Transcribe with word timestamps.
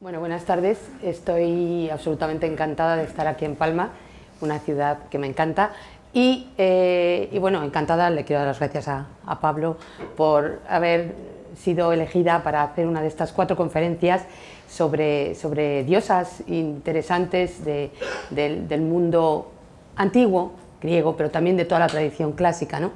Bueno, 0.00 0.20
buenas 0.20 0.44
tardes. 0.44 0.78
Estoy 1.02 1.90
absolutamente 1.90 2.46
encantada 2.46 2.94
de 2.94 3.02
estar 3.02 3.26
aquí 3.26 3.44
en 3.44 3.56
Palma, 3.56 3.90
una 4.40 4.60
ciudad 4.60 5.08
que 5.08 5.18
me 5.18 5.26
encanta. 5.26 5.72
Y, 6.12 6.50
eh, 6.56 7.28
y 7.32 7.38
bueno, 7.40 7.64
encantada, 7.64 8.08
le 8.08 8.24
quiero 8.24 8.38
dar 8.38 8.46
las 8.46 8.60
gracias 8.60 8.86
a, 8.86 9.08
Pablo 9.40 9.76
por 10.16 10.60
haber 10.68 11.16
sido 11.56 11.92
elegida 11.92 12.44
para 12.44 12.62
hacer 12.62 12.86
una 12.86 13.02
de 13.02 13.08
estas 13.08 13.32
cuatro 13.32 13.56
conferencias 13.56 14.22
sobre, 14.68 15.34
sobre 15.34 15.82
diosas 15.82 16.44
interesantes 16.46 17.64
de, 17.64 17.90
del, 18.30 18.68
del 18.68 18.82
mundo 18.82 19.50
antiguo, 19.96 20.52
griego, 20.80 21.16
pero 21.16 21.32
también 21.32 21.56
de 21.56 21.64
toda 21.64 21.80
la 21.80 21.88
tradición 21.88 22.34
clásica. 22.34 22.78
¿no? 22.78 22.92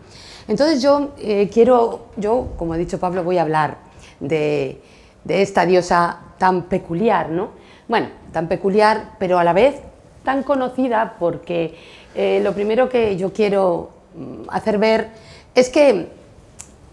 Entonces 0.47 0.81
yo 0.81 1.15
eh, 1.19 1.51
quiero, 1.53 2.11
yo, 2.17 2.53
como 2.57 2.75
ha 2.75 2.77
dicho 2.77 3.01
Pablo, 3.01 3.25
voy 3.25 3.39
a 3.39 3.43
hablar 3.43 3.79
de, 4.21 4.81
de 5.25 5.43
esta 5.43 5.67
diosa 5.67 6.19
tan 6.39 6.63
peculiar, 6.63 7.31
¿no? 7.31 7.51
Bueno, 7.89 8.09
tan 8.33 8.49
peculiar, 8.49 9.13
pero 9.19 9.39
a 9.39 9.45
la 9.45 9.53
vez 9.53 9.81
tan 10.25 10.43
conocida 10.43 11.17
porque 11.19 11.77
eh, 12.15 12.41
lo 12.43 12.53
primero 12.53 12.89
que 12.89 13.17
yo 13.17 13.33
quiero 13.33 13.91
mm, 14.15 14.49
hacer 14.49 14.79
ver 14.79 15.09
es 15.55 15.69
que 15.69 16.09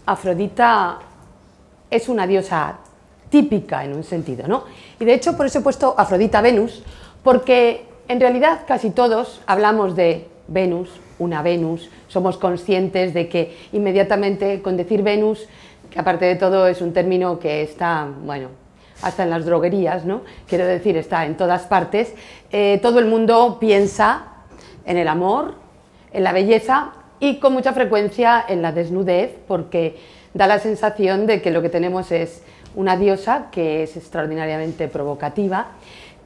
Afrodita 0.06 0.98
es 1.90 2.08
una 2.08 2.26
diosa 2.26 2.78
típica 3.28 3.84
en 3.84 3.94
un 3.94 4.04
sentido, 4.04 4.46
¿no? 4.48 4.64
Y 4.98 5.04
de 5.04 5.14
hecho 5.14 5.36
por 5.36 5.46
eso 5.46 5.60
he 5.60 5.62
puesto 5.62 5.94
Afrodita 5.96 6.40
Venus, 6.40 6.82
porque 7.22 7.84
en 8.08 8.20
realidad 8.20 8.62
casi 8.66 8.90
todos 8.90 9.40
hablamos 9.46 9.94
de 9.94 10.26
Venus, 10.48 10.90
una 11.18 11.42
Venus, 11.42 11.88
somos 12.08 12.36
conscientes 12.38 13.14
de 13.14 13.28
que 13.28 13.56
inmediatamente 13.72 14.62
con 14.62 14.76
decir 14.76 15.02
Venus, 15.02 15.46
que 15.90 15.98
aparte 15.98 16.24
de 16.24 16.36
todo 16.36 16.66
es 16.66 16.80
un 16.80 16.92
término 16.92 17.38
que 17.38 17.62
está, 17.62 18.08
bueno, 18.24 18.48
hasta 19.02 19.22
en 19.22 19.30
las 19.30 19.44
droguerías, 19.44 20.04
¿no? 20.04 20.22
quiero 20.46 20.66
decir, 20.66 20.96
está 20.96 21.26
en 21.26 21.36
todas 21.36 21.62
partes, 21.62 22.14
eh, 22.52 22.78
todo 22.82 22.98
el 22.98 23.06
mundo 23.06 23.58
piensa 23.58 24.24
en 24.84 24.96
el 24.96 25.08
amor, 25.08 25.54
en 26.12 26.24
la 26.24 26.32
belleza 26.32 26.92
y 27.18 27.36
con 27.36 27.52
mucha 27.52 27.72
frecuencia 27.72 28.44
en 28.46 28.62
la 28.62 28.72
desnudez, 28.72 29.36
porque 29.46 29.98
da 30.34 30.46
la 30.46 30.58
sensación 30.58 31.26
de 31.26 31.42
que 31.42 31.50
lo 31.50 31.62
que 31.62 31.68
tenemos 31.68 32.12
es 32.12 32.42
una 32.74 32.96
diosa 32.96 33.48
que 33.50 33.82
es 33.82 33.96
extraordinariamente 33.96 34.88
provocativa 34.88 35.68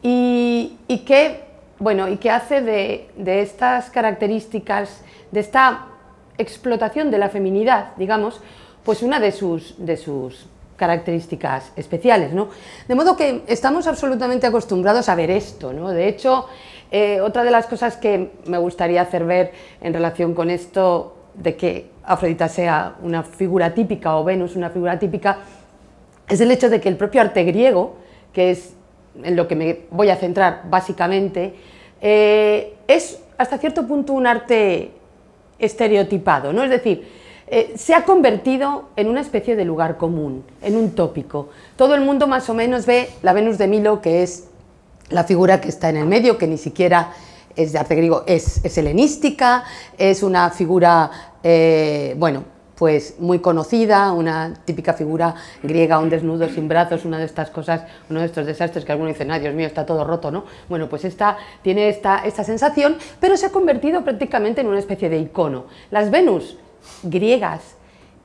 y, 0.03 0.77
y 0.89 0.99
que, 0.99 1.45
bueno, 1.79 2.09
y 2.09 2.19
que 2.19 2.31
hace 2.31 2.61
de, 2.61 3.09
de 3.17 3.41
estas 3.41 3.91
características, 3.91 5.03
de 5.31 5.41
esta 5.41 5.87
explotación 6.39 7.11
de 7.11 7.19
la 7.19 7.29
feminidad, 7.29 7.93
digamos, 7.97 8.41
pues 8.85 9.03
una 9.03 9.19
de 9.21 9.33
sus, 9.33 9.75
de 9.79 9.97
sus 9.97 10.47
características 10.77 11.73
especiales. 11.77 12.33
¿no? 12.33 12.49
De 12.87 12.95
modo 12.95 13.17
que 13.17 13.43
estamos 13.47 13.87
absolutamente 13.87 14.47
acostumbrados 14.47 15.09
a 15.09 15.15
ver 15.15 15.31
esto. 15.31 15.73
¿no? 15.73 15.91
De 15.91 16.09
hecho, 16.09 16.47
eh, 16.91 17.21
otra 17.21 17.45
de 17.45 17.51
las 17.51 17.67
cosas 17.67 17.97
que 17.97 18.33
me 18.47 18.59
gustaría 18.59 19.03
hacer 19.03 19.25
ver 19.25 19.53
en 19.81 19.95
relación 19.95 20.35
con 20.35 20.51
esto 20.51 21.17
de 21.35 21.57
que 21.57 21.91
Afrodita 22.05 22.49
sea 22.49 22.97
una 23.03 23.23
figura 23.23 23.75
típica 23.75 24.17
o 24.17 24.25
Venus 24.25 24.57
una 24.57 24.71
figura 24.71 24.99
típica, 24.99 25.39
es 26.29 26.41
el 26.41 26.51
hecho 26.51 26.71
de 26.71 26.81
que 26.81 26.89
el 26.89 26.97
propio 26.97 27.21
arte 27.21 27.45
griego, 27.45 27.97
que 28.33 28.51
es 28.51 28.75
en 29.23 29.37
lo 29.37 29.49
que 29.49 29.57
me 29.57 29.81
voy 29.91 30.11
a 30.11 30.17
centrar 30.17 30.63
básicamente, 30.69 31.55
eh, 32.01 32.75
es 32.87 33.21
hasta 33.39 33.59
cierto 33.59 33.87
punto 33.87 34.13
un 34.13 34.27
arte 34.27 34.93
estereotipado, 35.59 36.53
¿no? 36.53 36.65
Es 36.65 36.71
decir, 36.71 37.07
eh, 37.47 37.75
se 37.77 37.95
ha 37.95 38.05
convertido 38.05 38.89
en 38.97 39.09
una 39.09 39.21
especie 39.21 39.57
de 39.57 39.65
lugar 39.65 39.97
común, 39.97 40.45
en 40.63 40.77
un 40.77 40.93
tópico. 40.93 41.51
Todo 41.77 41.95
el 41.95 42.01
mundo 42.01 42.27
más 42.27 42.49
o 42.49 42.55
menos 42.55 42.87
ve 42.87 43.11
la 43.23 43.33
Venus 43.33 43.59
de 43.59 43.67
Milo, 43.67 44.01
que 44.01 44.23
es 44.23 44.45
la 45.11 45.25
figura 45.25 45.61
que 45.61 45.69
está 45.69 45.91
en 45.91 45.99
el 45.99 46.07
medio, 46.07 46.39
que 46.39 46.47
ni 46.47 46.59
siquiera 46.59 47.13
es 47.55 47.73
de 47.73 47.79
arte 47.79 47.95
griego, 47.95 48.25
es, 48.27 48.77
helenística, 48.77 49.65
es 49.99 50.23
una 50.23 50.51
figura, 50.51 51.11
eh, 51.43 52.15
bueno, 52.19 52.45
pues 52.75 53.17
muy 53.21 53.39
conocida, 53.39 54.13
una 54.13 54.55
típica 54.65 54.95
figura 54.95 55.35
griega, 55.63 55.99
un 55.99 56.11
desnudo 56.11 56.49
sin 56.49 56.67
brazos, 56.67 57.05
una 57.05 57.19
de 57.19 57.25
estas 57.27 57.51
cosas, 57.51 57.83
uno 58.11 58.21
de 58.21 58.27
estos 58.27 58.47
desastres 58.47 58.85
que 58.85 58.93
algunos 58.93 59.13
dicen, 59.15 59.31
ay 59.31 59.41
Dios 59.41 59.55
mío, 59.55 59.67
está 59.67 59.87
todo 59.87 60.03
roto, 60.03 60.31
¿no? 60.31 60.45
Bueno, 60.69 60.89
pues 60.89 61.05
esta 61.05 61.37
tiene 61.63 61.89
esta, 61.89 62.25
esta 62.25 62.43
sensación, 62.43 62.97
pero 63.21 63.37
se 63.37 63.47
ha 63.47 63.51
convertido 63.51 64.03
prácticamente 64.03 64.63
en 64.63 64.67
una 64.67 64.81
especie 64.81 65.09
de 65.09 65.19
icono. 65.19 65.67
Las 65.93 66.11
Venus 66.11 66.57
griegas 67.03 67.77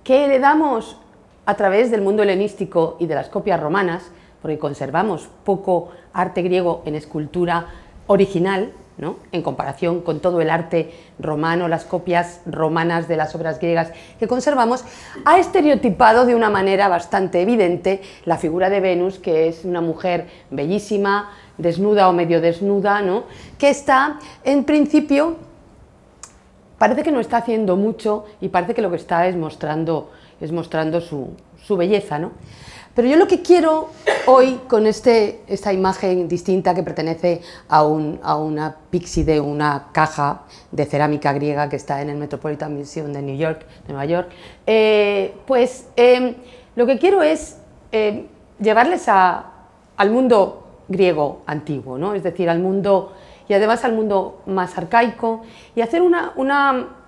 que 0.04 0.26
heredamos 0.26 0.98
a 1.46 1.56
través 1.56 1.92
del 1.92 2.02
mundo 2.02 2.24
helenístico 2.24 2.98
y 3.00 3.08
de 3.08 3.16
las 3.16 3.30
copias 3.30 3.60
romanas, 3.60 4.04
porque 4.42 4.60
conservamos 4.60 5.30
poco 5.44 5.90
arte 6.14 6.42
griego 6.42 6.84
en 6.86 6.96
escultura 6.96 7.68
original, 8.08 8.72
¿no? 8.98 9.16
en 9.32 9.42
comparación 9.42 10.02
con 10.02 10.20
todo 10.20 10.42
el 10.42 10.50
arte 10.50 10.92
romano, 11.20 11.68
las 11.68 11.86
copias 11.86 12.42
romanas 12.46 13.08
de 13.08 13.18
las 13.18 13.34
obras 13.34 13.60
griegas 13.60 13.92
que 14.20 14.28
conservamos, 14.28 14.84
ha 15.26 15.40
estereotipado 15.40 16.26
de 16.26 16.36
una 16.36 16.50
manera 16.50 16.88
bastante 16.88 17.42
evidente 17.42 18.02
la 18.26 18.38
figura 18.38 18.70
de 18.70 18.82
Venus, 18.82 19.18
que 19.18 19.48
es 19.48 19.64
una 19.64 19.82
mujer 19.82 20.28
bellísima, 20.52 21.32
desnuda 21.58 22.10
o 22.10 22.14
medio 22.14 22.42
desnuda, 22.42 23.02
¿no? 23.02 23.24
que 23.58 23.70
está 23.70 24.20
en 24.44 24.66
principio 24.66 25.38
parece 26.80 27.04
que 27.04 27.12
no 27.12 27.20
está 27.20 27.38
haciendo 27.38 27.76
mucho 27.76 28.26
y 28.42 28.50
parece 28.50 28.74
que 28.74 28.82
lo 28.82 28.90
que 28.90 28.96
está 28.96 29.28
es 29.28 29.36
mostrando, 29.36 30.10
es 30.42 30.52
mostrando 30.52 31.00
su, 31.02 31.30
su 31.62 31.78
belleza. 31.78 32.18
¿no? 32.18 32.32
Pero 32.96 33.08
yo 33.08 33.18
lo 33.18 33.28
que 33.28 33.42
quiero 33.42 33.90
hoy 34.26 34.60
con 34.68 34.88
este, 34.88 35.42
esta 35.48 35.72
imagen 35.72 36.28
distinta 36.28 36.74
que 36.74 36.84
pertenece 36.84 37.42
a, 37.68 37.84
un, 37.84 38.20
a 38.24 38.36
una 38.36 38.76
pixie 38.90 39.24
de 39.24 39.40
una 39.40 39.90
caja 39.92 40.42
de 40.72 40.86
cerámica 40.86 41.32
griega 41.34 41.70
que 41.70 41.76
está 41.76 42.02
en 42.02 42.10
el 42.10 42.18
Metropolitan 42.18 42.76
Museum 42.76 43.14
de 43.14 43.22
New 43.22 43.38
York, 43.38 43.66
de 43.86 43.94
Nueva 43.94 44.06
York, 44.06 44.30
eh, 44.66 45.34
pues 45.46 45.88
eh, 45.96 46.36
lo 46.76 46.86
que 46.86 46.98
quiero 46.98 47.22
es 47.22 47.58
eh, 47.92 48.26
llevarles 48.60 49.08
al 49.08 50.12
mundo 50.12 50.68
griego 50.88 51.44
antiguo, 51.46 51.98
¿no? 51.98 52.16
es 52.16 52.24
decir, 52.24 52.50
al 52.50 52.60
mundo 52.60 53.14
y 53.50 53.54
además 53.54 53.84
al 53.84 53.94
mundo 53.94 54.42
más 54.46 54.78
arcaico 54.78 55.42
y 55.76 55.82
hacer 55.82 56.02
una, 56.02 56.34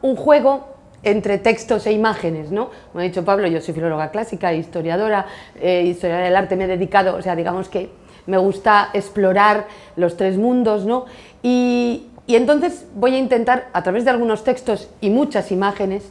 un 0.01 0.15
juego 0.17 0.67
entre 1.03 1.37
textos 1.37 1.85
e 1.85 1.93
imágenes, 1.93 2.51
¿no? 2.51 2.69
Como 2.91 2.99
ha 2.99 3.03
dicho 3.03 3.23
Pablo, 3.23 3.47
yo 3.47 3.61
soy 3.61 3.73
filóloga 3.73 4.11
clásica, 4.11 4.53
historiadora, 4.53 5.27
eh, 5.59 5.83
historiadora 5.83 6.25
del 6.25 6.35
arte 6.35 6.55
me 6.55 6.65
he 6.65 6.67
dedicado, 6.67 7.15
o 7.15 7.21
sea, 7.21 7.35
digamos 7.35 7.69
que 7.69 7.89
me 8.25 8.37
gusta 8.37 8.89
explorar 8.93 9.67
los 9.95 10.17
tres 10.17 10.37
mundos, 10.37 10.85
¿no? 10.85 11.05
Y, 11.41 12.07
y 12.27 12.35
entonces 12.35 12.85
voy 12.95 13.15
a 13.15 13.17
intentar, 13.19 13.69
a 13.73 13.83
través 13.83 14.03
de 14.03 14.11
algunos 14.11 14.43
textos 14.43 14.89
y 14.99 15.09
muchas 15.09 15.51
imágenes, 15.51 16.09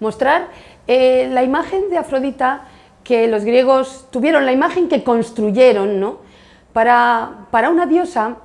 mostrar 0.00 0.48
eh, 0.86 1.28
la 1.32 1.44
imagen 1.44 1.88
de 1.90 1.98
Afrodita 1.98 2.64
que 3.04 3.26
los 3.26 3.44
griegos 3.44 4.06
tuvieron, 4.10 4.46
la 4.46 4.52
imagen 4.52 4.88
que 4.88 5.02
construyeron, 5.02 5.98
¿no? 5.98 6.18
Para, 6.72 7.46
para 7.50 7.68
una 7.68 7.86
diosa 7.86 8.36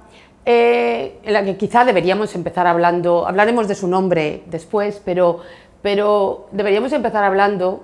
eh, 0.50 1.20
en 1.24 1.34
la 1.34 1.44
que 1.44 1.58
quizá 1.58 1.84
deberíamos 1.84 2.34
empezar 2.34 2.68
hablando, 2.68 3.28
hablaremos 3.28 3.68
de 3.68 3.76
su 3.76 3.86
nombre 3.86 4.44
después, 4.46 5.02
pero, 5.04 5.42
pero 5.82 6.48
deberíamos 6.54 6.94
empezar 6.94 7.26
hablando 7.26 7.84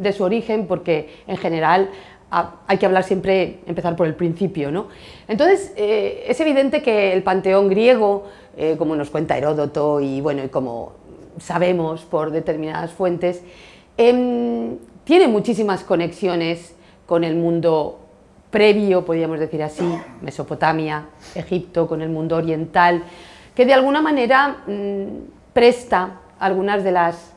de 0.00 0.12
su 0.12 0.22
origen 0.22 0.68
porque 0.68 1.24
en 1.26 1.36
general 1.36 1.90
hay 2.30 2.78
que 2.78 2.86
hablar 2.86 3.02
siempre, 3.02 3.58
empezar 3.66 3.96
por 3.96 4.06
el 4.06 4.14
principio. 4.14 4.70
¿no? 4.70 4.86
Entonces, 5.26 5.72
eh, 5.76 6.24
es 6.28 6.38
evidente 6.38 6.82
que 6.82 7.12
el 7.12 7.24
panteón 7.24 7.68
griego, 7.68 8.26
eh, 8.56 8.76
como 8.78 8.94
nos 8.94 9.10
cuenta 9.10 9.36
Heródoto 9.36 10.00
y, 10.00 10.20
bueno, 10.20 10.44
y 10.44 10.48
como 10.48 10.92
sabemos 11.40 12.04
por 12.04 12.30
determinadas 12.30 12.92
fuentes, 12.92 13.42
eh, 13.98 14.76
tiene 15.02 15.26
muchísimas 15.26 15.82
conexiones 15.82 16.76
con 17.06 17.24
el 17.24 17.34
mundo 17.34 18.05
previo, 18.56 19.04
podríamos 19.04 19.38
decir 19.38 19.62
así, 19.62 19.84
Mesopotamia, 20.22 21.08
Egipto, 21.34 21.86
con 21.86 22.00
el 22.00 22.08
mundo 22.08 22.36
oriental, 22.36 23.02
que 23.54 23.66
de 23.66 23.74
alguna 23.74 24.00
manera 24.00 24.64
mmm, 24.66 25.26
presta 25.52 26.20
algunas 26.38 26.82
de 26.82 26.90
las, 26.90 27.32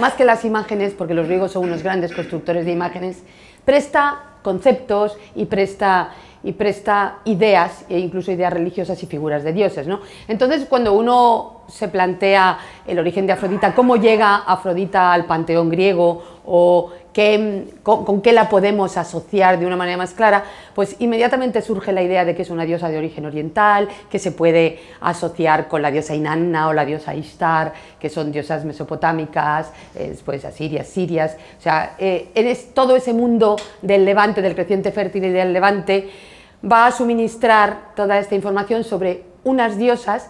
más 0.00 0.14
que 0.14 0.24
las 0.24 0.46
imágenes, 0.46 0.94
porque 0.94 1.12
los 1.12 1.26
griegos 1.26 1.52
son 1.52 1.64
unos 1.64 1.82
grandes 1.82 2.14
constructores 2.14 2.64
de 2.64 2.72
imágenes, 2.72 3.22
presta 3.66 4.30
conceptos 4.42 5.18
y 5.34 5.44
presta, 5.44 6.12
y 6.42 6.52
presta 6.52 7.18
ideas, 7.26 7.84
e 7.90 7.98
incluso 7.98 8.32
ideas 8.32 8.54
religiosas 8.54 9.02
y 9.02 9.06
figuras 9.06 9.44
de 9.44 9.52
dioses. 9.52 9.86
¿no? 9.86 10.00
Entonces, 10.26 10.64
cuando 10.70 10.94
uno 10.94 11.64
se 11.68 11.88
plantea 11.88 12.58
el 12.86 12.98
origen 12.98 13.26
de 13.26 13.34
Afrodita, 13.34 13.74
cómo 13.74 13.96
llega 13.96 14.36
Afrodita 14.36 15.12
al 15.12 15.26
panteón 15.26 15.68
griego, 15.68 16.40
o 16.46 16.92
con, 17.12 18.20
qué 18.22 18.32
la 18.32 18.48
podemos 18.48 18.96
asociar 18.96 19.58
de 19.58 19.66
una 19.66 19.76
manera 19.76 19.96
más 19.96 20.14
clara, 20.14 20.44
pues 20.74 20.96
inmediatamente 21.00 21.62
surge 21.62 21.92
la 21.92 22.02
idea 22.02 22.24
de 22.24 22.34
que 22.34 22.42
es 22.42 22.50
una 22.50 22.64
diosa 22.64 22.88
de 22.88 22.98
origen 22.98 23.26
oriental, 23.26 23.88
que 24.10 24.18
se 24.18 24.32
puede 24.32 24.78
asociar 25.00 25.68
con 25.68 25.82
la 25.82 25.90
diosa 25.90 26.14
Inanna 26.14 26.68
o 26.68 26.72
la 26.72 26.84
diosa 26.84 27.14
Ishtar, 27.14 27.72
que 27.98 28.08
son 28.08 28.32
diosas 28.32 28.64
mesopotámicas, 28.64 29.72
después 29.94 30.44
asirias, 30.44 30.86
sirias, 30.86 31.36
o 31.58 31.62
sea, 31.62 31.96
eh, 31.98 32.28
todo 32.74 32.96
ese 32.96 33.12
mundo 33.12 33.56
del 33.82 34.04
levante, 34.04 34.42
del 34.42 34.54
creciente 34.54 34.92
fértil 34.92 35.24
y 35.24 35.30
del 35.30 35.52
levante, 35.52 36.08
va 36.64 36.86
a 36.86 36.92
suministrar 36.92 37.94
toda 37.94 38.18
esta 38.18 38.34
información 38.34 38.84
sobre 38.84 39.24
unas 39.44 39.78
diosas 39.78 40.28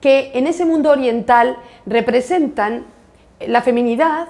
que 0.00 0.32
en 0.34 0.46
ese 0.46 0.64
mundo 0.64 0.90
oriental 0.90 1.56
representan 1.86 2.86
la 3.46 3.62
feminidad, 3.62 4.28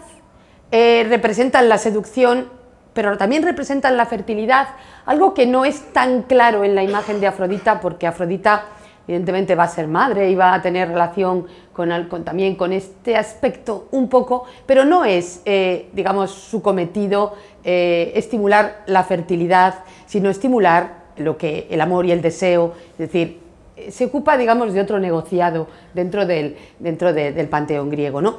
eh, 0.73 1.07
representan 1.09 1.69
la 1.69 1.79
seducción, 1.79 2.49
pero 2.93 3.17
también 3.17 3.43
representan 3.43 3.97
la 3.97 4.07
fertilidad, 4.07 4.69
algo 5.07 5.35
que 5.35 5.47
no 5.47 5.65
es 5.65 5.93
tan 5.93 6.23
claro 6.23 6.65
en 6.65 6.75
la 6.75 6.83
imagen 6.83 7.21
de 7.21 7.27
Afrodita, 7.27 7.81
porque 7.81 8.07
Afrodita 8.07 8.65
evidentemente 9.09 9.57
va 9.57 9.65
a 9.65 9.69
ser 9.69 9.89
madre 9.89 10.31
y 10.31 10.37
va 10.37 10.55
a 10.55 10.63
tener 10.63 10.89
relación 10.89 11.47
con, 11.73 12.25
también 12.25 12.55
con 12.55 12.73
este 12.73 13.17
aspecto 13.17 13.89
un 13.91 14.09
poco, 14.09 14.45
pero 14.67 14.85
no 14.85 15.05
es, 15.05 15.43
eh, 15.45 15.89
digamos, 15.93 16.31
su 16.31 16.63
cometido 16.63 17.35
eh, 17.65 18.13
estimular 18.15 18.83
la 18.87 19.03
fertilidad, 19.03 19.81
sino 20.07 20.31
estimular 20.31 21.01
lo 21.17 21.37
que 21.37 21.67
el 21.71 21.81
amor 21.81 22.07
y 22.07 22.13
el 22.13 22.23
deseo, 22.23 22.75
es 22.93 22.99
decir, 22.99 23.41
se 23.89 24.05
ocupa, 24.05 24.37
digamos, 24.37 24.73
de 24.75 24.81
otro 24.81 24.99
negociado 24.99 25.67
dentro 25.95 26.27
del, 26.27 26.57
dentro 26.79 27.13
del 27.13 27.49
panteón 27.49 27.91
griego, 27.91 28.21
¿no? 28.21 28.37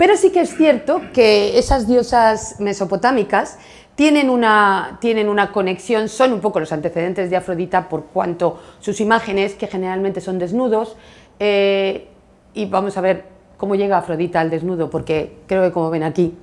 Pero 0.00 0.16
sí 0.16 0.30
que 0.30 0.40
es 0.40 0.56
cierto 0.56 1.02
que 1.12 1.58
esas 1.58 1.86
diosas 1.86 2.58
mesopotámicas 2.58 3.58
tienen 3.96 4.30
una, 4.30 4.96
tienen 4.98 5.28
una 5.28 5.52
conexión, 5.52 6.08
son 6.08 6.32
un 6.32 6.40
poco 6.40 6.58
los 6.58 6.72
antecedentes 6.72 7.28
de 7.28 7.36
Afrodita 7.36 7.86
por 7.90 8.06
cuanto 8.06 8.58
sus 8.80 8.98
imágenes, 9.02 9.56
que 9.56 9.66
generalmente 9.66 10.22
son 10.22 10.38
desnudos, 10.38 10.96
eh, 11.38 12.08
y 12.54 12.64
vamos 12.64 12.96
a 12.96 13.02
ver 13.02 13.24
cómo 13.58 13.74
llega 13.74 13.98
Afrodita 13.98 14.40
al 14.40 14.48
desnudo, 14.48 14.88
porque 14.88 15.40
creo 15.46 15.64
que 15.64 15.70
como 15.70 15.90
ven 15.90 16.04
aquí, 16.04 16.34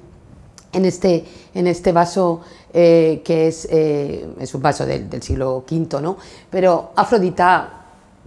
en 0.72 0.86
este, 0.86 1.26
en 1.56 1.66
este 1.66 1.92
vaso 1.92 2.42
eh, 2.72 3.24
que 3.26 3.48
es, 3.48 3.68
eh, 3.72 4.28
es, 4.40 4.54
un 4.54 4.62
vaso 4.62 4.86
del, 4.86 5.10
del 5.10 5.24
siglo 5.24 5.66
V, 5.68 6.00
¿no? 6.00 6.18
pero 6.52 6.92
Afrodita 6.96 7.77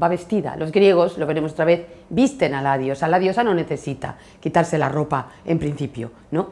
va 0.01 0.09
vestida. 0.09 0.57
Los 0.57 0.73
griegos, 0.73 1.19
lo 1.19 1.27
veremos 1.27 1.53
otra 1.53 1.65
vez, 1.65 1.87
visten 2.09 2.55
a 2.55 2.63
la 2.63 2.79
diosa. 2.79 3.09
La 3.09 3.19
diosa 3.19 3.45
no 3.45 3.55
necesita 3.55 4.17
quitarse 4.41 4.79
la 4.79 4.89
ropa 4.89 5.29
en 5.45 5.59
principio. 5.59 6.11
¿no? 6.31 6.51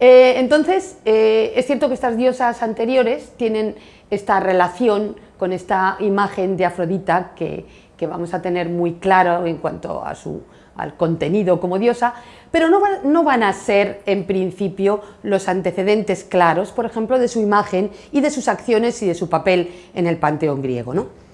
Eh, 0.00 0.34
entonces, 0.36 0.98
eh, 1.04 1.52
es 1.56 1.66
cierto 1.66 1.88
que 1.88 1.94
estas 1.94 2.16
diosas 2.16 2.62
anteriores 2.62 3.32
tienen 3.36 3.76
esta 4.10 4.40
relación 4.40 5.16
con 5.38 5.52
esta 5.52 5.96
imagen 6.00 6.56
de 6.56 6.64
Afrodita 6.64 7.32
que, 7.36 7.66
que 7.96 8.06
vamos 8.06 8.34
a 8.34 8.42
tener 8.42 8.68
muy 8.68 8.94
claro 8.94 9.46
en 9.46 9.58
cuanto 9.58 10.04
a 10.04 10.14
su, 10.14 10.42
al 10.78 10.96
contenido 10.96 11.60
como 11.60 11.78
diosa, 11.78 12.14
pero 12.50 12.70
no, 12.70 12.80
no, 13.04 13.24
van 13.24 13.42
a 13.42 13.52
ser 13.52 14.00
en 14.06 14.24
principio 14.24 15.02
los 15.22 15.48
antecedentes 15.48 16.24
claros, 16.24 16.70
por 16.70 16.86
ejemplo, 16.86 17.18
de 17.18 17.28
su 17.28 17.40
imagen 17.40 17.90
y 18.12 18.20
de 18.20 18.30
sus 18.30 18.48
acciones 18.48 19.02
y 19.02 19.06
de 19.06 19.14
su 19.14 19.28
papel 19.28 19.70
en 19.94 20.06
el 20.06 20.16
panteón 20.16 20.62
griego. 20.62 20.94
¿no? 20.94 21.27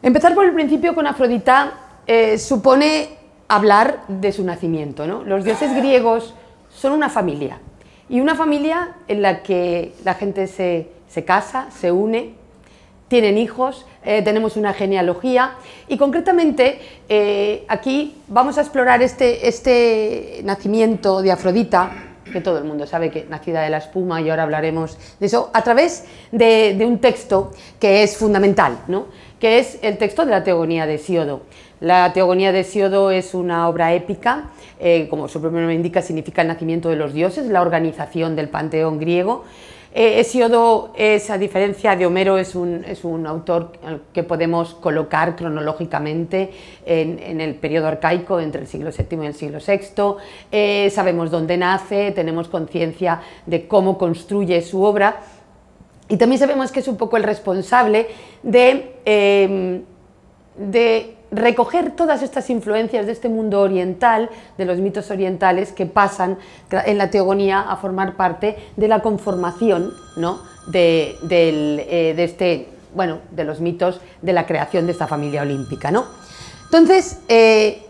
Empezar 0.00 0.32
por 0.34 0.44
el 0.44 0.52
principio 0.52 0.94
con 0.94 1.08
Afrodita 1.08 1.72
eh, 2.06 2.38
supone 2.38 3.08
hablar 3.48 4.04
de 4.06 4.30
su 4.30 4.44
nacimiento. 4.44 5.08
¿no? 5.08 5.24
Los 5.24 5.44
dioses 5.44 5.74
griegos 5.74 6.34
son 6.70 6.92
una 6.92 7.08
familia 7.08 7.58
y 8.08 8.20
una 8.20 8.36
familia 8.36 8.94
en 9.08 9.22
la 9.22 9.42
que 9.42 9.94
la 10.04 10.14
gente 10.14 10.46
se, 10.46 10.86
casa, 11.24 11.68
se 11.72 11.90
une, 11.90 12.34
tienen 13.08 13.38
hijos, 13.38 13.86
eh, 14.04 14.22
tenemos 14.22 14.56
una 14.56 14.72
genealogía 14.72 15.54
y 15.88 15.98
concretamente 15.98 16.78
eh, 17.08 17.64
aquí 17.66 18.18
vamos 18.28 18.56
a 18.56 18.60
explorar 18.60 19.02
este, 19.02 19.48
este 19.48 20.42
nacimiento 20.44 21.22
de 21.22 21.32
Afrodita 21.32 21.90
que 22.32 22.40
todo 22.40 22.58
el 22.58 22.64
mundo 22.64 22.86
sabe 22.86 23.10
que 23.10 23.24
nacida 23.24 23.62
de 23.62 23.70
la 23.70 23.78
espuma 23.78 24.20
y 24.20 24.30
ahora 24.30 24.42
hablaremos 24.44 24.98
de 25.18 25.26
eso, 25.26 25.50
a 25.52 25.62
través 25.62 26.04
de, 26.30 26.74
de 26.74 26.86
un 26.86 26.98
texto 26.98 27.52
que 27.80 28.02
es 28.02 28.16
fundamental, 28.16 28.80
¿no? 28.86 29.06
Que 29.38 29.58
es 29.58 29.78
el 29.82 29.98
texto 29.98 30.24
de 30.24 30.30
la 30.30 30.44
Teogonía 30.44 30.86
de 30.86 30.98
Siodo. 30.98 31.42
La 31.80 32.12
Teogonía 32.12 32.52
de 32.52 32.64
Siodo 32.64 33.10
es 33.10 33.34
una 33.34 33.68
obra 33.68 33.94
épica, 33.94 34.50
eh, 34.80 35.06
como 35.08 35.28
su 35.28 35.40
propio 35.40 35.60
nombre 35.60 35.74
indica, 35.74 36.02
significa 36.02 36.42
el 36.42 36.48
nacimiento 36.48 36.88
de 36.88 36.96
los 36.96 37.12
dioses, 37.12 37.46
la 37.46 37.62
organización 37.62 38.34
del 38.36 38.48
panteón 38.48 38.98
griego. 38.98 39.44
Eh, 39.94 41.20
a 41.30 41.38
diferencia 41.38 41.96
de 41.96 42.06
Homero, 42.06 42.36
es 42.38 42.54
un, 42.54 42.84
es 42.84 43.04
un, 43.04 43.26
autor 43.26 43.72
que 44.12 44.22
podemos 44.22 44.74
colocar 44.74 45.34
cronológicamente 45.34 46.50
en, 46.84 47.40
el 47.40 47.54
periodo 47.54 47.88
arcaico, 47.88 48.38
entre 48.38 48.60
el 48.60 48.66
siglo 48.66 48.90
VII 48.96 49.24
y 49.24 49.26
el 49.26 49.34
siglo 49.34 49.58
VI. 49.66 50.16
Eh, 50.52 50.90
sabemos 50.90 51.30
dónde 51.30 51.56
nace, 51.56 52.12
tenemos 52.12 52.48
conciencia 52.48 53.22
de 53.46 53.66
cómo 53.66 53.98
construye 53.98 54.60
su 54.62 54.82
obra 54.82 55.20
y 56.08 56.16
también 56.16 56.38
sabemos 56.38 56.72
que 56.72 56.80
es 56.80 56.88
un 56.88 56.96
poco 56.96 57.16
el 57.16 57.22
responsable 57.22 58.08
de, 58.42 58.94
em, 59.04 59.82
de 60.56 61.14
recoger 61.30 61.90
todas 61.90 62.22
estas 62.22 62.48
influencias 62.48 63.06
de 63.06 63.12
este 63.12 63.28
mundo 63.28 63.60
oriental, 63.60 64.30
de 64.56 64.64
los 64.64 64.78
mitos 64.78 65.10
orientales 65.10 65.72
que 65.72 65.86
pasan 65.86 66.38
en 66.70 66.98
la 66.98 67.10
teogonía 67.10 67.60
a 67.60 67.76
formar 67.76 68.16
parte 68.16 68.56
de 68.76 68.88
la 68.88 69.00
conformación 69.00 69.92
¿no? 70.16 70.40
de, 70.68 71.16
eh, 71.28 72.14
de, 72.16 72.24
este, 72.24 72.68
bueno, 72.94 73.18
de 73.30 73.44
los 73.44 73.60
mitos 73.60 74.00
de 74.22 74.32
la 74.32 74.46
creación 74.46 74.86
de 74.86 74.92
esta 74.92 75.06
familia 75.06 75.42
olímpica. 75.42 75.90
¿no? 75.90 76.06
Entonces, 76.64 77.20
eh, 77.28 77.82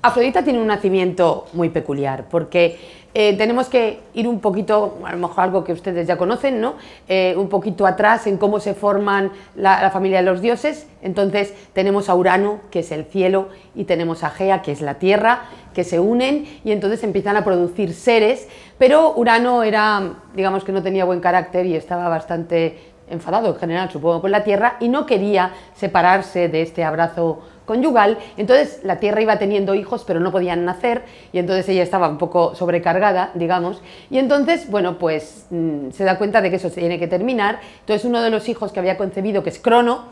Afrodita 0.00 0.44
tiene 0.44 0.60
un 0.60 0.68
nacimiento 0.68 1.46
muy 1.54 1.70
peculiar 1.70 2.26
porque 2.30 2.78
eh, 3.14 3.36
tenemos 3.36 3.68
que 3.68 4.00
ir 4.14 4.28
un 4.28 4.38
poquito, 4.38 4.98
a 5.04 5.10
lo 5.10 5.18
mejor 5.18 5.42
algo 5.42 5.64
que 5.64 5.72
ustedes 5.72 6.06
ya 6.06 6.16
conocen, 6.16 6.60
¿no? 6.60 6.74
Eh, 7.08 7.34
un 7.36 7.48
poquito 7.48 7.84
atrás 7.84 8.28
en 8.28 8.36
cómo 8.36 8.60
se 8.60 8.74
forman 8.74 9.32
la, 9.56 9.90
familia 9.90 10.18
de 10.18 10.24
los 10.24 10.40
dioses. 10.40 10.86
Entonces 11.02 11.52
tenemos 11.72 12.08
a 12.08 12.14
Urano, 12.14 12.60
que 12.70 12.80
es 12.80 12.92
el 12.92 13.06
cielo, 13.06 13.48
y 13.74 13.84
tenemos 13.84 14.22
a 14.22 14.30
Gea, 14.30 14.62
que 14.62 14.70
es 14.70 14.82
la 14.82 14.94
tierra, 15.00 15.46
que 15.74 15.82
se 15.82 15.98
unen 15.98 16.46
y 16.64 16.70
entonces 16.70 17.02
empiezan 17.02 17.36
a 17.36 17.44
producir 17.44 17.92
seres, 17.92 18.46
pero 18.78 19.14
Urano 19.16 19.64
era, 19.64 20.12
digamos 20.34 20.62
que 20.62 20.70
no 20.70 20.82
tenía 20.82 21.04
buen 21.04 21.18
carácter 21.18 21.66
y 21.66 21.74
estaba 21.74 22.08
bastante 22.08 22.78
enfadado 23.10 23.48
en 23.48 23.56
general, 23.56 23.90
supongo, 23.90 24.20
con 24.20 24.30
la 24.30 24.44
Tierra 24.44 24.76
y 24.80 24.88
no 24.88 25.06
quería 25.06 25.52
separarse 25.74 26.48
de 26.48 26.62
este 26.62 26.84
abrazo 26.84 27.40
conyugal, 27.68 28.16
entonces 28.38 28.80
la 28.82 28.98
Tierra 28.98 29.20
iba 29.20 29.38
teniendo 29.38 29.74
hijos 29.74 30.04
pero 30.06 30.20
no 30.20 30.32
podían 30.32 30.64
nacer 30.64 31.02
y 31.32 31.38
entonces 31.38 31.68
ella 31.68 31.82
estaba 31.82 32.08
un 32.08 32.16
poco 32.16 32.54
sobrecargada, 32.54 33.30
digamos, 33.34 33.82
y 34.10 34.18
entonces, 34.18 34.70
bueno, 34.70 34.98
pues 34.98 35.46
mm, 35.50 35.90
se 35.90 36.04
da 36.04 36.16
cuenta 36.16 36.40
de 36.40 36.48
que 36.48 36.56
eso 36.56 36.70
se 36.70 36.80
tiene 36.80 36.98
que 36.98 37.06
terminar, 37.06 37.60
entonces 37.80 38.06
uno 38.06 38.22
de 38.22 38.30
los 38.30 38.48
hijos 38.48 38.72
que 38.72 38.80
había 38.80 38.96
concebido, 38.96 39.42
que 39.42 39.50
es 39.50 39.58
Crono, 39.58 40.06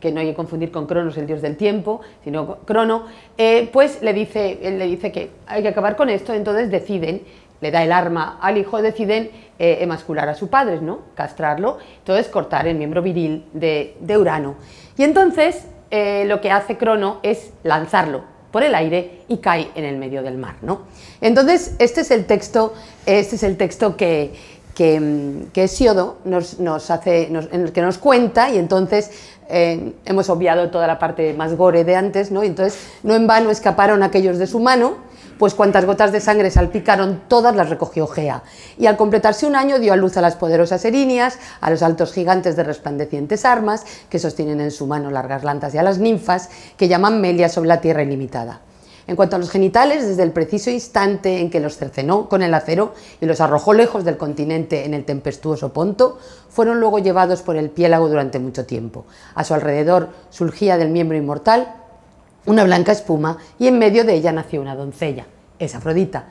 que 0.00 0.10
no 0.10 0.20
hay 0.20 0.28
que 0.28 0.34
confundir 0.34 0.70
con 0.70 0.86
Cronos, 0.86 1.18
el 1.18 1.26
dios 1.26 1.42
del 1.42 1.58
tiempo, 1.58 2.00
sino 2.24 2.56
Crono, 2.64 3.04
eh, 3.36 3.68
pues 3.70 4.02
le 4.02 4.14
dice, 4.14 4.58
él 4.62 4.78
le 4.78 4.86
dice 4.86 5.12
que 5.12 5.30
hay 5.46 5.62
que 5.62 5.68
acabar 5.68 5.96
con 5.96 6.08
esto, 6.08 6.32
entonces 6.32 6.70
deciden, 6.70 7.22
le 7.60 7.70
da 7.70 7.84
el 7.84 7.92
arma 7.92 8.38
al 8.40 8.56
hijo, 8.56 8.80
deciden 8.80 9.30
eh, 9.58 9.78
emascular 9.80 10.28
a 10.30 10.34
su 10.34 10.48
padre, 10.48 10.80
¿no? 10.80 11.00
castrarlo, 11.14 11.76
entonces 11.98 12.28
cortar 12.28 12.66
el 12.66 12.76
miembro 12.76 13.02
viril 13.02 13.44
de, 13.52 13.96
de 14.00 14.16
Urano. 14.18 14.54
Y 14.96 15.04
entonces 15.04 15.66
eh, 15.94 16.24
lo 16.26 16.40
que 16.40 16.50
hace 16.50 16.78
Crono 16.78 17.20
es 17.22 17.50
lanzarlo 17.64 18.22
por 18.50 18.62
el 18.62 18.74
aire 18.74 19.20
y 19.28 19.36
cae 19.36 19.68
en 19.74 19.84
el 19.84 19.98
medio 19.98 20.22
del 20.22 20.38
mar. 20.38 20.56
¿no? 20.62 20.86
Entonces, 21.20 21.74
este 21.78 22.00
es 22.00 22.10
el 22.10 22.24
texto, 22.24 22.72
este 23.04 23.36
es 23.36 23.42
el 23.42 23.58
texto 23.58 23.94
que, 23.94 24.32
que, 24.74 24.98
mm, 24.98 25.50
nos, 26.24 26.58
nos 26.58 26.90
hace, 26.90 27.26
en 27.26 27.36
el 27.36 27.72
que 27.72 27.82
nos 27.82 27.98
cuenta 27.98 28.48
y 28.48 28.56
entonces 28.56 29.10
eh, 29.50 29.92
hemos 30.06 30.30
obviado 30.30 30.70
toda 30.70 30.86
la 30.86 30.98
parte 30.98 31.34
más 31.34 31.58
gore 31.58 31.84
de 31.84 31.94
antes, 31.94 32.30
¿no? 32.30 32.42
Y 32.42 32.46
entonces 32.46 32.78
no 33.02 33.14
en 33.14 33.26
vano 33.26 33.50
escaparon 33.50 34.02
aquellos 34.02 34.38
de 34.38 34.46
su 34.46 34.60
mano, 34.60 34.96
pues 35.42 35.54
cuantas 35.54 35.86
gotas 35.86 36.12
de 36.12 36.20
sangre 36.20 36.52
salpicaron, 36.52 37.22
todas 37.26 37.56
las 37.56 37.68
recogió 37.68 38.06
Gea. 38.06 38.44
Y 38.78 38.86
al 38.86 38.96
completarse 38.96 39.44
un 39.44 39.56
año 39.56 39.80
dio 39.80 39.92
a 39.92 39.96
luz 39.96 40.16
a 40.16 40.20
las 40.20 40.36
poderosas 40.36 40.84
erinias, 40.84 41.36
a 41.60 41.68
los 41.68 41.82
altos 41.82 42.12
gigantes 42.12 42.54
de 42.54 42.62
resplandecientes 42.62 43.44
armas, 43.44 43.84
que 44.08 44.20
sostienen 44.20 44.60
en 44.60 44.70
su 44.70 44.86
mano 44.86 45.10
largas 45.10 45.42
lanzas, 45.42 45.74
y 45.74 45.78
a 45.78 45.82
las 45.82 45.98
ninfas, 45.98 46.48
que 46.76 46.86
llaman 46.86 47.20
Melia 47.20 47.48
sobre 47.48 47.66
la 47.66 47.80
tierra 47.80 48.04
ilimitada. 48.04 48.60
En 49.08 49.16
cuanto 49.16 49.34
a 49.34 49.40
los 49.40 49.50
genitales, 49.50 50.06
desde 50.06 50.22
el 50.22 50.30
preciso 50.30 50.70
instante 50.70 51.40
en 51.40 51.50
que 51.50 51.58
los 51.58 51.76
cercenó 51.76 52.28
con 52.28 52.42
el 52.42 52.54
acero 52.54 52.94
y 53.20 53.26
los 53.26 53.40
arrojó 53.40 53.72
lejos 53.72 54.04
del 54.04 54.18
continente 54.18 54.84
en 54.84 54.94
el 54.94 55.04
tempestuoso 55.04 55.72
Ponto, 55.72 56.20
fueron 56.50 56.78
luego 56.78 57.00
llevados 57.00 57.42
por 57.42 57.56
el 57.56 57.68
piélago 57.68 58.08
durante 58.08 58.38
mucho 58.38 58.64
tiempo. 58.64 59.06
A 59.34 59.42
su 59.42 59.54
alrededor 59.54 60.10
surgía 60.30 60.76
del 60.76 60.90
miembro 60.90 61.18
inmortal 61.18 61.82
una 62.46 62.64
blanca 62.64 62.92
espuma 62.92 63.38
y 63.58 63.68
en 63.68 63.78
medio 63.78 64.04
de 64.04 64.14
ella 64.14 64.32
nació 64.32 64.60
una 64.60 64.74
doncella, 64.74 65.26
es 65.64 65.74
Afrodita. 65.74 66.28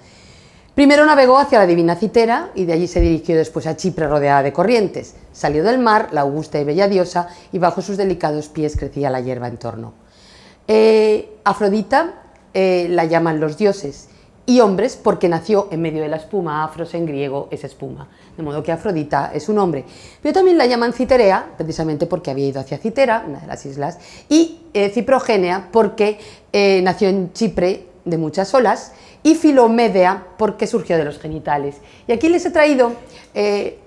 Primero 0.76 1.06
navegó 1.06 1.38
hacia 1.38 1.60
la 1.60 1.68
divina 1.68 1.96
Citera 1.96 2.52
y 2.56 2.64
de 2.64 2.72
allí 2.74 2.88
se 2.88 3.02
dirigió 3.02 3.36
después 3.36 3.68
a 3.68 3.76
Chipre 3.76 4.08
rodeada 4.08 4.42
de 4.42 4.54
corrientes. 4.54 5.16
Salió 5.34 5.66
del 5.66 5.80
mar 5.80 6.10
la 6.14 6.22
augusta 6.22 6.60
y 6.60 6.64
bella 6.64 6.88
diosa 6.88 7.28
y 7.52 7.60
bajo 7.60 7.82
sus 7.82 7.98
delicados 7.98 8.48
pies 8.48 8.78
crecía 8.78 9.10
la 9.10 9.20
hierba 9.20 9.50
en 9.50 9.58
torno. 9.58 9.94
Eh, 10.70 11.40
Afrodita 11.44 12.24
eh, 12.54 12.88
la 12.90 13.04
llaman 13.04 13.42
los 13.42 13.58
dioses 13.58 14.08
y 14.46 14.62
hombres 14.62 14.96
porque 14.96 15.28
nació 15.28 15.68
en 15.72 15.82
medio 15.82 16.02
de 16.02 16.08
la 16.08 16.16
espuma, 16.16 16.64
afros 16.64 16.94
en 16.94 17.06
griego 17.06 17.50
es 17.52 17.66
espuma, 17.66 18.08
de 18.38 18.42
modo 18.42 18.64
que 18.64 18.72
Afrodita 18.72 19.32
es 19.34 19.50
un 19.50 19.60
hombre. 19.60 19.84
Pero 20.22 20.34
también 20.34 20.58
la 20.58 20.68
llaman 20.68 20.94
Citerea, 20.94 21.52
precisamente 21.58 22.06
porque 22.06 22.32
había 22.32 22.48
ido 22.48 22.62
hacia 22.62 22.78
Citera, 22.78 23.26
una 23.28 23.40
de 23.42 23.48
las 23.48 23.66
islas, 23.66 24.00
y 24.30 24.62
eh, 24.74 24.90
Ciprogénea 24.90 25.68
porque 25.72 26.20
nació 26.82 27.10
en 27.10 27.34
Chipre 27.34 27.91
de 28.06 28.18
muchas 28.18 28.54
olas, 28.54 28.94
y 29.24 29.36
Filomédea 29.36 30.28
porque 30.38 30.68
surgió 30.68 30.98
de 30.98 31.06
los 31.06 31.20
genitales. 31.20 31.78
Y 32.08 32.12
aquí 32.12 32.30
les 32.30 32.46
he 32.46 32.52
traído 32.52 32.94
eh, 33.34 33.80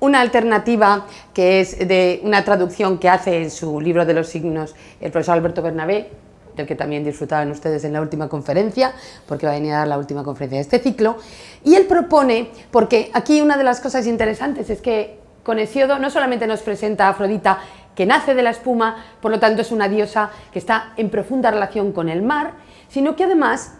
una 0.00 0.20
alternativa 0.20 1.06
que 1.34 1.60
es 1.60 1.78
de 1.78 2.20
una 2.22 2.44
traducción 2.44 2.98
que 2.98 3.08
hace 3.08 3.42
en 3.42 3.50
su 3.50 3.80
libro 3.80 4.06
de 4.06 4.14
los 4.14 4.28
signos 4.28 4.74
el 5.00 5.10
profesor 5.10 5.34
Alberto 5.34 5.62
Bernabé, 5.62 6.10
del 6.56 6.66
que 6.66 6.74
también 6.74 7.04
disfrutaban 7.04 7.50
ustedes 7.50 7.84
en 7.84 7.92
la 7.92 8.00
última 8.00 8.28
conferencia, 8.28 8.92
porque 9.26 9.46
va 9.46 9.52
a 9.52 9.54
venir 9.56 9.72
a 9.72 9.78
dar 9.78 9.88
la 9.88 9.98
última 9.98 10.24
conferencia 10.24 10.58
de 10.58 10.62
este 10.62 10.78
ciclo. 10.80 11.16
Y 11.64 11.74
él 11.74 11.86
propone, 11.86 12.50
porque 12.70 13.10
aquí 13.14 13.40
una 13.40 13.56
de 13.56 13.64
las 13.64 13.80
cosas 13.80 14.06
interesantes 14.06 14.68
es 14.70 14.80
que 14.80 15.18
con 15.42 15.58
Hesiodo 15.58 15.98
no 15.98 16.10
solamente 16.10 16.46
nos 16.46 16.60
presenta 16.60 17.06
a 17.06 17.10
Afrodita, 17.10 17.60
que 17.94 18.06
nace 18.06 18.34
de 18.34 18.42
la 18.42 18.50
espuma, 18.50 19.04
por 19.20 19.30
lo 19.30 19.40
tanto 19.40 19.62
es 19.62 19.72
una 19.72 19.88
diosa 19.88 20.30
que 20.52 20.58
está 20.58 20.92
en 20.96 21.10
profunda 21.10 21.50
relación 21.50 21.92
con 21.92 22.08
el 22.08 22.22
mar, 22.22 22.52
sino 22.88 23.16
que 23.16 23.24
además 23.24 23.72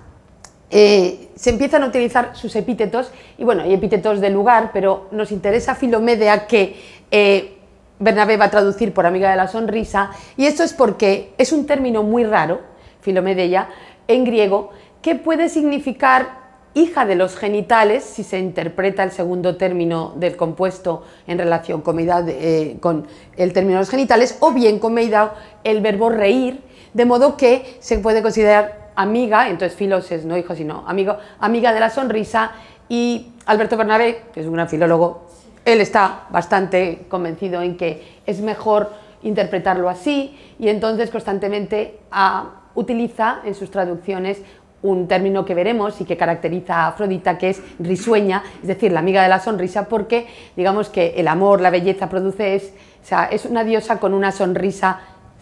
eh, 0.70 1.30
se 1.34 1.50
empiezan 1.50 1.82
a 1.82 1.86
utilizar 1.86 2.36
sus 2.36 2.54
epítetos, 2.54 3.10
y 3.38 3.44
bueno, 3.44 3.62
hay 3.62 3.72
epítetos 3.72 4.20
de 4.20 4.30
lugar, 4.30 4.70
pero 4.72 5.06
nos 5.10 5.32
interesa 5.32 5.74
Filomedea 5.74 6.46
que 6.46 6.76
eh, 7.10 7.56
Bernabé 7.98 8.36
va 8.36 8.46
a 8.46 8.50
traducir 8.50 8.92
por 8.92 9.06
amiga 9.06 9.30
de 9.30 9.36
la 9.36 9.48
sonrisa, 9.48 10.10
y 10.36 10.46
esto 10.46 10.62
es 10.62 10.74
porque 10.74 11.32
es 11.38 11.52
un 11.52 11.66
término 11.66 12.02
muy 12.02 12.24
raro, 12.24 12.60
Filomedea, 13.00 13.70
en 14.08 14.24
griego, 14.24 14.70
que 15.00 15.14
puede 15.14 15.48
significar 15.48 16.38
hija 16.74 17.06
de 17.06 17.14
los 17.14 17.36
genitales, 17.36 18.04
si 18.04 18.22
se 18.22 18.38
interpreta 18.38 19.02
el 19.02 19.10
segundo 19.10 19.56
término 19.56 20.12
del 20.16 20.36
compuesto 20.36 21.02
en 21.26 21.38
relación 21.38 21.80
con, 21.80 21.98
eh, 21.98 22.76
con 22.80 23.06
el 23.36 23.52
término 23.52 23.76
de 23.76 23.80
los 23.80 23.90
genitales, 23.90 24.36
o 24.40 24.52
bien 24.52 24.78
con 24.78 24.96
el 24.98 25.80
verbo 25.80 26.10
reír, 26.10 26.60
de 26.92 27.04
modo 27.04 27.36
que 27.36 27.78
se 27.80 27.98
puede 27.98 28.22
considerar 28.22 28.87
amiga, 28.98 29.48
entonces 29.48 29.78
filos 29.78 30.10
es 30.10 30.24
no 30.24 30.36
hijo, 30.36 30.56
sino 30.56 30.82
amigo, 30.86 31.16
amiga 31.38 31.72
de 31.72 31.78
la 31.78 31.88
sonrisa, 31.88 32.50
y 32.88 33.28
Alberto 33.46 33.76
Bernabé, 33.76 34.24
que 34.34 34.40
es 34.40 34.46
un 34.46 34.54
gran 34.54 34.68
filólogo, 34.68 35.28
él 35.64 35.80
está 35.80 36.26
bastante 36.30 37.06
convencido 37.08 37.62
en 37.62 37.76
que 37.76 38.20
es 38.26 38.40
mejor 38.40 38.90
interpretarlo 39.22 39.88
así 39.88 40.36
y 40.58 40.68
entonces 40.68 41.10
constantemente 41.10 42.00
ah, 42.10 42.62
utiliza 42.74 43.40
en 43.44 43.54
sus 43.54 43.70
traducciones 43.70 44.42
un 44.82 45.06
término 45.06 45.44
que 45.44 45.54
veremos 45.54 46.00
y 46.00 46.04
que 46.04 46.16
caracteriza 46.16 46.76
a 46.76 46.88
Afrodita, 46.88 47.38
que 47.38 47.50
es 47.50 47.62
risueña, 47.78 48.42
es 48.62 48.68
decir, 48.68 48.92
la 48.92 49.00
amiga 49.00 49.22
de 49.22 49.28
la 49.28 49.40
sonrisa, 49.40 49.88
porque 49.88 50.26
digamos 50.56 50.88
que 50.88 51.14
el 51.16 51.28
amor, 51.28 51.60
la 51.60 51.70
belleza 51.70 52.08
produce, 52.08 52.54
es, 52.54 52.72
o 53.02 53.06
sea, 53.06 53.24
es 53.26 53.44
una 53.44 53.64
diosa 53.64 53.98
con 53.98 54.14
una 54.14 54.32
sonrisa 54.32 55.00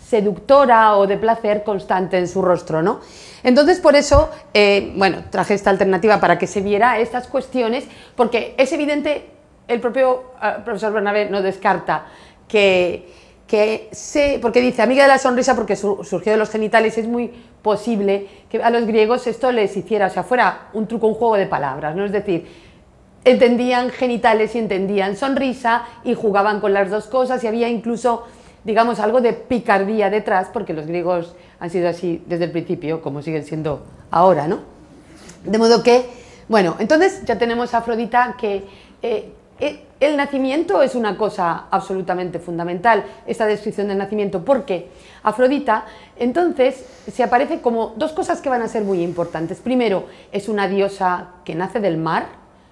seductora 0.08 0.96
o 0.96 1.06
de 1.06 1.16
placer 1.16 1.64
constante 1.64 2.18
en 2.18 2.28
su 2.28 2.42
rostro, 2.42 2.82
¿no? 2.82 3.00
Entonces, 3.42 3.80
por 3.80 3.96
eso, 3.96 4.30
eh, 4.54 4.92
bueno, 4.96 5.24
traje 5.30 5.54
esta 5.54 5.70
alternativa 5.70 6.20
para 6.20 6.38
que 6.38 6.46
se 6.46 6.60
viera 6.60 6.98
estas 6.98 7.26
cuestiones, 7.26 7.84
porque 8.14 8.54
es 8.56 8.72
evidente 8.72 9.30
el 9.68 9.80
propio 9.80 10.32
uh, 10.36 10.64
profesor 10.64 10.92
Bernabé 10.92 11.28
no 11.28 11.42
descarta 11.42 12.06
que, 12.46 13.08
que 13.46 13.88
se, 13.92 14.38
porque 14.40 14.60
dice 14.60 14.82
amiga 14.82 15.02
de 15.02 15.08
la 15.08 15.18
sonrisa 15.18 15.56
porque 15.56 15.74
su, 15.74 16.04
surgió 16.04 16.32
de 16.32 16.38
los 16.38 16.50
genitales, 16.50 16.98
es 16.98 17.06
muy 17.06 17.32
posible 17.62 18.28
que 18.48 18.62
a 18.62 18.70
los 18.70 18.86
griegos 18.86 19.26
esto 19.26 19.50
les 19.50 19.76
hiciera, 19.76 20.06
o 20.06 20.10
sea, 20.10 20.22
fuera 20.22 20.68
un 20.72 20.86
truco, 20.86 21.08
un 21.08 21.14
juego 21.14 21.36
de 21.36 21.46
palabras, 21.46 21.96
¿no? 21.96 22.04
Es 22.04 22.12
decir, 22.12 22.46
entendían 23.24 23.90
genitales 23.90 24.54
y 24.54 24.60
entendían 24.60 25.16
sonrisa 25.16 25.84
y 26.04 26.14
jugaban 26.14 26.60
con 26.60 26.72
las 26.72 26.90
dos 26.90 27.08
cosas 27.08 27.42
y 27.42 27.48
había 27.48 27.68
incluso, 27.68 28.24
digamos, 28.66 28.98
algo 28.98 29.20
de 29.20 29.32
picardía 29.32 30.10
detrás, 30.10 30.48
porque 30.52 30.74
los 30.74 30.86
griegos 30.86 31.36
han 31.60 31.70
sido 31.70 31.88
así 31.88 32.22
desde 32.26 32.44
el 32.44 32.50
principio, 32.50 33.00
como 33.00 33.22
siguen 33.22 33.44
siendo 33.44 33.84
ahora, 34.10 34.48
¿no? 34.48 34.58
De 35.44 35.56
modo 35.56 35.84
que, 35.84 36.10
bueno, 36.48 36.74
entonces 36.80 37.24
ya 37.24 37.38
tenemos 37.38 37.72
a 37.72 37.78
Afrodita 37.78 38.34
que 38.36 38.64
eh, 39.02 39.32
eh, 39.60 39.84
el 40.00 40.16
nacimiento 40.16 40.82
es 40.82 40.96
una 40.96 41.16
cosa 41.16 41.66
absolutamente 41.70 42.40
fundamental, 42.40 43.04
esta 43.24 43.46
descripción 43.46 43.86
del 43.86 43.98
nacimiento, 43.98 44.44
porque 44.44 44.88
Afrodita 45.22 45.84
entonces 46.16 46.84
se 47.10 47.22
aparece 47.22 47.60
como 47.60 47.94
dos 47.96 48.12
cosas 48.12 48.40
que 48.40 48.48
van 48.48 48.62
a 48.62 48.68
ser 48.68 48.82
muy 48.82 49.00
importantes. 49.00 49.60
Primero, 49.60 50.06
es 50.32 50.48
una 50.48 50.66
diosa 50.66 51.28
que 51.44 51.54
nace 51.54 51.78
del 51.78 51.98
mar, 51.98 52.26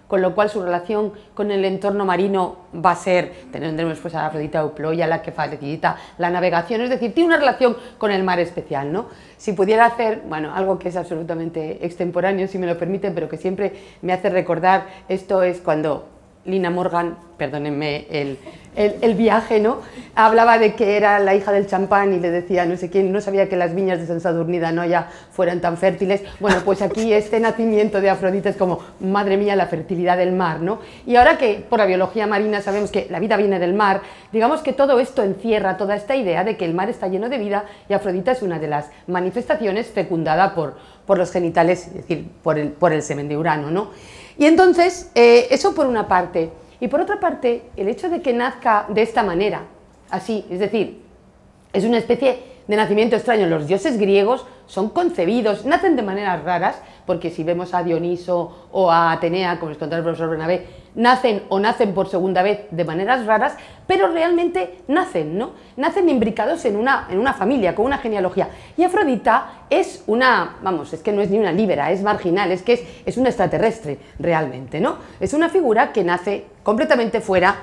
con 0.09 0.23
lo 0.23 0.35
cual 0.35 0.49
su 0.51 0.63
relación 0.63 1.13
con 1.35 1.51
el 1.51 1.65
entorno 1.65 2.05
marino 2.05 2.57
va 2.75 2.93
a 2.93 2.97
ser, 2.97 3.33
tendremos 3.51 3.99
pues 3.99 4.15
a 4.15 4.23
la 4.23 4.27
Afrodita 4.27 4.61
Euploya, 4.61 5.07
la 5.07 5.23
que 5.23 5.33
facilita 5.33 5.97
la 6.19 6.31
navegación, 6.31 6.81
es 6.83 6.91
decir, 6.91 7.15
tiene 7.15 7.29
una 7.29 7.39
relación 7.39 7.77
con 7.99 8.11
el 8.11 8.23
mar 8.23 8.39
especial, 8.41 8.93
¿no? 8.93 9.07
Si 9.37 9.53
pudiera 9.53 9.87
hacer, 9.87 10.23
bueno, 10.29 10.55
algo 10.55 10.79
que 10.79 10.89
es 10.89 10.97
absolutamente 10.97 11.85
extemporáneo, 11.85 12.49
si 12.49 12.59
me 12.59 12.67
lo 12.67 12.79
permiten, 12.79 13.15
pero 13.15 13.29
que 13.29 13.37
siempre 13.37 13.73
me 14.03 14.13
hace 14.13 14.31
recordar, 14.31 14.87
esto 15.09 15.43
es 15.43 15.61
cuando 15.61 16.14
Lina 16.45 16.71
Morgan, 16.71 17.17
perdónenme 17.39 18.07
el, 18.11 18.39
el, 18.77 19.15
viaje, 19.15 19.61
¿no? 19.61 19.79
Hablaba 20.15 20.59
de 20.59 20.75
que 20.75 20.97
era 20.97 21.19
la 21.19 21.35
hija 21.35 21.53
del 21.53 21.67
champán 21.67 22.13
y 22.13 22.21
le 22.21 22.31
decía, 22.31 22.67
no 22.67 22.77
sé 22.77 22.91
quién, 22.91 23.13
no 23.13 23.21
sabía 23.21 23.49
que 23.49 23.57
las 23.57 23.75
viñas 23.75 23.99
de 23.99 24.07
San 24.07 24.21
Sadurnida 24.21 24.73
no 24.73 24.85
ya 24.85 25.11
fueran 25.31 25.61
tan 25.61 25.77
fértiles. 25.77 26.23
Bueno, 26.41 26.59
pues 26.65 26.83
aquí 26.83 27.13
este 27.15 27.41
nacimiento 27.41 28.01
de 28.01 28.11
Afrodita 28.11 28.49
es 28.49 28.57
como, 28.57 28.81
madre 29.01 29.37
mía, 29.37 29.57
la 29.57 29.67
fertilidad 29.67 30.17
del 30.17 30.33
mar, 30.33 30.61
¿no? 30.61 30.81
Y 31.07 31.17
ahora 31.17 31.39
que 31.39 31.65
por 31.69 31.79
la 31.79 31.87
biología 31.87 32.27
marina 32.27 32.61
sabemos 32.61 32.91
que 32.91 33.07
la 33.11 33.21
vida 33.21 33.37
viene 33.37 33.59
del 33.59 33.75
mar, 33.75 34.03
digamos 34.33 34.61
que 34.61 34.73
todo 34.73 35.01
esto 35.01 35.23
encierra 35.23 35.77
toda 35.77 35.97
esta 35.97 36.17
idea 36.17 36.45
de 36.45 36.57
que 36.57 36.65
el 36.65 36.75
mar 36.75 36.91
está 36.91 37.09
lleno 37.09 37.29
de 37.29 37.39
vida 37.39 37.65
y 37.89 37.95
Afrodita 37.95 38.33
es 38.33 38.43
una 38.43 38.59
de 38.59 38.69
las 38.69 38.91
manifestaciones 39.07 39.87
fecundada 39.87 40.55
por, 40.55 40.75
por 41.07 41.19
los 41.19 41.31
genitales, 41.31 41.87
es 41.87 41.95
decir, 41.95 42.29
por 42.43 42.59
el, 42.59 42.69
por 42.69 42.93
el 42.93 43.03
semen 43.03 43.29
de 43.29 43.37
Urano, 43.37 43.71
¿no? 43.71 43.91
Y 44.39 44.47
entonces, 44.47 45.11
eh, 45.15 45.49
eso 45.51 45.75
por 45.75 45.87
una 45.87 46.09
parte. 46.09 46.51
Y 46.81 46.89
por 46.89 47.01
otra 47.01 47.21
parte, 47.21 47.63
el 47.77 47.89
hecho 47.89 48.09
de 48.09 48.21
que 48.21 48.33
nazca 48.33 48.87
de 48.89 49.03
esta 49.03 49.23
manera, 49.23 49.63
así, 50.11 50.45
es 50.51 50.59
decir, 50.59 51.03
es 51.73 51.85
una 51.85 51.99
especie 51.99 52.39
de 52.67 52.77
nacimiento 52.77 53.17
extraño. 53.17 53.47
Los 53.47 53.67
dioses 53.67 53.99
griegos 53.99 54.47
son 54.67 54.91
concebidos, 54.91 55.65
nacen 55.65 55.97
de 55.97 56.03
maneras 56.03 56.43
raras, 56.45 56.81
porque 57.07 57.31
si 57.31 57.45
vemos 57.45 57.75
a 57.75 57.83
Dioniso 57.83 58.69
o 58.73 58.91
a 58.91 59.13
Atenea, 59.13 59.59
como 59.59 59.71
les 59.71 59.79
contó 59.79 59.97
el 59.97 60.03
profesor 60.03 60.31
Bernabé, 60.31 60.67
nacen 60.95 61.43
o 61.49 61.59
nacen 61.59 61.93
por 61.93 62.09
segunda 62.09 62.43
vez 62.43 62.67
de 62.71 62.85
maneras 62.85 63.27
raras, 63.27 63.57
pero 63.87 64.09
realmente 64.09 64.79
nacen, 64.89 65.37
¿no? 65.37 65.51
Nacen 65.77 66.09
imbricados 66.09 66.65
en 66.65 66.77
una, 66.77 67.09
en 67.11 67.19
una 67.19 67.35
familia, 67.35 67.75
con 67.75 67.85
una 67.87 67.99
genealogía. 67.99 68.49
Y 68.77 68.85
Afrodita 68.85 69.65
es 69.71 70.05
una, 70.07 70.57
vamos, 70.63 70.93
es 70.93 71.03
que 71.03 71.13
no 71.13 71.21
es 71.21 71.31
ni 71.31 71.39
una 71.39 71.53
líbera, 71.53 71.91
es 71.91 72.03
marginal, 72.03 72.53
es 72.53 72.63
que 72.63 72.75
es, 72.75 72.83
es 73.05 73.17
una 73.17 73.29
extraterrestre 73.29 73.99
realmente, 74.19 74.81
¿no? 74.81 74.97
Es 75.21 75.35
una 75.35 75.49
figura 75.49 75.93
que 75.93 76.05
nace 76.05 76.47
completamente 76.63 77.21
fuera 77.21 77.57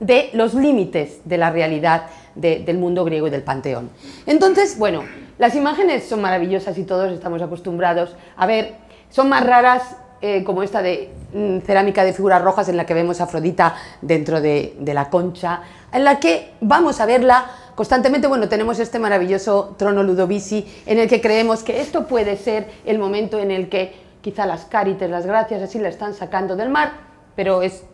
de 0.00 0.30
los 0.32 0.54
límites 0.54 1.20
de 1.24 1.38
la 1.38 1.50
realidad 1.50 2.04
del 2.34 2.78
mundo 2.78 3.04
griego 3.04 3.26
y 3.26 3.30
del 3.30 3.42
panteón. 3.42 3.90
Entonces, 4.26 4.78
bueno, 4.78 5.02
las 5.38 5.54
imágenes 5.54 6.04
son 6.08 6.20
maravillosas 6.20 6.76
y 6.78 6.84
todos 6.84 7.12
estamos 7.12 7.40
acostumbrados 7.40 8.14
a 8.36 8.46
ver, 8.46 8.74
son 9.10 9.28
más 9.28 9.44
raras 9.46 9.96
eh, 10.20 10.42
como 10.42 10.64
esta 10.64 10.82
de 10.82 11.10
mm, 11.32 11.60
cerámica 11.60 12.02
de 12.02 12.12
figuras 12.12 12.42
rojas 12.42 12.68
en 12.68 12.76
la 12.76 12.84
que 12.84 12.92
vemos 12.92 13.20
a 13.20 13.24
Afrodita 13.24 13.76
dentro 14.02 14.40
de, 14.40 14.74
la 14.84 15.10
concha, 15.10 15.60
en 15.92 16.02
la 16.02 16.18
que 16.18 16.54
vamos 16.60 17.00
a 17.00 17.06
verla 17.06 17.46
constantemente. 17.76 18.26
Bueno, 18.26 18.48
tenemos 18.48 18.80
este 18.80 18.98
maravilloso 18.98 19.76
trono 19.78 20.02
Ludovici 20.02 20.66
en 20.86 20.98
el 20.98 21.08
que 21.08 21.20
creemos 21.20 21.62
que 21.62 21.80
esto 21.80 22.08
puede 22.08 22.36
ser 22.36 22.66
el 22.84 22.98
momento 22.98 23.38
en 23.38 23.52
el 23.52 23.68
que 23.68 23.94
quizá 24.20 24.44
las 24.44 24.64
cárites, 24.64 25.08
las 25.08 25.24
gracias, 25.24 25.62
así 25.62 25.78
la 25.78 25.88
están 25.88 26.14
sacando 26.14 26.56
del 26.56 26.70
mar, 26.70 26.94
pero 27.36 27.62
es 27.62 27.84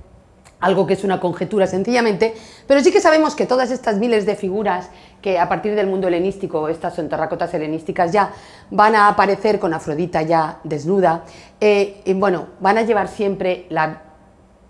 algo 0.65 0.87
que 0.87 0.95
es 0.95 1.05
una 1.05 1.21
conjetura 1.21 1.67
sencillamente, 1.67 2.35
pero 2.67 2.81
sí 2.81 2.91
que 2.91 3.01
sabemos 3.01 3.35
que 3.35 3.45
todas 3.45 3.71
estas 3.71 3.99
miles 3.99 4.25
de 4.25 4.35
figuras 4.35 4.89
que 5.21 5.39
a 5.39 5.47
partir 5.49 5.75
del 5.75 5.87
mundo 5.87 6.09
helenístico, 6.09 6.69
estas 6.69 6.95
son 6.95 7.09
terracotas 7.09 7.53
helenísticas 7.53 8.13
ya, 8.13 8.31
van 8.71 8.95
a 8.95 9.09
aparecer 9.09 9.59
con 9.59 9.75
Afrodita 9.75 10.23
ya 10.23 10.61
desnuda, 10.65 11.25
eh, 11.61 12.03
bueno, 12.17 12.47
van 12.61 12.79
a 12.79 12.83
llevar 12.83 13.09
siempre 13.09 13.67
la, 13.69 14.03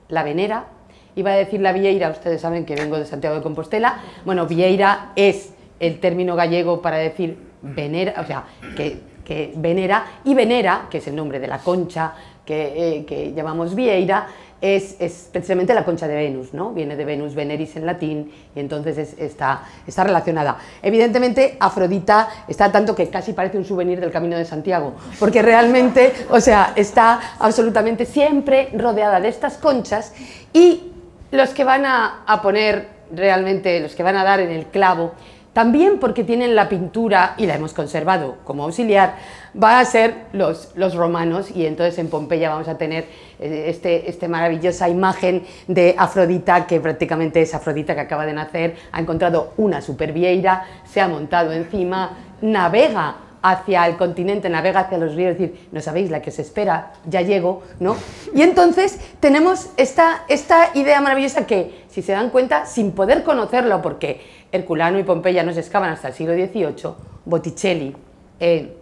la 0.08 0.22
venera, 0.24 0.66
iba 1.14 1.30
a 1.30 1.36
decir 1.36 1.60
la 1.60 1.72
vieira, 1.72 2.10
ustedes 2.10 2.40
saben 2.40 2.64
que 2.66 2.74
vengo 2.74 2.98
de 2.98 3.06
Santiago 3.06 3.36
de 3.36 3.42
Compostela, 3.42 4.00
bueno, 4.24 4.46
vieira 4.46 5.12
es 5.14 5.52
el 5.78 6.00
término 6.00 6.34
gallego 6.34 6.82
para 6.82 6.96
decir 6.96 7.38
venera, 7.62 8.20
o 8.20 8.24
sea, 8.24 8.44
que, 8.76 9.52
venera, 9.56 10.06
y 10.24 10.34
venera, 10.34 10.86
que 10.90 10.98
es 10.98 11.06
el 11.06 11.14
nombre 11.14 11.38
de 11.38 11.46
la 11.46 11.58
concha, 11.58 12.14
que, 12.44 13.04
que 13.08 13.32
llamamos 13.32 13.74
Vieira, 13.74 14.26
es, 14.64 15.28
precisamente 15.30 15.74
la 15.74 15.84
concha 15.84 16.08
de 16.08 16.14
Venus, 16.14 16.54
¿no? 16.54 16.72
Viene 16.72 16.96
de 16.96 17.04
Venus 17.04 17.34
Veneris 17.34 17.76
en 17.76 17.84
latín 17.84 18.32
y 18.56 18.60
entonces 18.60 19.14
está, 19.18 19.64
está 19.86 20.04
relacionada. 20.04 20.56
Evidentemente, 20.82 21.58
Afrodita 21.60 22.28
está 22.48 22.72
tanto 22.72 22.94
que 22.94 23.10
casi 23.10 23.34
parece 23.34 23.58
un 23.58 23.66
souvenir 23.66 24.00
del 24.00 24.10
Camino 24.10 24.38
de 24.38 24.46
Santiago, 24.46 24.94
porque 25.20 25.42
realmente, 25.42 26.14
o 26.30 26.40
sea, 26.40 26.72
está 26.76 27.20
absolutamente 27.38 28.06
siempre 28.06 28.70
rodeada 28.72 29.20
de 29.20 29.28
estas 29.28 29.58
conchas 29.58 30.14
y 30.54 30.92
los 31.30 31.50
que 31.50 31.64
van 31.64 31.84
a, 31.84 32.22
a 32.26 32.40
poner 32.40 32.88
realmente, 33.14 33.80
los 33.80 33.94
que 33.94 34.02
van 34.02 34.16
a 34.16 34.24
dar 34.24 34.40
en 34.40 34.50
el 34.50 34.66
clavo, 34.66 35.12
también 35.54 35.98
porque 35.98 36.24
tienen 36.24 36.54
la 36.54 36.68
pintura, 36.68 37.34
y 37.38 37.46
la 37.46 37.54
hemos 37.54 37.72
conservado 37.72 38.36
como 38.44 38.64
auxiliar, 38.64 39.14
va 39.60 39.78
a 39.78 39.84
ser 39.84 40.26
los, 40.32 40.72
los 40.74 40.94
romanos, 40.94 41.50
y 41.50 41.64
entonces 41.64 41.98
en 41.98 42.08
Pompeya 42.10 42.50
vamos 42.50 42.68
a 42.68 42.76
tener 42.76 43.04
eh, 43.38 43.66
este, 43.68 44.10
este 44.10 44.28
maravillosa 44.28 44.88
imagen 44.88 45.44
de 45.68 45.94
Afrodita, 45.96 46.66
que 46.66 46.80
prácticamente 46.80 47.40
es 47.40 47.54
Afrodita 47.54 47.94
que 47.94 48.00
acaba 48.00 48.26
de 48.26 48.34
nacer, 48.34 48.76
ha 48.92 49.00
encontrado 49.00 49.54
una 49.56 49.80
supervieira, 49.80 50.66
se 50.84 51.00
ha 51.00 51.08
montado 51.08 51.52
encima, 51.52 52.18
navega 52.42 53.16
hacia 53.44 53.86
el 53.86 53.96
continente, 53.96 54.48
navega 54.48 54.80
hacia 54.80 54.96
los 54.96 55.14
ríos, 55.14 55.32
es 55.32 55.38
decir, 55.38 55.68
no 55.70 55.82
sabéis 55.82 56.10
la 56.10 56.22
que 56.22 56.30
se 56.30 56.40
espera, 56.40 56.94
ya 57.06 57.20
llego, 57.20 57.62
¿no? 57.78 57.94
Y 58.34 58.40
entonces 58.40 58.98
tenemos 59.20 59.68
esta, 59.76 60.24
esta 60.28 60.70
idea 60.72 61.02
maravillosa 61.02 61.46
que, 61.46 61.83
si 61.94 62.02
se 62.02 62.10
dan 62.10 62.30
cuenta, 62.30 62.66
sin 62.66 62.90
poder 62.90 63.22
conocerlo, 63.22 63.80
porque 63.80 64.20
Herculano 64.50 64.98
y 64.98 65.04
Pompeya 65.04 65.44
no 65.44 65.52
se 65.52 65.60
excavan 65.60 65.90
hasta 65.90 66.08
el 66.08 66.14
siglo 66.14 66.34
XVIII, 66.34 66.92
Botticelli 67.24 67.94
eh, 68.40 68.76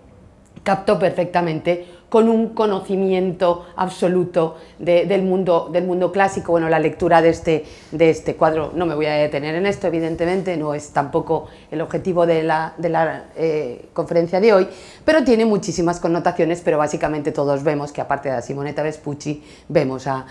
captó 0.63 0.99
perfectamente 0.99 1.85
con 2.09 2.31
un 2.31 2.55
conocimiento 2.55 3.67
absoluto 3.77 4.57
del, 4.79 5.23
mundo, 5.23 6.11
clásico. 6.11 6.53
Bueno, 6.53 6.71
la 6.71 6.79
lectura 6.79 7.21
de 7.21 7.29
este, 7.29 7.65
de 7.91 8.09
este 8.09 8.35
cuadro, 8.35 8.73
no 8.75 8.87
me 8.87 8.95
voy 8.95 9.05
a 9.05 9.13
detener 9.13 9.57
en 9.57 9.67
esto, 9.67 9.89
evidentemente, 9.89 10.57
no 10.57 10.73
es 10.73 10.91
tampoco 10.95 11.49
el 11.71 11.83
objetivo 11.83 12.25
de 12.25 12.43
la, 12.43 12.73
la 12.79 13.25
eh, 13.37 13.91
conferencia 13.93 14.41
de 14.41 14.55
hoy, 14.55 14.69
pero 15.05 15.23
tiene 15.23 15.45
muchísimas 15.45 16.01
connotaciones, 16.01 16.63
pero 16.63 16.79
básicamente 16.79 17.31
todos 17.31 17.63
vemos 17.63 17.93
que 17.93 18.01
aparte 18.01 18.31
de 18.31 18.37
a 18.37 18.43
Simonetta 18.43 18.83
Vespucci, 18.83 19.43
vemos 19.69 20.07
a, 20.07 20.25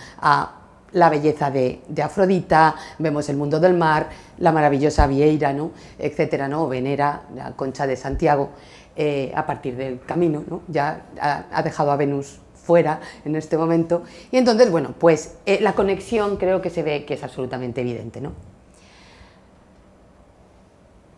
la 0.92 1.08
belleza 1.08 1.50
de, 1.50 1.80
Afrodita, 2.02 2.74
vemos 2.98 3.28
el 3.28 3.36
mundo 3.36 3.58
del 3.58 3.74
mar, 3.74 4.08
la 4.38 4.52
maravillosa 4.52 5.06
Vieira, 5.06 5.52
¿no? 5.52 5.70
etcétera, 5.98 6.48
¿no? 6.48 6.68
Venera, 6.68 7.22
la 7.34 7.52
concha 7.52 7.86
de 7.86 7.96
Santiago. 7.96 8.50
Eh, 8.94 9.32
a 9.34 9.46
partir 9.46 9.74
del 9.74 10.00
camino, 10.00 10.44
ya 10.68 11.06
ha, 11.18 11.62
dejado 11.62 11.92
a 11.92 11.96
Venus 11.96 12.40
fuera 12.54 13.00
en 13.24 13.34
este 13.36 13.56
momento. 13.56 14.02
Y 14.30 14.36
entonces, 14.36 14.70
bueno, 14.70 14.94
pues 14.98 15.38
eh, 15.46 15.60
la 15.62 15.72
conexión 15.72 16.36
creo 16.36 16.60
que 16.60 16.68
se 16.68 16.82
ve 16.82 17.06
que 17.06 17.14
es 17.14 17.24
absolutamente 17.24 17.80
evidente. 17.80 18.20
¿no? 18.20 18.32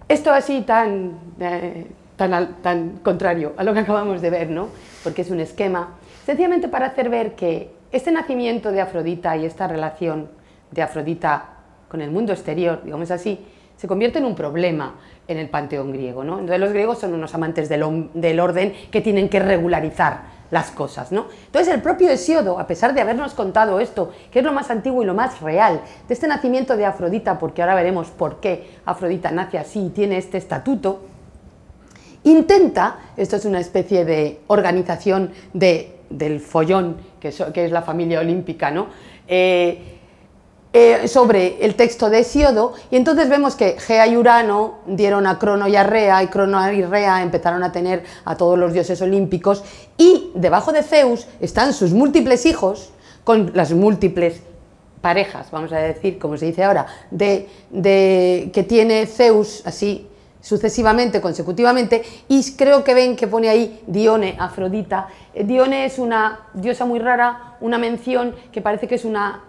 Esto 0.06 0.32
así 0.32 0.62
tan, 0.62 1.18
eh, 1.40 1.88
tan, 2.14 2.62
tan 2.62 2.98
contrario 2.98 3.54
a 3.56 3.64
lo 3.64 3.74
que 3.74 3.80
acabamos 3.80 4.22
de 4.22 4.30
ver, 4.30 4.50
¿no? 4.50 4.68
porque 5.02 5.22
es 5.22 5.30
un 5.30 5.40
esquema, 5.40 5.96
sencillamente 6.24 6.68
para 6.68 6.86
hacer 6.86 7.08
ver 7.10 7.34
que 7.34 7.70
este 7.94 8.10
nacimiento 8.10 8.72
de 8.72 8.80
Afrodita 8.80 9.36
y 9.36 9.44
esta 9.44 9.68
relación 9.68 10.28
de 10.72 10.82
Afrodita 10.82 11.50
con 11.88 12.00
el 12.00 12.10
mundo 12.10 12.32
exterior, 12.32 12.82
digamos 12.82 13.08
así, 13.12 13.46
se 13.76 13.86
convierte 13.86 14.18
en 14.18 14.24
un 14.24 14.34
problema 14.34 14.96
en 15.28 15.38
el 15.38 15.48
panteón 15.48 15.92
griego. 15.92 16.24
¿no? 16.24 16.40
Entonces 16.40 16.58
los 16.58 16.70
griegos 16.70 16.98
son 16.98 17.14
unos 17.14 17.32
amantes 17.36 17.68
del, 17.68 18.10
del, 18.14 18.40
orden 18.40 18.74
que 18.90 19.00
tienen 19.00 19.28
que 19.28 19.38
regularizar 19.38 20.22
las 20.50 20.72
cosas. 20.72 21.12
¿no? 21.12 21.26
Entonces 21.46 21.72
el 21.72 21.82
propio 21.82 22.10
Hesiodo, 22.10 22.58
a 22.58 22.66
pesar 22.66 22.94
de 22.94 23.00
habernos 23.00 23.32
contado 23.32 23.78
esto, 23.78 24.10
que 24.32 24.40
es 24.40 24.44
lo 24.44 24.52
más 24.52 24.72
antiguo 24.72 25.04
y 25.04 25.06
lo 25.06 25.14
más 25.14 25.40
real, 25.40 25.80
de 26.08 26.14
este 26.14 26.26
nacimiento 26.26 26.76
de 26.76 26.86
Afrodita, 26.86 27.38
porque 27.38 27.62
ahora 27.62 27.76
veremos 27.76 28.08
por 28.08 28.40
qué 28.40 28.70
Afrodita 28.86 29.30
nace 29.30 29.56
así 29.56 29.86
y 29.86 29.90
tiene 29.90 30.18
este 30.18 30.38
estatuto, 30.38 31.02
intenta, 32.24 32.98
esto 33.16 33.36
es 33.36 33.44
una 33.44 33.60
especie 33.60 34.04
de 34.04 34.40
organización 34.48 35.30
de, 35.52 35.94
del 36.16 36.40
follón, 36.40 36.96
que 37.20 37.28
es, 37.28 37.70
la 37.70 37.82
familia 37.82 38.20
olímpica, 38.20 38.70
¿no? 38.70 38.86
Eh, 39.26 39.94
eh, 40.72 41.06
sobre 41.06 41.64
el 41.64 41.76
texto 41.76 42.10
de 42.10 42.20
Hesiodo, 42.20 42.72
y 42.90 42.96
entonces 42.96 43.28
vemos 43.28 43.54
que 43.54 43.76
Gea 43.78 44.08
y 44.08 44.16
Urano 44.16 44.80
dieron 44.86 45.26
a 45.26 45.38
Crono 45.38 45.68
y 45.68 45.76
a 45.76 45.84
Rea, 45.84 46.20
y 46.22 46.26
Crono 46.26 46.72
y 46.72 46.82
Rea 46.82 47.22
empezaron 47.22 47.62
a 47.62 47.70
tener 47.70 48.02
a 48.24 48.36
todos 48.36 48.58
los 48.58 48.72
dioses 48.72 49.00
olímpicos, 49.00 49.62
y 49.96 50.32
debajo 50.34 50.72
de 50.72 50.82
Zeus 50.82 51.28
están 51.40 51.72
sus 51.72 51.92
múltiples 51.92 52.44
hijos, 52.44 52.90
con 53.22 53.52
las 53.54 53.72
múltiples 53.72 54.42
parejas, 55.00 55.50
vamos 55.50 55.72
a 55.72 55.78
decir, 55.78 56.18
como 56.18 56.36
se 56.36 56.46
dice 56.46 56.64
ahora, 56.64 56.86
de, 57.10 57.48
de 57.70 58.50
que 58.52 58.64
tiene 58.64 59.06
Zeus 59.06 59.62
así 59.64 60.08
sucesivamente, 60.44 61.22
consecutivamente, 61.22 62.02
y 62.28 62.54
creo 62.54 62.84
que 62.84 62.92
ven 62.92 63.16
que 63.16 63.26
pone 63.26 63.48
ahí 63.48 63.82
Dione, 63.86 64.36
Afrodita. 64.38 65.08
Eh, 65.32 65.42
Dione 65.42 65.86
es 65.86 65.98
una 65.98 66.40
diosa 66.52 66.84
muy 66.84 66.98
rara, 66.98 67.56
una 67.60 67.78
mención 67.78 68.34
que 68.52 68.60
parece 68.60 68.86
que 68.86 68.96
es 68.96 69.06
una 69.06 69.40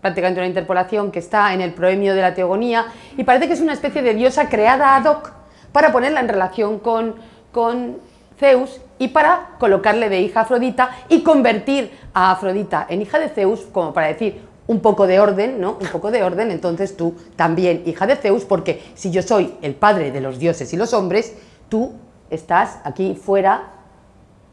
prácticamente 0.00 0.40
una 0.40 0.48
interpolación 0.48 1.10
que 1.10 1.20
está 1.20 1.54
en 1.54 1.60
el 1.60 1.72
proemio 1.72 2.14
de 2.14 2.22
la 2.22 2.34
teogonía 2.34 2.86
y 3.16 3.24
parece 3.24 3.48
que 3.48 3.54
es 3.54 3.60
una 3.60 3.72
especie 3.72 4.02
de 4.02 4.14
diosa 4.14 4.48
creada 4.48 4.94
ad 4.94 5.04
hoc 5.06 5.32
para 5.72 5.90
ponerla 5.90 6.20
en 6.20 6.28
relación 6.28 6.78
con, 6.78 7.14
con 7.50 7.96
Zeus 8.38 8.80
y 8.98 9.08
para 9.08 9.50
colocarle 9.58 10.08
de 10.08 10.20
hija 10.20 10.40
a 10.40 10.42
Afrodita 10.42 10.90
y 11.08 11.22
convertir 11.22 11.90
a 12.14 12.32
Afrodita 12.32 12.86
en 12.88 13.02
hija 13.02 13.18
de 13.18 13.28
Zeus, 13.28 13.62
como 13.72 13.92
para 13.92 14.08
decir 14.08 14.40
un 14.66 14.80
poco 14.80 15.06
de 15.06 15.20
orden, 15.20 15.60
¿no? 15.60 15.78
Un 15.80 15.88
poco 15.88 16.10
de 16.10 16.22
orden, 16.22 16.50
entonces 16.50 16.96
tú 16.96 17.14
también 17.36 17.82
hija 17.86 18.06
de 18.06 18.16
Zeus, 18.16 18.44
porque 18.44 18.82
si 18.94 19.10
yo 19.10 19.22
soy 19.22 19.54
el 19.62 19.74
padre 19.74 20.10
de 20.10 20.20
los 20.20 20.38
dioses 20.38 20.72
y 20.72 20.76
los 20.76 20.92
hombres, 20.92 21.34
tú 21.68 21.92
estás 22.30 22.78
aquí 22.84 23.14
fuera 23.14 23.72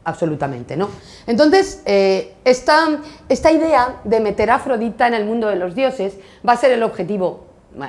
absolutamente, 0.04 0.76
¿no? 0.76 0.88
Entonces, 1.26 1.82
eh, 1.86 2.34
esta, 2.44 3.00
esta, 3.28 3.50
idea 3.50 4.00
de 4.04 4.20
meter 4.20 4.50
a 4.50 4.56
Afrodita 4.56 5.08
en 5.08 5.14
el 5.14 5.24
mundo 5.24 5.48
de 5.48 5.56
los 5.56 5.74
dioses 5.74 6.16
va 6.46 6.52
a 6.52 6.56
ser 6.56 6.72
el 6.72 6.82
objetivo 6.82 7.46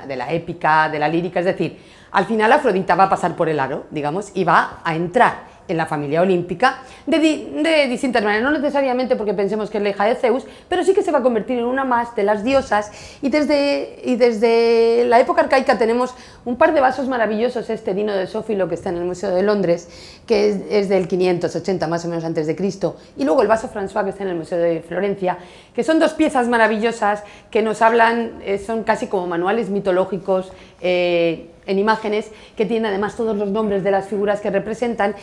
de 0.07 0.15
la 0.15 0.31
épica, 0.31 0.89
de 0.89 0.97
la 0.97 1.07
lírica, 1.07 1.39
es 1.41 1.45
decir, 1.45 1.77
al 2.11 2.25
final 2.25 2.51
Afrodita 2.51 2.95
va 2.95 3.03
a 3.03 3.09
pasar 3.09 3.35
por 3.35 3.49
el 3.49 3.59
aro, 3.59 3.85
digamos, 3.91 4.31
y 4.33 4.45
va 4.45 4.79
a 4.83 4.95
entrar 4.95 5.54
en 5.67 5.77
la 5.77 5.85
familia 5.85 6.21
olímpica 6.21 6.79
de, 7.05 7.87
distintas 7.89 8.23
maneras, 8.23 8.43
no 8.43 8.51
necesariamente 8.51 9.15
porque 9.15 9.33
pensemos 9.33 9.69
que 9.69 9.77
es 9.77 9.83
la 9.83 9.89
hija 9.89 10.05
de 10.05 10.15
Zeus, 10.15 10.45
pero 10.69 10.83
sí 10.83 10.93
que 10.93 11.01
se 11.01 11.11
va 11.11 11.19
a 11.19 11.23
convertir 11.23 11.59
en 11.59 11.65
una 11.65 11.83
más 11.83 12.15
de 12.15 12.23
las 12.23 12.43
diosas. 12.43 12.91
Y 13.21 13.29
desde, 13.29 13.99
y 14.03 14.15
desde 14.15 15.05
la 15.05 15.19
época 15.19 15.41
arcaica 15.41 15.77
tenemos 15.77 16.13
un 16.45 16.57
par 16.57 16.73
de 16.73 16.81
vasos 16.81 17.07
maravillosos, 17.07 17.69
este 17.69 17.93
Dino 17.93 18.13
de 18.13 18.27
Sófilo 18.27 18.67
que 18.67 18.75
está 18.75 18.89
en 18.89 18.97
el 18.97 19.05
Museo 19.05 19.31
de 19.31 19.43
Londres, 19.43 19.89
que 20.27 20.49
es, 20.49 20.61
es, 20.69 20.89
del 20.89 21.07
580 21.07 21.87
más 21.87 22.05
o 22.05 22.07
menos 22.07 22.23
antes 22.23 22.47
de 22.47 22.55
Cristo, 22.55 22.97
y 23.17 23.23
luego 23.23 23.41
el 23.41 23.47
vaso 23.47 23.69
François 23.73 24.03
que 24.03 24.11
está 24.11 24.23
en 24.23 24.29
el 24.29 24.35
Museo 24.35 24.59
de 24.59 24.81
Florencia, 24.81 25.37
que 25.73 25.83
son 25.83 25.99
dos 25.99 26.13
piezas 26.13 26.47
maravillosas 26.47 27.23
que 27.49 27.61
nos 27.61 27.81
hablan, 27.81 28.41
eh, 28.43 28.59
son 28.59 28.83
casi 28.83 29.07
como 29.07 29.27
manuales 29.27 29.69
mitológicos, 29.69 30.51
eh, 30.81 31.49
en 31.65 31.79
imágenes 31.79 32.31
que 32.55 32.65
tienen 32.65 32.85
además 32.87 33.15
todos 33.15 33.35
los 33.35 33.49
nombres 33.49 33.83
de 33.83 33.91
las 33.91 34.07
figuras 34.07 34.41
que 34.41 34.49
representan 34.49 35.15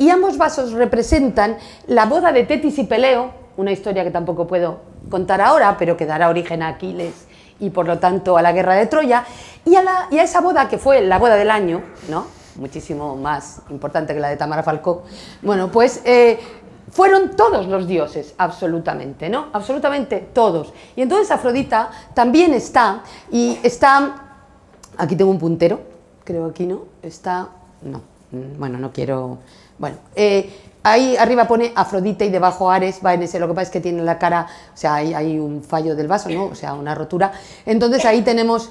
y 0.00 0.08
ambos 0.08 0.38
vasos 0.38 0.72
representan 0.72 1.58
la 1.86 2.06
boda 2.06 2.32
de 2.32 2.44
Tetis 2.44 2.78
y 2.78 2.84
Peleo, 2.84 3.32
una 3.58 3.70
historia 3.70 4.02
que 4.02 4.10
tampoco 4.10 4.46
puedo 4.46 4.80
contar 5.10 5.42
ahora, 5.42 5.76
pero 5.78 5.94
que 5.98 6.06
dará 6.06 6.30
origen 6.30 6.62
a 6.62 6.68
Aquiles 6.68 7.26
y 7.60 7.68
por 7.68 7.86
lo 7.86 7.98
tanto 7.98 8.38
a 8.38 8.42
la 8.42 8.52
guerra 8.52 8.76
de 8.76 8.86
Troya, 8.86 9.26
y 9.66 9.74
a, 9.74 10.08
esa 10.10 10.40
boda 10.40 10.70
que 10.70 10.78
fue 10.78 11.02
la 11.02 11.18
boda 11.18 11.36
del 11.36 11.50
año, 11.50 11.82
¿no? 12.08 12.24
muchísimo 12.56 13.14
más 13.14 13.60
importante 13.68 14.14
que 14.14 14.20
la 14.20 14.30
de 14.30 14.38
Tamara 14.38 14.62
Falcó, 14.62 15.02
bueno, 15.42 15.70
pues 15.70 16.00
eh, 16.06 16.38
fueron 16.90 17.36
todos 17.36 17.66
los 17.66 17.86
dioses, 17.86 18.34
absolutamente, 18.38 19.28
¿no? 19.28 19.48
Absolutamente 19.52 20.30
todos. 20.32 20.72
Y 20.96 21.02
entonces 21.02 21.30
Afrodita 21.30 21.90
también 22.14 22.54
está, 22.54 23.02
y 23.30 23.58
está, 23.62 24.38
aquí 24.96 25.14
tengo 25.14 25.30
un 25.30 25.38
puntero, 25.38 25.78
creo 26.24 26.46
aquí, 26.46 26.64
¿no? 26.64 26.84
Está, 27.02 27.48
no, 27.82 28.00
bueno, 28.58 28.78
no 28.78 28.92
quiero 28.92 29.38
bueno, 29.80 29.96
eh, 30.14 30.50
ahí 30.82 31.16
arriba 31.16 31.46
pone 31.46 31.72
Afrodita 31.74 32.22
y 32.24 32.28
debajo 32.28 32.70
Ares 32.70 33.00
va 33.04 33.14
en 33.14 33.22
ese, 33.22 33.40
lo 33.40 33.48
que 33.48 33.54
pasa 33.54 33.62
es 33.62 33.70
que 33.70 33.80
tiene 33.80 34.02
la 34.02 34.18
cara, 34.18 34.46
o 34.74 34.76
sea, 34.76 34.96
hay, 34.96 35.38
un 35.38 35.62
fallo 35.62 35.96
del 35.96 36.06
vaso, 36.06 36.28
¿no? 36.28 36.44
O 36.44 36.54
sea, 36.54 36.74
una 36.74 36.94
rotura. 36.94 37.32
Entonces 37.64 38.04
ahí 38.04 38.20
tenemos 38.20 38.70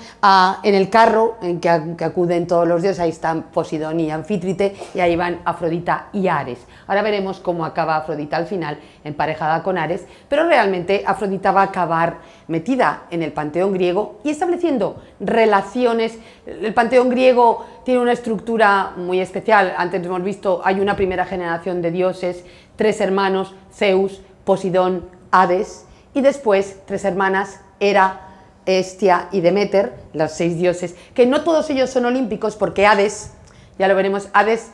en 0.63 0.75
el 0.75 0.89
carro 0.91 1.37
en 1.41 1.59
que, 1.59 1.69
acuden 1.69 2.45
todos 2.45 2.67
los 2.67 2.83
dioses, 2.83 2.99
ahí 2.99 3.09
están 3.09 3.43
Posidón 3.51 3.99
y 3.99 4.11
Anfítrite 4.11 4.75
y 4.93 4.99
ahí 4.99 5.15
van 5.15 5.41
Afrodita 5.45 6.09
y 6.13 6.27
Ares. 6.27 6.59
Ahora 6.85 7.01
veremos 7.01 7.39
cómo 7.39 7.65
acaba 7.65 7.97
Afrodita 7.97 8.37
al 8.37 8.45
final, 8.45 8.79
emparejada 9.03 9.63
con 9.63 9.79
Ares, 9.79 10.05
pero 10.27 10.45
realmente 10.45 11.03
Afrodita 11.07 11.51
va 11.51 11.61
a 11.61 11.65
acabar 11.65 12.17
metida 12.47 13.03
en 13.09 13.23
el 13.23 13.33
panteón 13.33 13.73
griego 13.73 14.19
y 14.23 14.29
estableciendo 14.29 15.01
relaciones. 15.19 16.19
El 16.61 16.73
panteón 16.73 17.09
griego 17.09 17.65
tiene 17.85 18.01
una 18.01 18.11
estructura 18.11 18.93
muy 18.97 19.19
especial. 19.19 19.73
Antes 19.77 20.03
hemos 20.05 20.23
visto, 20.23 20.61
hay 20.63 20.79
una 20.79 20.95
primera 20.95 21.25
generación 21.25 21.81
de 21.81 21.91
dioses, 21.91 22.43
tres 22.75 22.99
hermanos, 23.01 23.53
Zeus, 23.73 24.21
Posidón, 24.45 25.07
Hades, 25.31 25.85
y 26.13 26.21
después 26.21 26.77
tres 26.85 27.05
hermanas, 27.05 27.61
Hera, 27.79 28.21
Estia 28.65 29.29
y 29.31 29.41
Demeter, 29.41 29.93
los 30.13 30.31
seis 30.31 30.57
dioses, 30.57 30.95
que 31.13 31.25
no 31.25 31.43
todos 31.43 31.69
ellos 31.69 31.89
son 31.89 32.05
olímpicos 32.05 32.55
porque 32.55 32.85
Hades, 32.85 33.31
ya 33.77 33.87
lo 33.87 33.95
veremos, 33.95 34.29
Hades 34.33 34.71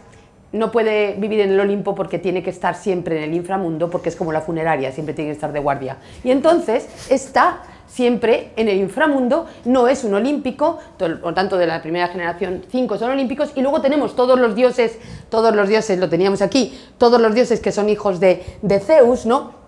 no 0.51 0.71
puede 0.71 1.15
vivir 1.15 1.41
en 1.41 1.51
el 1.51 1.59
Olimpo 1.59 1.95
porque 1.95 2.17
tiene 2.17 2.41
que 2.41 2.49
estar 2.49 2.75
siempre 2.75 3.17
en 3.17 3.23
el 3.23 3.33
inframundo, 3.33 3.89
porque 3.89 4.09
es 4.09 4.15
como 4.15 4.31
la 4.31 4.41
funeraria, 4.41 4.91
siempre 4.91 5.13
tiene 5.13 5.29
que 5.29 5.35
estar 5.35 5.51
de 5.51 5.59
guardia. 5.59 5.97
Y 6.23 6.31
entonces 6.31 6.87
está 7.09 7.61
siempre 7.95 8.51
en 8.57 8.67
el 8.67 8.77
inframundo, 8.77 9.45
no 9.63 9.87
es 9.87 10.03
un 10.03 10.13
olímpico, 10.13 10.79
por 10.97 11.33
tanto 11.33 11.57
de 11.57 11.65
la 11.65 11.81
primera 11.81 12.09
generación 12.09 12.65
cinco 12.69 12.97
son 12.97 13.11
olímpicos, 13.11 13.51
y 13.55 13.61
luego 13.61 13.79
tenemos 13.79 14.17
todos 14.17 14.37
los 14.37 14.53
dioses, 14.53 14.97
todos 15.29 15.55
los 15.55 15.69
dioses, 15.69 15.97
lo 15.97 16.09
teníamos 16.09 16.41
aquí, 16.41 16.77
todos 16.97 17.21
los 17.21 17.33
dioses 17.33 17.61
que 17.61 17.71
son 17.71 17.87
hijos 17.87 18.19
de, 18.19 18.43
de 18.61 18.79
Zeus, 18.81 19.25
¿no? 19.25 19.63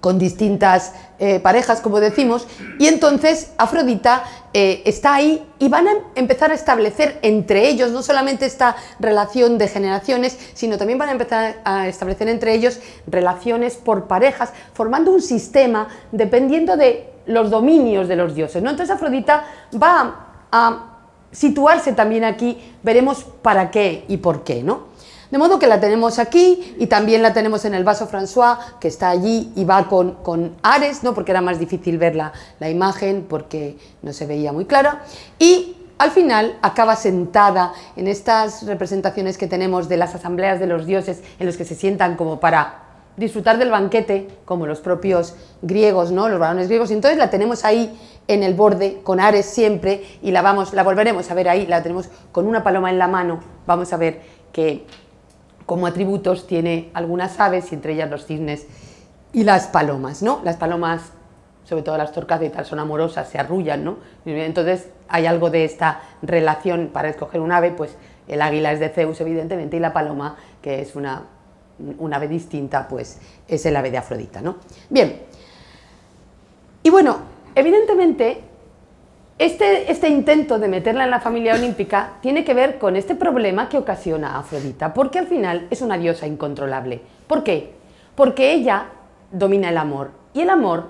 con 0.00 0.18
distintas 0.18 0.94
eh, 1.20 1.38
parejas, 1.38 1.80
como 1.80 2.00
decimos, 2.00 2.48
y 2.80 2.88
entonces 2.88 3.52
Afrodita 3.58 4.24
eh, 4.54 4.82
está 4.84 5.14
ahí 5.14 5.46
y 5.60 5.68
van 5.68 5.86
a 5.86 5.92
empezar 6.16 6.50
a 6.50 6.54
establecer 6.54 7.20
entre 7.22 7.68
ellos 7.68 7.92
no 7.92 8.02
solamente 8.02 8.46
esta 8.46 8.74
relación 8.98 9.58
de 9.58 9.68
generaciones, 9.68 10.36
sino 10.54 10.78
también 10.78 10.98
van 10.98 11.10
a 11.10 11.12
empezar 11.12 11.58
a 11.64 11.86
establecer 11.86 12.28
entre 12.28 12.54
ellos 12.54 12.80
relaciones 13.06 13.76
por 13.76 14.08
parejas, 14.08 14.52
formando 14.72 15.12
un 15.12 15.22
sistema 15.22 15.88
dependiendo 16.10 16.76
de 16.76 17.11
los 17.26 17.50
dominios 17.50 18.08
de 18.08 18.16
los 18.16 18.34
dioses. 18.34 18.62
¿no? 18.62 18.70
Entonces 18.70 18.94
Afrodita 18.94 19.44
va 19.80 20.14
a 20.50 20.88
situarse 21.30 21.92
también 21.92 22.24
aquí, 22.24 22.58
veremos 22.82 23.24
para 23.42 23.70
qué 23.70 24.04
y 24.08 24.18
por 24.18 24.44
qué. 24.44 24.62
¿no? 24.62 24.92
De 25.30 25.38
modo 25.38 25.58
que 25.58 25.66
la 25.66 25.80
tenemos 25.80 26.18
aquí 26.18 26.76
y 26.78 26.86
también 26.88 27.22
la 27.22 27.32
tenemos 27.32 27.64
en 27.64 27.74
el 27.74 27.84
vaso 27.84 28.06
François, 28.06 28.58
que 28.78 28.88
está 28.88 29.08
allí 29.08 29.50
y 29.56 29.64
va 29.64 29.88
con, 29.88 30.12
con 30.16 30.56
Ares, 30.62 31.02
¿no? 31.02 31.14
porque 31.14 31.32
era 31.32 31.40
más 31.40 31.58
difícil 31.58 31.96
ver 31.96 32.14
la, 32.14 32.32
la 32.60 32.68
imagen 32.68 33.26
porque 33.28 33.78
no 34.02 34.12
se 34.12 34.26
veía 34.26 34.52
muy 34.52 34.66
clara. 34.66 35.02
Y 35.38 35.76
al 35.96 36.10
final 36.10 36.58
acaba 36.62 36.96
sentada 36.96 37.72
en 37.96 38.08
estas 38.08 38.66
representaciones 38.66 39.38
que 39.38 39.46
tenemos 39.46 39.88
de 39.88 39.96
las 39.96 40.14
asambleas 40.14 40.60
de 40.60 40.66
los 40.66 40.84
dioses 40.84 41.22
en 41.38 41.46
los 41.46 41.56
que 41.56 41.64
se 41.64 41.76
sientan 41.76 42.16
como 42.16 42.40
para 42.40 42.91
disfrutar 43.16 43.58
del 43.58 43.70
banquete, 43.70 44.28
como 44.44 44.66
los 44.66 44.80
propios 44.80 45.36
griegos, 45.60 46.12
¿no? 46.12 46.28
los 46.28 46.38
varones 46.38 46.68
griegos, 46.68 46.90
y 46.90 46.94
entonces 46.94 47.18
la 47.18 47.30
tenemos 47.30 47.64
ahí 47.64 47.98
en 48.28 48.42
el 48.42 48.54
borde, 48.54 49.00
con 49.02 49.20
Ares 49.20 49.46
siempre, 49.46 50.02
y 50.22 50.30
la, 50.30 50.42
vamos, 50.42 50.72
la 50.72 50.82
volveremos 50.82 51.30
a 51.30 51.34
ver 51.34 51.48
ahí, 51.48 51.66
la 51.66 51.82
tenemos 51.82 52.08
con 52.30 52.46
una 52.46 52.62
paloma 52.62 52.90
en 52.90 52.98
la 52.98 53.08
mano, 53.08 53.40
vamos 53.66 53.92
a 53.92 53.96
ver 53.96 54.20
que 54.52 54.86
como 55.66 55.86
atributos 55.86 56.46
tiene 56.46 56.90
algunas 56.94 57.38
aves, 57.40 57.72
y 57.72 57.74
entre 57.74 57.94
ellas 57.94 58.10
los 58.10 58.26
cisnes 58.26 58.66
y 59.32 59.44
las 59.44 59.68
palomas, 59.68 60.22
¿no? 60.22 60.40
Las 60.44 60.56
palomas, 60.56 61.12
sobre 61.64 61.82
todo 61.82 61.96
las 61.96 62.12
torcas 62.12 62.40
son 62.66 62.78
amorosas, 62.78 63.28
se 63.28 63.38
arrullan, 63.38 63.84
¿no? 63.84 63.96
Entonces 64.24 64.88
hay 65.08 65.26
algo 65.26 65.50
de 65.50 65.64
esta 65.64 66.00
relación 66.22 66.90
para 66.92 67.08
escoger 67.08 67.40
un 67.40 67.52
ave, 67.52 67.70
pues 67.70 67.96
el 68.28 68.42
águila 68.42 68.72
es 68.72 68.80
de 68.80 68.88
Zeus, 68.88 69.20
evidentemente, 69.20 69.76
y 69.76 69.80
la 69.80 69.92
paloma, 69.92 70.36
que 70.60 70.80
es 70.80 70.94
una, 70.94 71.24
un 71.98 72.14
ave 72.14 72.28
distinta, 72.28 72.86
pues 72.88 73.18
es 73.48 73.66
el 73.66 73.76
ave 73.76 73.90
de 73.90 73.98
Afrodita, 73.98 74.40
¿no? 74.40 74.56
Bien. 74.88 75.22
Y 76.82 76.90
bueno, 76.90 77.18
evidentemente 77.54 78.40
este, 79.38 79.90
este, 79.90 80.08
intento 80.08 80.58
de 80.58 80.68
meterla 80.68 81.04
en 81.04 81.10
la 81.10 81.20
familia 81.20 81.54
olímpica 81.54 82.14
tiene 82.20 82.44
que 82.44 82.54
ver 82.54 82.78
con 82.78 82.96
este 82.96 83.14
problema 83.14 83.68
que 83.68 83.78
ocasiona 83.78 84.38
Afrodita, 84.38 84.94
porque 84.94 85.18
al 85.18 85.26
final 85.26 85.66
es 85.70 85.82
una 85.82 85.98
diosa 85.98 86.26
incontrolable. 86.26 87.00
¿Por 87.26 87.42
qué? 87.42 87.72
Porque 88.14 88.52
ella 88.52 88.86
domina 89.32 89.70
el 89.70 89.78
amor 89.78 90.10
y 90.34 90.42
el 90.42 90.50
amor 90.50 90.86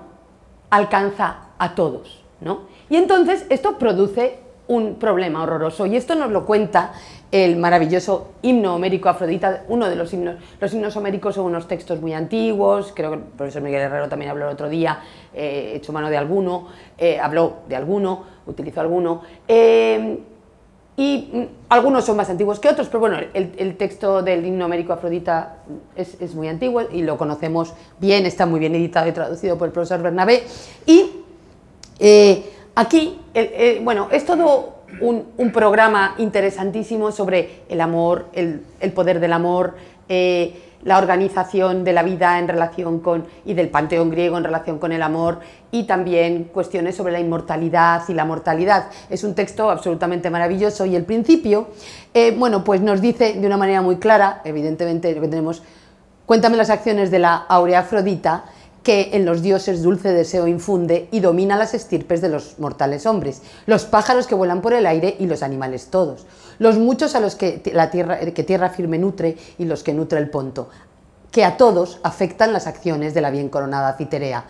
alcanza 0.69 1.47
a 1.57 1.73
todos, 1.73 2.23
¿no? 2.41 2.61
Y 2.89 2.97
entonces 2.97 3.45
esto 3.49 3.77
produce 3.77 4.39
un 4.67 4.95
problema 4.95 5.43
horroroso 5.43 5.85
y 5.85 5.95
esto 5.95 6.15
nos 6.15 6.31
lo 6.31 6.45
cuenta 6.45 6.93
el 7.33 7.57
maravilloso 7.57 8.33
himno 8.43 8.75
homérico 8.75 9.09
Afrodita, 9.09 9.63
uno 9.67 9.89
de 9.89 9.95
los 9.95 10.13
himnos, 10.13 10.35
los 10.61 10.71
himnos 10.71 10.95
homéricos 10.95 11.33
son 11.33 11.45
unos 11.45 11.67
textos 11.67 11.99
muy 11.99 12.13
antiguos, 12.13 12.93
creo 12.95 13.09
que 13.09 13.15
el 13.15 13.23
profesor 13.23 13.63
Miguel 13.63 13.81
Herrero 13.81 14.07
también 14.07 14.29
habló 14.29 14.45
el 14.45 14.53
otro 14.53 14.69
día, 14.69 14.99
eh, 15.33 15.71
hecho 15.75 15.91
mano 15.91 16.11
de 16.11 16.17
alguno, 16.17 16.67
eh, 16.95 17.19
habló 17.19 17.61
de 17.67 17.75
alguno, 17.75 18.23
utilizó 18.45 18.81
alguno, 18.81 19.23
eh, 19.47 20.19
y 20.95 21.29
mm, 21.33 21.43
algunos 21.69 22.05
son 22.05 22.17
más 22.17 22.29
antiguos 22.29 22.59
que 22.59 22.69
otros, 22.69 22.85
pero 22.85 22.99
bueno, 22.99 23.17
el, 23.33 23.77
texto 23.77 24.21
del 24.21 24.45
himno 24.45 24.65
homérico 24.65 24.93
Afrodita 24.93 25.63
es, 25.95 26.21
es, 26.21 26.35
muy 26.35 26.47
antiguo 26.47 26.83
y 26.91 27.01
lo 27.01 27.17
conocemos 27.17 27.73
bien, 27.99 28.27
está 28.27 28.45
muy 28.45 28.59
bien 28.59 28.75
editado 28.75 29.07
y 29.07 29.11
traducido 29.11 29.57
por 29.57 29.69
el 29.69 29.73
profesor 29.73 30.03
Bernabé, 30.03 30.43
y 30.85 31.09
aquí, 32.75 33.19
bueno, 33.81 34.09
es 34.11 34.23
todo 34.23 34.72
un, 35.01 35.51
programa 35.51 36.15
interesantísimo 36.17 37.11
sobre 37.11 37.63
el 37.69 37.81
amor, 37.81 38.27
el, 38.33 38.61
poder 38.93 39.19
del 39.19 39.33
amor, 39.33 39.75
eh, 40.09 40.61
la 40.83 40.97
organización 40.97 41.83
de 41.83 41.93
la 41.93 42.03
vida 42.03 42.39
en 42.39 42.47
relación 42.47 42.99
con, 42.99 43.25
y 43.45 43.53
del 43.53 43.69
panteón 43.69 44.09
griego 44.09 44.37
en 44.37 44.43
relación 44.43 44.79
con 44.79 44.91
el 44.91 45.01
amor, 45.01 45.39
y 45.71 45.83
también 45.83 46.45
cuestiones 46.45 46.95
sobre 46.95 47.13
la 47.13 47.19
inmortalidad 47.19 48.03
y 48.07 48.13
la 48.13 48.25
mortalidad. 48.25 48.87
Es 49.09 49.23
un 49.23 49.33
texto 49.33 49.69
absolutamente 49.69 50.29
maravilloso 50.29 50.85
y 50.85 50.95
el 50.95 51.05
principio, 51.05 51.67
eh, 52.13 52.35
bueno, 52.37 52.63
pues 52.63 52.81
nos 52.81 53.01
dice 53.01 53.33
de 53.33 53.47
una 53.47 53.57
manera 53.57 53.81
muy 53.81 53.97
clara, 53.97 54.41
evidentemente 54.43 55.13
tenemos, 55.13 55.63
cuéntame 56.25 56.57
las 56.57 56.69
acciones 56.69 57.11
de 57.11 57.19
la 57.19 57.35
Aurea 57.35 57.79
Afrodita, 57.79 58.45
que 58.83 59.11
en 59.13 59.25
los 59.25 59.41
dioses 59.41 59.81
dulce 59.81 60.11
deseo 60.11 60.45
infunde 60.45 61.07
y 61.11 61.21
domina 61.21 61.57
las 61.57 61.73
estirpes 61.73 62.21
de 62.21 62.29
los 62.29 62.59
mortales 62.59 63.05
hombres, 63.05 63.41
los 63.65 63.85
pájaros 63.85 64.27
que 64.27 64.35
vuelan 64.35 64.61
por 64.61 64.73
el 64.73 64.85
aire 64.85 65.15
y 65.19 65.25
los 65.25 65.41
animales 65.41 65.87
todos, 65.87 66.25
los 66.59 66.77
muchos 66.77 67.15
a 67.15 67.21
los 67.21 67.35
que, 67.35 67.61
la 67.73 67.89
tierra, 67.89 68.19
que 68.19 68.43
tierra 68.43 68.69
firme 68.69 68.97
nutre 68.97 69.37
y 69.57 69.65
los 69.65 69.83
que 69.83 69.93
nutre 69.93 70.19
el 70.19 70.29
ponto, 70.29 70.69
que 71.31 71.45
a 71.45 71.55
todos 71.55 71.99
afectan 72.03 72.51
las 72.51 72.67
acciones 72.67 73.13
de 73.13 73.21
la 73.21 73.31
bien 73.31 73.49
coronada 73.49 73.95
Citerea. 73.97 74.43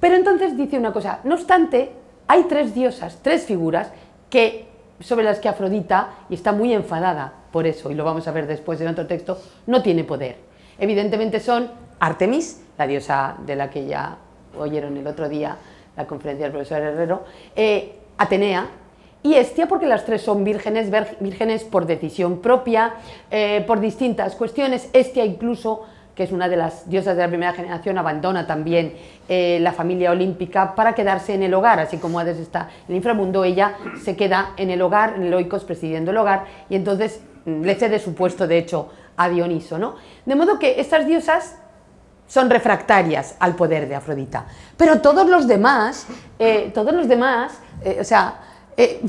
Pero 0.00 0.16
entonces 0.16 0.56
dice 0.56 0.78
una 0.78 0.92
cosa, 0.92 1.20
no 1.24 1.34
obstante, 1.34 1.92
hay 2.26 2.44
tres 2.44 2.74
diosas, 2.74 3.18
tres 3.22 3.44
figuras 3.44 3.88
que 4.30 4.66
sobre 5.00 5.24
las 5.24 5.38
que 5.38 5.48
Afrodita, 5.48 6.10
y 6.28 6.34
está 6.34 6.52
muy 6.52 6.72
enfadada 6.72 7.32
por 7.52 7.66
eso, 7.66 7.90
y 7.90 7.94
lo 7.94 8.04
vamos 8.04 8.26
a 8.26 8.32
ver 8.32 8.46
después 8.46 8.80
en 8.80 8.88
otro 8.88 9.06
texto, 9.06 9.38
no 9.66 9.82
tiene 9.82 10.04
poder. 10.04 10.36
Evidentemente 10.78 11.40
son 11.40 11.70
Artemis, 12.00 12.62
la 12.76 12.86
diosa 12.86 13.36
de 13.44 13.56
la 13.56 13.70
que 13.70 13.86
ya 13.86 14.18
oyeron 14.58 14.96
el 14.96 15.06
otro 15.06 15.28
día 15.28 15.56
la 15.98 16.06
conferencia 16.06 16.46
del 16.46 16.52
profesor 16.52 16.80
Herrero, 16.80 17.24
eh, 17.56 17.96
Atenea, 18.16 18.68
y 19.20 19.34
Estia 19.34 19.66
porque 19.66 19.86
las 19.86 20.06
tres 20.06 20.22
son 20.22 20.44
vírgenes, 20.44 20.90
vírgenes 21.18 21.64
por 21.64 21.86
decisión 21.86 22.38
propia, 22.40 22.94
eh, 23.32 23.64
por 23.66 23.80
distintas 23.80 24.36
cuestiones. 24.36 24.88
Estia 24.92 25.24
incluso, 25.24 25.86
que 26.14 26.22
es 26.22 26.30
una 26.30 26.48
de 26.48 26.56
las 26.56 26.88
diosas 26.88 27.16
de 27.16 27.22
la 27.22 27.28
primera 27.28 27.52
generación, 27.52 27.98
abandona 27.98 28.46
también 28.46 28.94
eh, 29.28 29.58
la 29.60 29.72
familia 29.72 30.12
olímpica 30.12 30.76
para 30.76 30.94
quedarse 30.94 31.34
en 31.34 31.42
el 31.42 31.52
hogar, 31.52 31.80
así 31.80 31.98
como 31.98 32.20
Hades 32.20 32.38
está 32.38 32.70
en 32.86 32.92
el 32.92 32.96
inframundo, 32.96 33.42
ella 33.42 33.74
se 34.00 34.14
queda 34.14 34.52
en 34.56 34.70
el 34.70 34.80
hogar, 34.80 35.14
en 35.16 35.24
el 35.24 35.34
Oikos 35.34 35.64
presidiendo 35.64 36.12
el 36.12 36.16
hogar, 36.16 36.44
y 36.70 36.76
entonces 36.76 37.20
mm, 37.44 37.62
le 37.62 37.74
cede 37.74 37.98
su 37.98 38.14
puesto, 38.14 38.46
de 38.46 38.58
hecho, 38.58 38.88
a 39.16 39.28
Dioniso. 39.28 39.78
¿no? 39.78 39.96
De 40.24 40.36
modo 40.36 40.60
que 40.60 40.80
estas 40.80 41.08
diosas 41.08 41.58
son 42.28 42.48
refractarias 42.50 43.34
al 43.40 43.56
poder 43.56 43.88
de 43.88 43.96
Afrodita. 43.96 44.44
Pero 44.76 45.00
todos 45.00 45.28
los 45.28 45.48
demás, 45.48 46.06
eh, 46.38 46.70
todos 46.72 46.94
los 46.94 47.08
demás, 47.08 47.54
eh, 47.82 47.98
o 48.00 48.04
sea, 48.04 48.38
eh, 48.76 49.00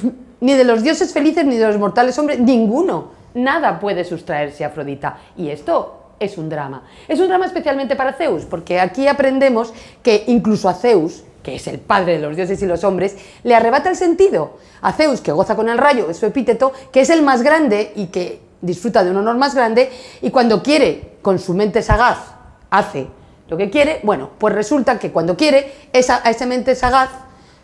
ni 0.41 0.53
de 0.53 0.63
los 0.63 0.81
dioses 0.81 1.13
felices 1.13 1.45
ni 1.45 1.57
de 1.57 1.67
los 1.67 1.77
mortales 1.77 2.17
hombres, 2.17 2.39
ninguno, 2.39 3.11
nada 3.35 3.79
puede 3.79 4.03
sustraerse 4.03 4.63
a 4.63 4.67
Afrodita. 4.67 5.17
Y 5.37 5.49
esto 5.49 6.13
es 6.19 6.37
un 6.37 6.49
drama. 6.49 6.83
Es 7.07 7.19
un 7.19 7.27
drama 7.27 7.45
especialmente 7.45 7.95
para 7.95 8.13
Zeus, 8.13 8.45
porque 8.45 8.79
aquí 8.79 9.07
aprendemos 9.07 9.73
que 10.01 10.23
incluso 10.27 10.69
a 10.69 10.73
Zeus, 10.73 11.23
que 11.43 11.55
es 11.55 11.67
el 11.67 11.79
padre 11.79 12.13
de 12.13 12.19
los 12.19 12.35
dioses 12.35 12.61
y 12.61 12.65
los 12.65 12.83
hombres, 12.83 13.17
le 13.43 13.55
arrebata 13.55 13.89
el 13.89 13.95
sentido. 13.95 14.57
A 14.81 14.93
Zeus, 14.93 15.21
que 15.21 15.31
goza 15.31 15.55
con 15.55 15.69
el 15.69 15.77
rayo, 15.77 16.09
es 16.09 16.17
su 16.17 16.25
epíteto, 16.25 16.71
que 16.91 17.01
es 17.01 17.09
el 17.09 17.21
más 17.21 17.41
grande 17.41 17.91
y 17.95 18.07
que 18.07 18.41
disfruta 18.61 19.03
de 19.03 19.11
un 19.11 19.17
honor 19.17 19.37
más 19.37 19.55
grande, 19.55 19.89
y 20.21 20.31
cuando 20.31 20.61
quiere, 20.61 21.17
con 21.21 21.39
su 21.39 21.53
mente 21.53 21.81
sagaz, 21.81 22.38
hace 22.69 23.07
lo 23.49 23.57
que 23.57 23.69
quiere, 23.69 23.99
bueno, 24.03 24.29
pues 24.37 24.53
resulta 24.53 24.99
que 24.99 25.11
cuando 25.11 25.35
quiere, 25.35 25.73
esa, 25.91 26.21
a 26.23 26.29
esa 26.29 26.45
mente 26.45 26.75
sagaz 26.75 27.09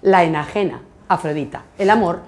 la 0.02 0.24
enajena, 0.24 0.82
Afrodita, 1.08 1.64
el 1.78 1.92
amor, 1.92 2.22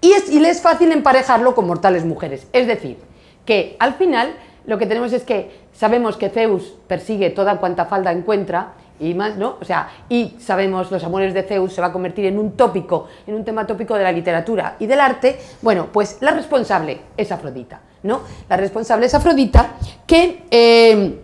y, 0.00 0.12
es, 0.12 0.30
y 0.30 0.40
le 0.40 0.48
es 0.48 0.62
fácil 0.62 0.90
emparejarlo 0.92 1.54
con 1.54 1.66
mortales 1.66 2.04
mujeres. 2.04 2.46
Es 2.52 2.66
decir, 2.66 2.98
que 3.44 3.76
al 3.78 3.94
final 3.94 4.34
lo 4.64 4.78
que 4.78 4.86
tenemos 4.86 5.12
es 5.12 5.24
que 5.24 5.60
sabemos 5.74 6.16
que 6.16 6.30
Zeus 6.30 6.74
persigue 6.86 7.30
toda 7.30 7.58
cuanta 7.58 7.84
falda 7.84 8.12
encuentra, 8.12 8.72
y 9.00 9.14
más, 9.14 9.36
¿no? 9.36 9.56
O 9.60 9.64
sea, 9.64 9.88
y 10.08 10.36
sabemos 10.38 10.90
los 10.92 11.02
amores 11.02 11.34
de 11.34 11.42
Zeus 11.42 11.72
se 11.72 11.80
va 11.80 11.88
a 11.88 11.92
convertir 11.92 12.26
en 12.26 12.38
un 12.38 12.52
tópico, 12.52 13.08
en 13.26 13.34
un 13.34 13.44
tema 13.44 13.66
tópico 13.66 13.96
de 13.96 14.04
la 14.04 14.12
literatura 14.12 14.76
y 14.78 14.86
del 14.86 15.00
arte. 15.00 15.38
Bueno, 15.60 15.88
pues 15.92 16.18
la 16.20 16.30
responsable 16.30 17.00
es 17.16 17.32
Afrodita, 17.32 17.80
¿no? 18.04 18.20
La 18.48 18.56
responsable 18.56 19.06
es 19.06 19.14
Afrodita 19.14 19.72
que... 20.06 20.44
Eh, 20.50 21.20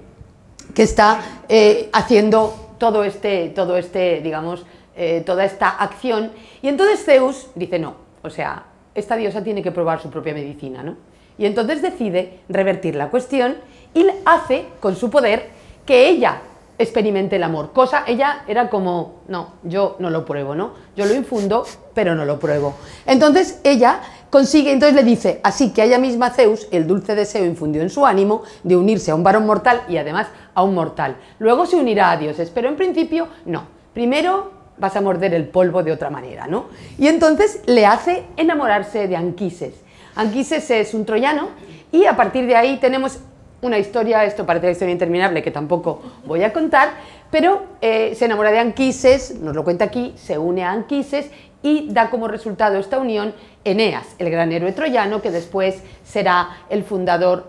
que 0.75 0.83
está 0.83 1.21
eh, 1.49 1.89
haciendo 1.93 2.75
todo 2.79 3.05
este, 3.05 3.49
todo 3.51 3.77
este, 3.77 4.21
digamos, 4.21 4.65
eh, 4.97 5.23
toda 5.25 5.45
esta 5.45 5.69
acción. 5.69 6.33
Y 6.63 6.69
entonces 6.69 7.05
Zeus 7.05 7.49
dice, 7.55 7.79
no, 7.79 7.95
o 8.23 8.31
sea, 8.31 8.65
esta 8.95 9.17
diosa 9.17 9.43
tiene 9.43 9.63
que 9.63 9.71
probar 9.71 10.01
su 10.01 10.11
propia 10.11 10.35
medicina, 10.35 10.83
¿no? 10.83 10.97
Y 11.39 11.47
entonces 11.47 11.83
decide 11.83 12.41
revertir 12.49 12.97
la 12.97 13.09
cuestión 13.11 13.57
y 13.95 14.07
hace 14.25 14.67
con 14.81 14.97
su 14.97 15.09
poder 15.09 15.51
que 15.87 16.09
ella 16.09 16.43
experimente 16.79 17.37
el 17.37 17.43
amor. 17.43 17.73
Cosa, 17.73 18.05
ella 18.07 18.45
era 18.47 18.69
como, 18.71 19.21
no, 19.29 19.55
yo 19.63 19.97
no 19.99 20.11
lo 20.11 20.25
pruebo, 20.25 20.55
¿no? 20.55 20.73
Yo 20.97 21.07
lo 21.07 21.15
infundo, 21.15 21.65
pero 21.95 22.15
no 22.15 22.25
lo 22.25 22.39
pruebo. 22.39 22.75
Entonces 23.07 23.61
ella 23.65 24.01
consigue, 24.31 24.73
entonces 24.73 24.95
le 24.95 25.05
dice, 25.05 25.41
así 25.43 25.73
que 25.73 25.85
ella 25.85 25.99
misma 25.99 26.31
Zeus, 26.31 26.69
el 26.71 26.87
dulce 26.87 27.15
deseo 27.15 27.45
infundió 27.45 27.83
en 27.83 27.91
su 27.91 28.07
ánimo 28.07 28.43
de 28.63 28.77
unirse 28.77 29.11
a 29.11 29.15
un 29.15 29.23
varón 29.23 29.47
mortal 29.47 29.83
y 29.89 29.97
además 29.97 30.29
a 30.55 30.63
un 30.63 30.75
mortal. 30.75 31.17
Luego 31.39 31.67
se 31.67 31.77
unirá 31.77 32.11
a 32.11 32.17
dioses, 32.17 32.51
pero 32.55 32.69
en 32.69 32.77
principio 32.77 33.29
no. 33.47 33.65
Primero 33.95 34.53
vas 34.79 34.97
a 34.97 35.01
morder 35.01 35.35
el 35.35 35.49
polvo 35.49 35.83
de 35.83 35.93
otra 35.93 36.11
manera, 36.11 36.47
¿no? 36.47 36.67
Y 36.99 37.09
entonces 37.09 37.63
le 37.67 37.87
hace 37.87 38.25
enamorarse 38.37 39.09
de 39.09 39.17
Anquises. 39.17 39.75
Anquises 40.15 40.71
es 40.71 40.95
un 40.95 41.05
troyano 41.05 41.49
y 41.93 42.05
a 42.05 42.17
partir 42.17 42.47
de 42.47 42.57
ahí 42.57 42.79
tenemos 42.79 43.21
una 43.61 43.79
historia, 43.79 44.25
esto 44.25 44.47
parece 44.47 44.67
una 44.67 44.73
historia 44.73 44.93
interminable 44.93 45.43
que 45.43 45.51
tampoco 45.51 46.01
voy 46.25 46.45
a 46.45 46.53
contar, 46.53 46.91
pero 47.31 47.63
eh, 47.81 48.15
se 48.15 48.27
enamora 48.27 48.53
de 48.53 48.59
Anquises, 48.59 49.35
nos 49.41 49.55
lo 49.55 49.65
cuenta 49.65 49.87
aquí, 49.87 50.15
se 50.17 50.39
une 50.39 50.65
a 50.65 50.71
Anquises 50.71 51.31
y 51.63 51.89
da 51.93 52.11
como 52.11 52.29
resultado 52.29 52.79
esta 52.79 52.99
unión 52.99 53.35
Eneas, 53.65 54.15
el 54.19 54.31
gran 54.31 54.53
héroe 54.53 54.73
troyano 54.73 55.21
que 55.21 55.31
después 55.31 55.83
será 56.05 56.59
el 56.71 56.85
fundador 56.85 57.47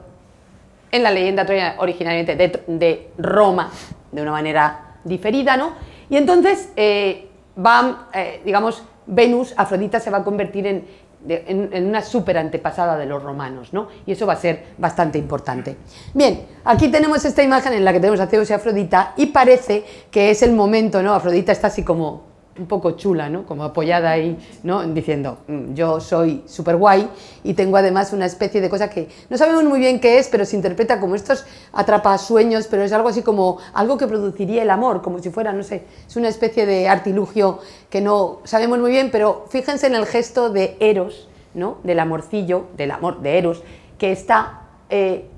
en 0.91 1.03
la 1.03 1.11
leyenda 1.11 1.45
troyana 1.45 1.75
originalmente 1.79 2.35
de, 2.35 3.09
Roma, 3.17 3.71
de 4.11 4.21
una 4.21 4.31
manera 4.31 4.97
diferida, 5.03 5.55
¿no? 5.55 5.73
Y 6.09 6.17
entonces 6.17 6.69
eh, 6.75 7.29
eh, 8.13 8.41
digamos, 8.43 8.83
Venus, 9.05 9.53
Afrodita 9.55 9.99
se 9.99 10.09
va 10.09 10.19
a 10.19 10.23
convertir 10.23 10.65
en, 10.65 10.85
en, 11.27 11.85
una 11.85 12.01
súper 12.01 12.37
antepasada 12.37 12.97
de 12.97 13.05
los 13.05 13.21
romanos, 13.21 13.73
¿no? 13.73 13.89
Y 14.05 14.13
eso 14.13 14.25
va 14.25 14.33
a 14.33 14.37
ser 14.37 14.67
bastante 14.77 15.17
importante. 15.17 15.75
Bien, 16.13 16.45
aquí 16.63 16.89
tenemos 16.89 17.25
esta 17.25 17.43
imagen 17.43 17.73
en 17.73 17.83
la 17.83 17.91
que 17.91 17.99
tenemos 17.99 18.19
a 18.19 18.27
Zeus 18.27 18.49
y 18.49 18.53
Afrodita 18.53 19.13
y 19.17 19.27
parece 19.27 19.83
que 20.09 20.31
es 20.31 20.41
el 20.41 20.53
momento, 20.53 21.03
¿no? 21.03 21.13
Afrodita 21.13 21.51
está 21.51 21.67
así 21.67 21.83
como 21.83 22.28
un 22.59 22.67
poco 22.67 22.91
chula, 22.91 23.29
¿no? 23.29 23.45
Como 23.45 23.63
apoyada 23.63 24.11
ahí, 24.11 24.37
¿no? 24.63 24.83
Diciendo, 24.83 25.39
mm, 25.47 25.73
yo 25.73 25.99
soy 25.99 26.43
súper 26.45 26.75
guay 26.75 27.09
y 27.43 27.53
tengo 27.53 27.77
además 27.77 28.13
una 28.13 28.25
especie 28.25 28.61
de 28.61 28.69
cosa 28.69 28.89
que 28.89 29.07
no 29.29 29.37
sabemos 29.37 29.63
muy 29.63 29.79
bien 29.79 29.99
qué 29.99 30.19
es, 30.19 30.27
pero 30.27 30.45
se 30.45 30.55
interpreta 30.55 30.99
como 30.99 31.15
estos 31.15 31.45
atrapasueños, 31.71 32.67
pero 32.67 32.83
es 32.83 32.91
algo 32.91 33.09
así 33.09 33.21
como 33.21 33.57
algo 33.73 33.97
que 33.97 34.07
produciría 34.07 34.63
el 34.63 34.69
amor, 34.69 35.01
como 35.01 35.19
si 35.19 35.29
fuera, 35.29 35.53
no 35.53 35.63
sé, 35.63 35.83
es 36.07 36.15
una 36.15 36.27
especie 36.27 36.65
de 36.65 36.87
artilugio 36.87 37.59
que 37.89 38.01
no 38.01 38.39
sabemos 38.43 38.79
muy 38.79 38.91
bien, 38.91 39.09
pero 39.11 39.45
fíjense 39.49 39.87
en 39.87 39.95
el 39.95 40.05
gesto 40.05 40.49
de 40.49 40.77
Eros, 40.79 41.29
¿no? 41.53 41.77
Del 41.83 41.99
amorcillo, 41.99 42.65
del 42.75 42.91
amor 42.91 43.21
de 43.21 43.37
Eros, 43.37 43.63
que 43.97 44.11
está 44.11 44.61
eh, 44.89 45.29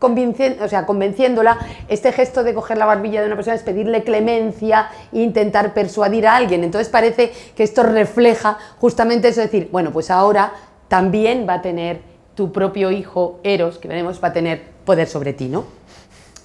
o 0.00 0.68
sea, 0.68 0.86
convenciéndola, 0.86 1.58
este 1.88 2.12
gesto 2.12 2.44
de 2.44 2.54
coger 2.54 2.78
la 2.78 2.86
barbilla 2.86 3.20
de 3.20 3.26
una 3.26 3.36
persona 3.36 3.56
es 3.56 3.62
pedirle 3.62 4.04
clemencia 4.04 4.90
e 5.12 5.20
intentar 5.20 5.74
persuadir 5.74 6.26
a 6.26 6.36
alguien. 6.36 6.64
Entonces 6.64 6.88
parece 6.88 7.32
que 7.56 7.62
esto 7.62 7.82
refleja 7.82 8.58
justamente 8.78 9.28
eso, 9.28 9.40
decir, 9.40 9.68
bueno, 9.72 9.92
pues 9.92 10.10
ahora 10.10 10.52
también 10.88 11.46
va 11.48 11.54
a 11.54 11.62
tener 11.62 12.00
tu 12.34 12.52
propio 12.52 12.90
hijo 12.90 13.40
Eros, 13.42 13.78
que 13.78 13.88
veremos, 13.88 14.22
va 14.22 14.28
a 14.28 14.32
tener 14.32 14.62
poder 14.84 15.08
sobre 15.08 15.32
ti, 15.32 15.48
¿no? 15.48 15.64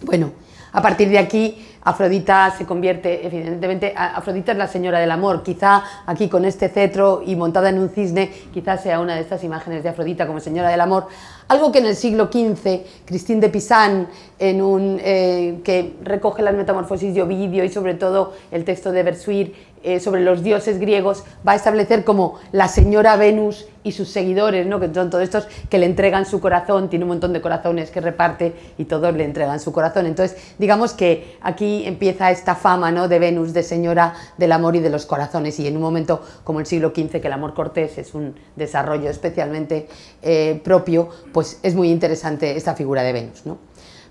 Bueno, 0.02 0.32
a 0.72 0.82
partir 0.82 1.10
de 1.10 1.20
aquí 1.20 1.64
Afrodita 1.84 2.52
se 2.58 2.66
convierte, 2.66 3.26
evidentemente, 3.26 3.94
Afrodita 3.96 4.52
es 4.54 4.58
la 4.58 4.68
señora 4.68 5.00
del 5.00 5.12
amor, 5.12 5.44
quizá 5.44 5.84
aquí 6.06 6.30
con 6.30 6.46
este 6.46 6.70
cetro 6.70 7.22
y 7.26 7.36
montada 7.36 7.70
en 7.70 7.80
un 7.80 7.90
cisne, 7.90 8.32
quizá 8.54 8.78
sea 8.78 9.00
una 9.00 9.16
de 9.16 9.22
estas 9.22 9.44
imágenes 9.44 9.84
de 9.84 9.90
Afrodita 9.90 10.26
como 10.26 10.40
señora 10.40 10.70
del 10.70 10.82
amor, 10.82 11.08
algo 11.48 11.72
que 11.72 11.80
en 11.80 11.88
el 11.88 11.96
siglo 11.96 12.30
XV, 12.32 13.06
Christine 13.06 13.42
de 13.42 13.50
Pisan, 13.50 14.08
en 14.40 14.62
un, 14.62 15.00
eh, 15.02 15.60
que 15.64 15.96
recoge 16.04 16.42
las 16.42 16.56
metamorfosis 16.56 17.14
de 17.14 17.22
Ovidio 17.22 17.64
y 17.64 17.70
sobre 17.70 17.96
todo 17.96 18.34
el 18.52 18.64
texto 18.64 18.92
de 18.92 19.04
Bersuir 19.04 19.73
eh, 19.84 20.00
sobre 20.00 20.22
los 20.22 20.44
dioses 20.44 20.80
griegos, 20.80 21.24
va 21.48 21.52
a 21.52 21.56
establecer 21.56 22.04
como 22.04 22.40
la 22.52 22.68
señora 22.68 23.16
Venus 23.18 23.68
y 23.84 23.92
sus 23.92 24.10
seguidores, 24.10 24.66
¿no? 24.66 24.80
que 24.80 24.94
son 24.94 25.10
todos 25.10 25.24
estos 25.24 25.48
que 25.70 25.78
le 25.78 25.86
entregan 25.86 26.26
su 26.26 26.40
corazón, 26.40 26.90
tiene 26.90 27.04
un 27.04 27.10
montón 27.10 27.34
de 27.34 27.42
corazones 27.42 27.92
que 27.92 28.00
reparte 28.00 28.54
y 28.78 28.86
todos 28.86 29.14
le 29.14 29.26
entregan 29.26 29.60
su 29.60 29.74
corazón. 29.74 30.06
Entonces, 30.06 30.38
digamos 30.58 30.94
que 30.94 31.38
aquí 31.42 31.84
empieza 31.86 32.32
esta 32.32 32.56
fama 32.56 32.92
¿no? 32.92 33.08
de 33.08 33.20
Venus, 33.20 33.54
de 33.54 33.62
señora 33.62 34.14
del 34.38 34.54
amor 34.54 34.76
y 34.76 34.80
de 34.80 34.90
los 34.90 35.06
corazones, 35.06 35.60
y 35.60 35.68
en 35.68 35.76
un 35.76 35.84
momento 35.84 36.22
como 36.44 36.60
el 36.60 36.66
siglo 36.66 36.94
XV, 36.96 37.20
que 37.20 37.28
el 37.28 37.34
amor 37.34 37.54
cortés 37.54 37.98
es 37.98 38.14
un 38.14 38.36
desarrollo 38.56 39.10
especialmente 39.10 39.88
eh, 40.22 40.62
propio, 40.64 41.10
pues 41.34 41.60
es 41.62 41.76
muy 41.76 41.92
interesante 41.92 42.56
esta 42.56 42.74
figura 42.76 43.04
de 43.04 43.14
Venus. 43.14 43.46
¿no? 43.46 43.58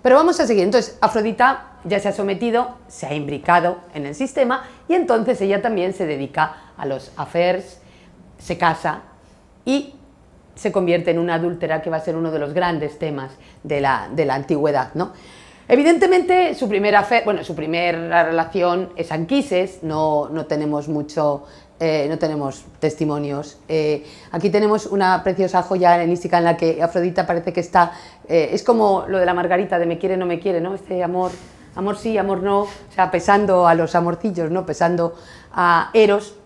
Pero 0.02 0.16
vamos 0.16 0.40
a 0.40 0.46
seguir. 0.46 0.64
Entonces, 0.64 0.98
Afrodita 1.00 1.78
ya 1.84 2.00
se 2.00 2.08
ha 2.08 2.12
sometido, 2.12 2.76
se 2.88 3.06
ha 3.06 3.14
imbricado 3.14 3.78
en 3.94 4.06
el 4.06 4.14
sistema 4.14 4.64
y 4.88 4.94
entonces 4.94 5.40
ella 5.40 5.62
también 5.62 5.94
se 5.94 6.06
dedica 6.06 6.72
a 6.76 6.86
los 6.86 7.12
affairs, 7.16 7.80
se 8.38 8.58
casa 8.58 9.02
y 9.64 9.94
se 10.54 10.72
convierte 10.72 11.10
en 11.10 11.18
una 11.18 11.34
adúltera 11.34 11.82
que 11.82 11.90
va 11.90 11.96
a 11.96 12.00
ser 12.00 12.16
uno 12.16 12.30
de 12.30 12.38
los 12.38 12.52
grandes 12.52 12.98
temas 12.98 13.32
de 13.62 13.80
la, 13.80 14.08
de 14.12 14.26
la 14.26 14.34
antigüedad. 14.34 14.90
¿no? 14.94 15.12
Evidentemente, 15.68 16.54
su 16.54 16.68
primera, 16.68 17.06
bueno, 17.24 17.44
su 17.44 17.54
primera 17.54 18.24
relación 18.24 18.92
es 18.96 19.12
Anquises, 19.12 19.82
no, 19.82 20.28
no 20.28 20.46
tenemos 20.46 20.88
mucho 20.88 21.44
eh, 21.84 22.06
no 22.08 22.16
tenemos 22.16 22.64
testimonios. 22.78 23.58
Eh, 23.66 24.06
aquí 24.30 24.50
tenemos 24.50 24.86
una 24.86 25.20
preciosa 25.24 25.62
joya 25.62 25.96
helenística 25.96 26.38
en 26.38 26.44
la 26.44 26.56
que 26.56 26.80
Afrodita 26.80 27.26
parece 27.26 27.52
que 27.52 27.58
está, 27.58 27.90
eh, 28.28 28.50
es 28.52 28.62
como 28.62 29.04
lo 29.08 29.18
de 29.18 29.26
la 29.26 29.34
margarita 29.34 29.78
de 29.78 29.86
me 29.86 29.98
quiere, 29.98 30.16
no 30.16 30.26
me 30.26 30.38
quiere, 30.38 30.60
¿no? 30.60 30.74
Este 30.74 31.02
amor, 31.02 31.30
amor 31.74 31.96
sí, 31.96 32.18
amor 32.18 32.42
no, 32.42 32.62
o 32.62 32.68
sea, 32.94 33.10
pesando 33.10 33.66
a 33.66 33.74
los 33.74 33.94
amorcillos, 33.94 34.50
¿no? 34.50 34.66
Pesando 34.66 35.14
a 35.52 35.90
Eros. 35.94 36.36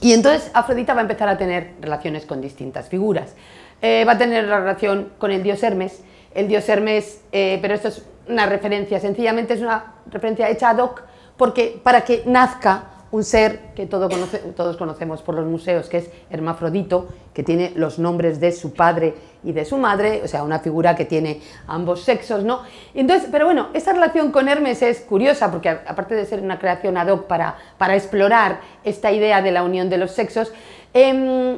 Y 0.00 0.12
entonces 0.12 0.50
Afrodita 0.54 0.94
va 0.94 1.00
a 1.00 1.02
empezar 1.02 1.28
a 1.28 1.38
tener 1.38 1.74
relaciones 1.80 2.26
con 2.26 2.40
distintas 2.40 2.88
figuras. 2.88 3.34
va 3.82 4.12
a 4.12 4.18
tener 4.18 4.44
la 4.44 4.60
relación 4.60 5.10
con 5.18 5.30
el 5.30 5.42
dios 5.42 5.62
Hermes, 5.62 6.02
el 6.34 6.48
dios 6.48 6.68
Hermes, 6.68 7.20
pero 7.30 7.74
esto 7.74 7.88
es 7.88 8.02
una 8.28 8.46
referencia, 8.46 8.98
sencillamente 8.98 9.54
es 9.54 9.60
una 9.60 9.94
referencia 10.10 10.48
hecha 10.48 10.70
ad 10.70 10.78
hoc, 10.78 11.02
porque 11.36 11.80
para 11.82 12.02
que 12.02 12.22
nazca 12.26 12.93
un 13.14 13.22
ser 13.22 13.60
que 13.76 13.86
todos 13.86 14.76
conocemos 14.76 15.22
por 15.22 15.36
los 15.36 15.46
museos, 15.46 15.88
que 15.88 15.98
es 15.98 16.10
Hermafrodito, 16.30 17.06
que 17.32 17.44
tiene 17.44 17.70
los 17.76 18.00
nombres 18.00 18.40
de 18.40 18.50
su 18.50 18.72
padre 18.72 19.14
y 19.44 19.52
de 19.52 19.64
su 19.64 19.76
madre, 19.76 20.22
o 20.24 20.26
sea, 20.26 20.42
una 20.42 20.58
figura 20.58 20.96
que 20.96 21.04
tiene 21.04 21.40
ambos 21.68 22.02
sexos, 22.02 22.42
¿no? 22.42 22.62
Entonces, 22.92 23.28
pero 23.30 23.44
bueno, 23.44 23.68
esta 23.72 23.92
relación 23.92 24.32
con 24.32 24.48
Hermes 24.48 24.82
es 24.82 25.02
curiosa, 25.02 25.52
porque 25.52 25.68
aparte 25.68 26.16
de 26.16 26.26
ser 26.26 26.40
una 26.40 26.58
creación 26.58 26.96
ad 26.96 27.06
hoc 27.06 27.28
para, 27.28 27.56
para 27.78 27.94
explorar 27.94 28.58
esta 28.82 29.12
idea 29.12 29.42
de 29.42 29.52
la 29.52 29.62
unión 29.62 29.88
de 29.88 29.98
los 29.98 30.10
sexos, 30.10 30.52
em, 30.92 31.56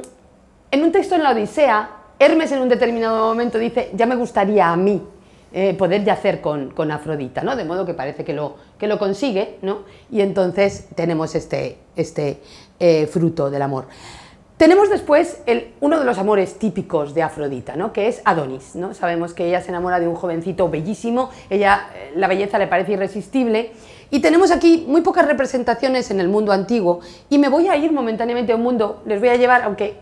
en 0.69 0.83
un 0.83 0.91
texto 0.91 1.15
en 1.15 1.23
la 1.23 1.31
Odisea, 1.31 1.89
Hermes 2.19 2.51
en 2.51 2.61
un 2.61 2.69
determinado 2.69 3.29
momento 3.29 3.57
dice, 3.57 3.89
ya 3.95 4.05
me 4.05 4.15
gustaría 4.15 4.69
a 4.69 4.77
mí 4.77 5.01
eh, 5.53 5.73
poder 5.73 6.03
yacer 6.03 6.41
con, 6.41 6.71
con, 6.71 6.91
Afrodita, 6.91 7.41
¿no? 7.41 7.55
De 7.55 7.65
modo 7.65 7.85
que 7.85 7.93
parece 7.93 8.23
que 8.25 8.33
lo, 8.33 8.55
que 8.77 8.87
lo 8.87 8.99
consigue, 8.99 9.57
¿no? 9.61 9.79
Y 10.11 10.21
entonces 10.21 10.87
tenemos 10.95 11.35
este, 11.35 11.77
este 11.95 12.39
eh, 12.79 13.07
fruto 13.07 13.49
del 13.49 13.61
amor. 13.61 13.85
Tenemos 14.57 14.89
después 14.89 15.43
el, 15.45 15.75
uno 15.81 15.99
de 15.99 16.05
los 16.05 16.17
amores 16.17 16.57
típicos 16.57 17.13
de 17.13 17.21
Afrodita, 17.21 17.75
¿no? 17.75 17.93
que 17.93 18.07
es 18.07 18.23
Adonis. 18.25 18.75
¿no? 18.75 18.95
Sabemos 18.95 19.35
que 19.35 19.47
ella 19.47 19.61
se 19.61 19.69
enamora 19.69 19.99
de 19.99 20.07
un 20.07 20.15
jovencito 20.15 20.67
bellísimo, 20.67 21.29
ella, 21.51 21.89
eh, 21.93 22.13
la 22.15 22.27
belleza 22.27 22.57
le 22.57 22.65
parece 22.65 22.93
irresistible, 22.93 23.71
y 24.09 24.19
tenemos 24.19 24.49
aquí 24.49 24.83
muy 24.87 25.01
pocas 25.01 25.27
representaciones 25.27 26.09
en 26.09 26.19
el 26.19 26.27
mundo 26.27 26.53
antiguo, 26.53 27.01
y 27.29 27.37
me 27.37 27.49
voy 27.49 27.67
a 27.67 27.75
ir 27.75 27.91
momentáneamente 27.91 28.51
a 28.51 28.55
un 28.55 28.63
mundo, 28.63 29.03
les 29.05 29.19
voy 29.19 29.29
a 29.29 29.35
llevar, 29.35 29.61
aunque 29.61 29.97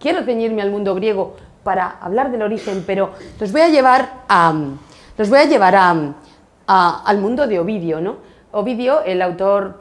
quiero 0.00 0.22
ceñirme 0.24 0.62
al 0.62 0.70
mundo 0.70 0.94
griego, 0.94 1.36
para 1.64 1.98
hablar 2.00 2.30
del 2.30 2.42
origen, 2.42 2.84
pero 2.86 3.12
los 3.40 3.50
voy 3.50 3.62
a 3.62 3.68
llevar, 3.68 4.22
a, 4.28 4.54
los 5.16 5.28
voy 5.30 5.38
a 5.38 5.44
llevar 5.46 5.74
a, 5.74 7.02
al 7.04 7.18
mundo 7.18 7.46
de 7.46 7.58
Ovidio. 7.58 8.00
¿no? 8.00 8.16
Ovidio, 8.52 9.02
el 9.02 9.22
autor, 9.22 9.78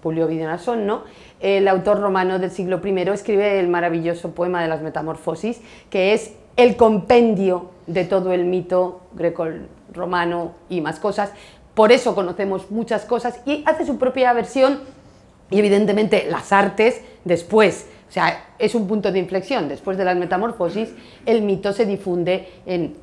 Publio 0.00 0.26
Ovidio 0.26 0.46
Nasón, 0.46 0.86
¿no? 0.86 1.02
el 1.40 1.68
autor 1.68 2.00
romano 2.00 2.38
del 2.38 2.50
siglo 2.50 2.80
I, 2.82 3.00
escribe 3.12 3.60
el 3.60 3.68
maravilloso 3.68 4.30
poema 4.30 4.62
de 4.62 4.68
las 4.68 4.80
Metamorfosis, 4.80 5.60
que 5.90 6.14
es 6.14 6.32
el 6.56 6.76
compendio 6.76 7.70
de 7.86 8.04
todo 8.04 8.32
el 8.32 8.44
mito 8.44 9.02
greco-romano 9.12 10.52
y 10.68 10.80
más 10.80 10.98
cosas. 10.98 11.32
Por 11.74 11.92
eso 11.92 12.14
conocemos 12.14 12.70
muchas 12.70 13.04
cosas 13.04 13.40
y 13.44 13.62
hace 13.66 13.84
su 13.84 13.98
propia 13.98 14.32
versión 14.32 14.80
y 15.50 15.58
evidentemente 15.58 16.26
las 16.30 16.52
artes 16.52 17.02
después 17.24 17.86
o 18.08 18.12
sea, 18.12 18.46
es 18.58 18.74
un 18.74 18.86
punto 18.86 19.10
de 19.12 19.18
inflexión. 19.18 19.68
Después 19.68 19.98
de 19.98 20.04
las 20.04 20.16
metamorfosis, 20.16 20.90
el 21.24 21.42
mito 21.42 21.72
se 21.72 21.86
difunde 21.86 22.48
en, 22.66 22.94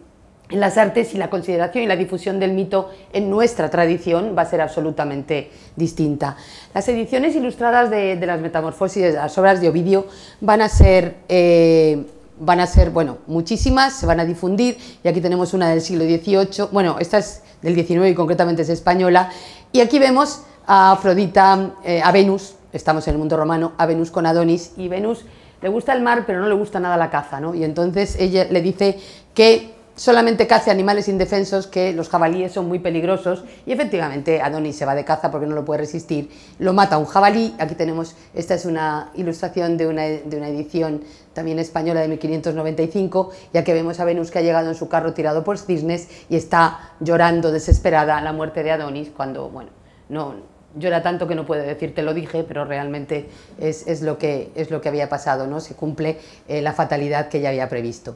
las 0.49 0.77
artes 0.77 1.15
y 1.15 1.17
la 1.17 1.29
consideración 1.29 1.83
y 1.83 1.87
la 1.87 1.95
difusión 1.95 2.39
del 2.39 2.51
mito 2.51 2.89
en 3.11 3.29
nuestra 3.29 3.69
tradición 3.69 4.35
va 4.37 4.43
a 4.43 4.45
ser 4.45 4.61
absolutamente 4.61 5.49
distinta. 5.75 6.37
Las 6.73 6.87
ediciones 6.89 7.35
ilustradas 7.35 7.89
de, 7.89 8.15
las 8.23 8.39
metamorfosis, 8.39 9.03
de 9.03 9.13
las 9.13 9.35
obras 9.37 9.61
de 9.61 9.69
Ovidio, 9.69 10.05
van 10.41 10.61
a 10.61 10.69
ser... 10.69 11.15
Eh, 11.29 12.05
van 12.39 12.59
a 12.59 12.65
ser, 12.65 12.89
bueno, 12.89 13.19
muchísimas, 13.27 13.93
se 13.93 14.07
van 14.07 14.19
a 14.19 14.25
difundir, 14.25 14.75
y 15.03 15.07
aquí 15.07 15.21
tenemos 15.21 15.53
una 15.53 15.69
del 15.69 15.81
siglo 15.81 16.03
XVIII, 16.03 16.67
bueno, 16.71 16.97
esta 16.99 17.19
es 17.19 17.43
del 17.61 17.75
XIX 17.75 18.07
y 18.07 18.15
concretamente 18.15 18.63
es 18.63 18.69
española, 18.69 19.29
y 19.71 19.81
aquí 19.81 19.99
vemos 19.99 20.41
a 20.65 20.93
Afrodita, 20.93 21.75
eh, 21.85 22.01
a 22.03 22.11
Venus, 22.11 22.55
estamos 22.73 23.07
en 23.07 23.13
el 23.13 23.19
mundo 23.19 23.37
romano, 23.37 23.73
a 23.77 23.85
Venus 23.85 24.11
con 24.11 24.25
Adonis, 24.25 24.73
y 24.75 24.87
Venus 24.89 25.25
le 25.61 25.69
gusta 25.69 25.93
el 25.93 26.01
mar, 26.01 26.25
pero 26.27 26.41
no 26.41 26.49
le 26.49 26.55
gusta 26.55 26.79
nada 26.79 26.97
la 26.97 27.09
caza, 27.09 27.39
¿no? 27.39 27.55
Y 27.55 27.63
entonces 27.63 28.17
ella 28.19 28.45
le 28.49 28.61
dice 28.61 28.99
que 29.33 29.73
solamente 29.95 30.47
caza 30.47 30.71
animales 30.71 31.07
indefensos, 31.07 31.67
que 31.67 31.93
los 31.93 32.09
jabalíes 32.09 32.51
son 32.51 32.67
muy 32.67 32.79
peligrosos, 32.79 33.43
y 33.65 33.71
efectivamente 33.71 34.41
Adonis 34.41 34.75
se 34.75 34.85
va 34.85 34.95
de 34.95 35.05
caza 35.05 35.29
porque 35.31 35.45
no 35.45 35.55
lo 35.55 35.65
puede 35.65 35.81
resistir, 35.81 36.29
lo 36.59 36.73
mata 36.73 36.97
un 36.97 37.05
jabalí, 37.05 37.55
aquí 37.59 37.75
tenemos, 37.75 38.15
esta 38.33 38.55
es 38.55 38.65
una 38.65 39.11
ilustración 39.15 39.77
de 39.77 39.87
una, 39.87 40.03
de 40.03 40.37
una 40.37 40.49
edición 40.49 41.03
también 41.33 41.59
española 41.59 42.01
de 42.01 42.07
1595, 42.07 43.31
ya 43.53 43.63
que 43.63 43.73
vemos 43.73 43.99
a 43.99 44.05
Venus 44.05 44.31
que 44.31 44.39
ha 44.39 44.41
llegado 44.41 44.69
en 44.69 44.75
su 44.75 44.89
carro 44.89 45.13
tirado 45.13 45.43
por 45.43 45.57
cisnes 45.57 46.09
y 46.29 46.35
está 46.35 46.91
llorando 46.99 47.51
desesperada 47.51 48.19
la 48.21 48.33
muerte 48.33 48.63
de 48.63 48.71
Adonis, 48.71 49.11
cuando, 49.15 49.49
bueno, 49.49 49.69
no, 50.09 50.35
llora 50.75 51.01
tanto 51.01 51.27
que 51.27 51.35
no 51.35 51.45
puede 51.45 51.65
decir 51.65 51.93
te 51.93 52.01
lo 52.03 52.13
dije, 52.13 52.43
pero 52.43 52.65
realmente 52.65 53.29
es, 53.59 54.01
lo, 54.01 54.17
que, 54.17 54.51
es 54.55 54.71
lo 54.71 54.81
que 54.81 54.89
había 54.89 55.09
pasado, 55.09 55.47
¿no? 55.47 55.59
se 55.59 55.75
cumple 55.75 56.17
eh, 56.47 56.61
la 56.61 56.73
fatalidad 56.73 57.29
que 57.29 57.39
ella 57.39 57.49
había 57.49 57.69
previsto. 57.69 58.15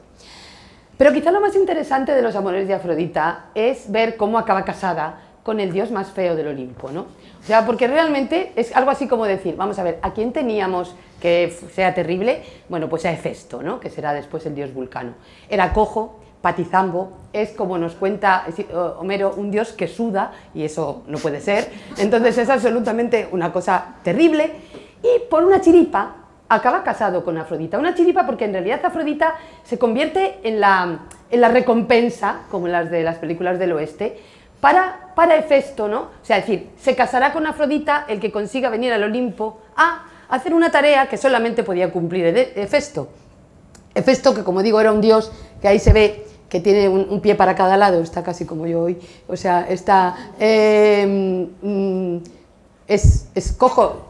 Pero 0.96 1.12
quizá 1.12 1.30
lo 1.30 1.40
más 1.40 1.54
interesante 1.54 2.12
de 2.12 2.22
los 2.22 2.34
amores 2.34 2.66
de 2.66 2.74
Afrodita 2.74 3.50
es 3.54 3.90
ver 3.90 4.16
cómo 4.16 4.36
acaba 4.36 4.64
casada 4.64 5.22
con 5.44 5.60
el 5.60 5.72
dios 5.72 5.90
más 5.90 6.10
feo 6.10 6.34
del 6.36 6.48
Olimpo, 6.48 6.90
¿no? 6.90 7.02
O 7.40 7.44
sea, 7.46 7.64
porque 7.64 7.86
realmente 7.86 8.52
es 8.56 8.74
algo 8.76 8.90
así 8.90 9.06
como 9.06 9.24
decir, 9.24 9.56
vamos 9.56 9.78
a 9.78 9.84
ver, 9.84 9.98
¿a 10.02 10.12
quién 10.12 10.32
teníamos 10.32 10.94
que 11.20 11.56
sea 11.72 11.94
terrible? 11.94 12.42
Bueno, 12.68 12.88
pues 12.88 13.06
a 13.06 13.12
Hefesto, 13.12 13.62
¿no? 13.62 13.80
Que 13.80 13.90
será 13.90 14.12
después 14.12 14.44
el 14.44 14.54
dios 14.54 14.74
vulcano. 14.74 15.14
Era 15.48 15.72
cojo, 15.72 16.20
patizambo, 16.40 17.12
es 17.32 17.50
como 17.50 17.78
nos 17.78 17.94
cuenta 17.94 18.46
Homero, 18.98 19.34
un 19.36 19.50
dios 19.50 19.72
que 19.72 19.88
suda, 19.88 20.32
y 20.54 20.64
eso 20.64 21.02
no 21.06 21.18
puede 21.18 21.40
ser. 21.40 21.70
Entonces 21.96 22.38
es 22.38 22.48
absolutamente 22.48 23.28
una 23.32 23.52
cosa 23.52 23.96
terrible. 24.02 24.52
Y 25.02 25.28
por 25.28 25.44
una 25.44 25.60
chiripa, 25.60 26.14
acaba 26.48 26.82
casado 26.82 27.24
con 27.24 27.36
Afrodita. 27.38 27.78
Una 27.78 27.94
chiripa 27.94 28.26
porque 28.26 28.44
en 28.44 28.52
realidad 28.52 28.84
Afrodita 28.84 29.34
se 29.64 29.78
convierte 29.78 30.38
en 30.42 30.60
la, 30.60 31.00
en 31.30 31.40
la 31.40 31.48
recompensa, 31.48 32.40
como 32.50 32.68
las 32.68 32.90
de 32.90 33.02
las 33.02 33.16
películas 33.16 33.58
del 33.58 33.72
oeste, 33.72 34.18
para, 34.60 35.12
para 35.14 35.36
Hefesto, 35.36 35.88
¿no? 35.88 36.00
O 36.00 36.24
sea, 36.24 36.38
es 36.38 36.46
decir, 36.46 36.70
se 36.78 36.96
casará 36.96 37.32
con 37.32 37.46
Afrodita 37.46 38.06
el 38.08 38.18
que 38.18 38.32
consiga 38.32 38.70
venir 38.70 38.92
al 38.92 39.04
Olimpo 39.04 39.60
a 39.76 40.04
hacer 40.28 40.52
una 40.52 40.70
tarea 40.70 41.06
que 41.06 41.16
solamente 41.16 41.62
podía 41.62 41.92
cumplir 41.92 42.26
Hefesto. 42.56 43.08
Hefesto, 43.94 44.34
que 44.34 44.42
como 44.42 44.62
digo, 44.62 44.80
era 44.80 44.92
un 44.92 45.00
dios 45.00 45.32
que 45.60 45.68
ahí 45.68 45.78
se 45.78 45.92
ve 45.92 46.27
que 46.48 46.60
tiene 46.60 46.88
un, 46.88 47.20
pie 47.20 47.34
para 47.34 47.54
cada 47.54 47.76
lado, 47.76 48.00
está 48.00 48.22
casi 48.22 48.46
como 48.46 48.66
yo 48.66 48.82
hoy, 48.82 48.98
o 49.26 49.36
sea, 49.36 49.66
está... 49.68 50.32
Eh, 50.38 51.48
mm, 51.62 52.16
es, 52.86 53.28
es 53.34 53.52
cojo, 53.52 54.08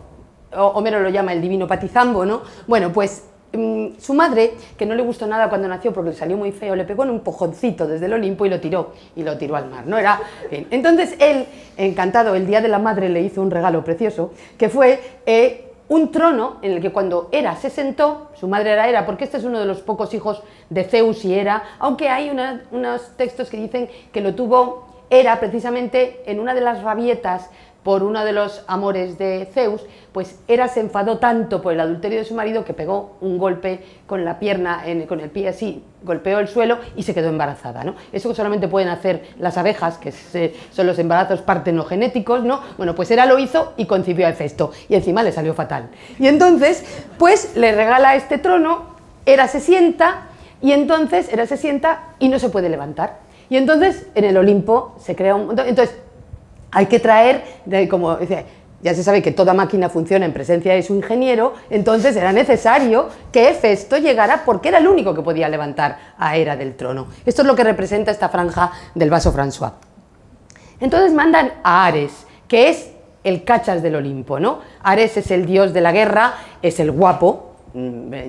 Homero 0.57 1.01
lo 1.01 1.11
llama 1.11 1.33
el 1.33 1.42
divino 1.42 1.66
patizambo, 1.66 2.24
¿no? 2.24 2.42
Bueno, 2.66 2.92
pues 2.92 3.24
mm, 3.53 3.98
su 3.98 4.14
madre, 4.14 4.55
que 4.77 4.87
no 4.87 4.94
le 4.94 5.03
gustó 5.03 5.27
nada 5.27 5.48
cuando 5.48 5.68
nació 5.68 5.92
porque 5.92 6.11
le 6.11 6.16
salió 6.16 6.37
muy 6.37 6.53
feo, 6.53 6.74
le 6.74 6.85
pegó 6.85 7.03
en 7.03 7.11
un 7.11 7.20
pojoncito 7.20 7.87
desde 7.87 8.07
el 8.07 8.14
Olimpo 8.14 8.46
y 8.46 8.48
lo 8.48 8.61
tiró, 8.61 8.92
y 9.16 9.24
lo 9.24 9.37
tiró 9.37 9.57
al 9.57 9.68
mar, 9.68 9.87
¿no? 9.87 9.98
Era 9.98 10.20
Entonces 10.51 11.16
él, 11.18 11.46
encantado, 11.77 12.35
el 12.35 12.46
día 12.46 12.61
de 12.61 12.68
la 12.68 12.79
madre 12.79 13.09
le 13.09 13.20
hizo 13.20 13.42
un 13.42 13.51
regalo 13.51 13.85
precioso, 13.85 14.33
que 14.57 14.68
fue 14.68 15.01
eh, 15.27 15.67
un 15.88 16.12
trono 16.12 16.57
en 16.62 16.72
el 16.72 16.83
que 16.83 16.92
cuando 16.92 17.29
Hera 17.33 17.57
se 17.57 17.70
sentó, 17.70 18.31
su 18.35 18.46
madre 18.46 18.72
era 18.72 18.88
Hera, 18.88 19.07
porque 19.07 19.24
este 19.24 19.38
es 19.38 19.44
uno 19.44 19.59
de 19.59 19.64
los 19.64 19.81
pocos 19.81 20.12
hijos 20.14 20.42
de 20.68 20.85
Zeus 20.85 21.24
y 21.24 21.35
Hera, 21.35 21.62
aunque 21.79 22.09
hay 22.09 22.31
unos 22.31 23.16
textos 23.16 23.48
que 23.48 23.57
dicen 23.57 23.88
que 24.12 24.20
lo 24.20 24.35
tuvo 24.35 24.87
Hera 25.11 25.40
precisamente 25.40 26.22
en 26.27 26.40
una 26.40 26.55
de 26.55 26.61
las 26.61 26.83
rabietas 26.83 27.51
por 27.83 28.03
uno 28.03 28.25
de 28.25 28.33
los 28.33 28.64
amores 28.67 29.19
de 29.19 29.49
Zeus, 29.55 29.83
pues 30.12 30.41
Hera 30.49 30.69
se 30.69 30.81
enfadó 30.81 31.19
tanto 31.19 31.62
por 31.62 31.73
el 31.73 31.81
adulterio 31.81 32.19
de 32.19 32.25
su 32.25 32.35
marido 32.35 32.64
que 32.64 32.75
pegó 32.75 33.17
un 33.21 33.38
golpe 33.38 33.81
con 34.07 34.25
la 34.25 34.38
pierna, 34.38 34.85
con 35.09 35.21
el 35.21 35.31
pie 35.31 35.49
así, 35.49 35.83
golpeó 36.03 36.38
el 36.38 36.49
suelo 36.49 36.79
y 36.97 37.05
se 37.05 37.14
quedó 37.14 37.29
embarazada. 37.29 37.85
¿no? 37.85 37.95
Eso 38.12 38.35
solamente 38.35 38.69
pueden 38.69 38.88
hacer 38.88 39.29
las 39.38 39.57
abejas, 39.57 39.99
que 39.99 40.12
son 40.71 40.87
los 40.87 40.99
embarazos 40.99 41.41
partenogenéticos, 41.41 42.43
¿no? 42.43 42.61
Bueno, 42.77 42.95
pues 42.95 43.11
Hera 43.11 43.27
lo 43.27 43.38
hizo 43.38 43.73
y 43.77 43.87
concibió 43.87 44.27
a 44.27 44.31
Hefesto 44.31 44.73
y 44.88 44.95
encima 44.95 45.23
le 45.23 45.33
salió 45.33 45.55
fatal. 45.55 45.88
Y 46.19 46.27
entonces, 46.27 46.85
pues 47.17 47.57
le 47.57 47.73
regala 47.73 48.17
este 48.17 48.38
trono, 48.38 48.97
Hera 49.25 49.47
se 49.47 49.61
sienta 49.61 50.27
y 50.61 50.73
entonces 50.73 51.33
Hera 51.33 51.47
se 51.47 51.57
sienta 51.57 52.14
y 52.19 52.29
no 52.29 52.38
se 52.38 52.49
puede 52.49 52.69
levantar. 52.69 53.21
Y 53.51 53.57
entonces 53.57 54.07
en 54.14 54.25
el 54.25 54.37
Olimpo 54.37 54.97
se 55.01 55.17
crea 55.17 55.35
un... 55.35 55.59
Entonces 55.59 55.97
hay 56.70 56.87
que 56.87 57.00
traer, 57.00 57.42
como 57.88 58.16
dice, 58.16 58.44
ya 58.81 58.94
se 58.94 59.02
sabe 59.02 59.22
que 59.22 59.33
toda 59.33 59.54
máquina 59.54 59.88
funciona 59.88 60.24
en 60.24 60.33
presencia 60.33 60.72
de 60.72 60.83
su 60.83 60.94
ingeniero, 60.94 61.54
entonces 61.68 62.14
era 62.14 62.33
necesario 62.33 63.09
que 63.33 63.50
Hefesto 63.50 63.96
llegara 63.98 64.42
porque 64.44 64.68
era 64.68 64.78
el 64.78 64.87
único 64.87 65.14
que 65.14 65.22
podía 65.22 65.48
levantar 65.48 66.14
a 66.16 66.37
Hera 66.37 66.57
del 66.57 66.76
trono. 66.76 67.09
Esto 67.26 67.42
es 67.42 67.48
lo 67.48 67.57
que 67.57 67.64
representa 67.64 68.11
esta 68.11 68.28
franja 68.28 68.70
del 68.94 69.11
vaso 69.11 69.33
François. 69.35 69.72
Entonces 70.81 71.12
mandan 71.12 71.54
a 71.64 71.87
Ares, 71.87 72.26
que 72.46 72.68
es 72.68 72.92
el 73.24 73.42
cachas 73.42 73.83
del 73.83 73.96
Olimpo, 73.96 74.38
¿no? 74.38 74.61
Ares 74.83 75.16
es 75.16 75.31
el 75.33 75.44
dios 75.44 75.72
de 75.72 75.81
la 75.81 75.90
guerra, 75.90 76.35
es 76.62 76.78
el 76.78 76.92
guapo, 76.92 77.47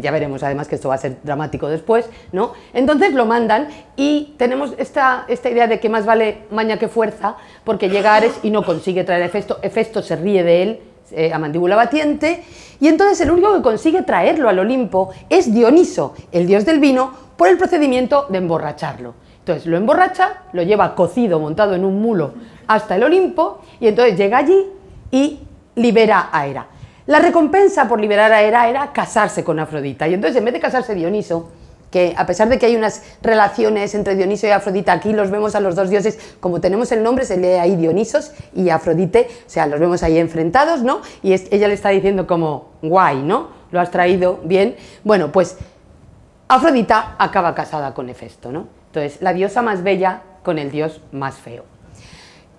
ya 0.02 0.12
veremos 0.12 0.44
además 0.44 0.68
que 0.68 0.76
esto 0.76 0.90
va 0.90 0.96
a 0.96 1.00
ser 1.00 1.18
dramático 1.24 1.68
después, 1.68 2.10
¿no? 2.32 2.54
Entonces 2.74 3.14
lo 3.14 3.26
mandan 3.26 3.70
y 3.96 4.36
tenemos 4.38 4.74
esta, 4.78 5.26
esta 5.28 5.50
idea 5.50 5.68
de 5.68 5.80
que 5.80 5.90
más 5.90 6.06
vale 6.06 6.44
maña 6.52 6.78
que 6.78 6.88
fuerza, 6.88 7.36
porque 7.64 7.90
llega 7.90 8.16
Ares 8.16 8.40
y 8.44 8.52
no 8.52 8.64
consigue 8.64 9.04
traer 9.04 9.24
a 9.24 9.26
Hefesto, 9.26 9.60
Hefesto 9.62 10.02
se 10.02 10.16
ríe 10.16 10.44
de 10.44 10.64
él 10.64 10.80
eh, 11.12 11.34
a 11.34 11.40
mandíbula 11.40 11.76
batiente, 11.76 12.44
y 12.80 12.88
entonces 12.88 13.20
el 13.22 13.32
único 13.32 13.54
que 13.56 13.62
consigue 13.62 14.04
traerlo 14.04 14.50
al 14.50 14.60
Olimpo 14.60 15.10
es 15.30 15.54
Dioniso, 15.54 16.14
el 16.32 16.46
dios 16.46 16.66
del 16.66 16.80
vino, 16.80 17.12
por 17.36 17.48
el 17.48 17.58
procedimiento 17.58 18.28
de 18.30 18.38
emborracharlo. 18.38 19.14
Entonces 19.40 19.66
lo 19.66 19.78
emborracha, 19.78 20.44
lo 20.54 20.62
lleva 20.62 20.94
cocido, 20.94 21.40
montado 21.40 21.74
en 21.74 21.84
un 21.84 22.02
mulo, 22.02 22.34
hasta 22.68 22.96
el 22.96 23.04
Olimpo, 23.04 23.62
y 23.80 23.88
entonces 23.88 24.18
llega 24.18 24.38
allí 24.38 24.68
y 25.12 25.40
libera 25.76 26.30
a 26.32 26.46
Hera. 26.46 26.68
La 27.10 27.18
recompensa 27.18 27.88
por 27.88 28.00
liberar 28.00 28.32
a 28.32 28.44
Hera 28.44 28.70
era 28.70 28.94
casarse 28.94 29.44
con 29.44 29.60
Afrodita. 29.60 30.08
Y 30.08 30.14
entonces, 30.14 30.38
en 30.38 30.46
vez 30.46 30.54
de 30.54 30.60
casarse 30.60 30.94
Dioniso, 30.94 31.50
que 31.90 32.14
a 32.16 32.28
pesar 32.28 32.50
de 32.50 32.60
que 32.60 32.68
hay 32.68 32.76
unas 32.76 33.02
relaciones 33.24 33.96
entre 33.96 34.16
Dioniso 34.16 34.46
y 34.46 34.52
Afrodita, 34.52 34.94
aquí 34.94 35.12
los 35.12 35.32
vemos 35.32 35.56
a 35.56 35.60
los 35.60 35.74
dos 35.76 35.90
dioses, 35.90 36.20
como 36.40 36.62
tenemos 36.62 36.92
el 36.92 37.02
nombre, 37.02 37.26
se 37.26 37.38
lee 37.38 37.54
ahí 37.54 37.76
Dionisos 37.78 38.34
y 38.54 38.70
Afrodite, 38.70 39.28
o 39.28 39.50
sea, 39.50 39.66
los 39.66 39.80
vemos 39.80 40.04
ahí 40.04 40.20
enfrentados, 40.20 40.84
¿no? 40.84 41.02
Y 41.24 41.34
ella 41.34 41.68
le 41.68 41.74
está 41.74 41.90
diciendo 41.90 42.28
como, 42.28 42.74
guay, 42.84 43.24
¿no? 43.24 43.48
Lo 43.72 43.80
has 43.82 43.90
traído 43.90 44.42
bien. 44.44 44.76
Bueno, 45.04 45.32
pues 45.32 45.58
Afrodita 46.48 47.16
acaba 47.18 47.56
casada 47.56 47.96
con 47.96 48.08
Hefesto, 48.08 48.52
¿no? 48.52 48.68
Entonces, 48.86 49.20
la 49.24 49.34
diosa 49.34 49.64
más 49.64 49.82
bella 49.82 50.22
con 50.44 50.60
el 50.60 50.70
dios 50.70 51.02
más 51.12 51.38
feo. 51.38 51.69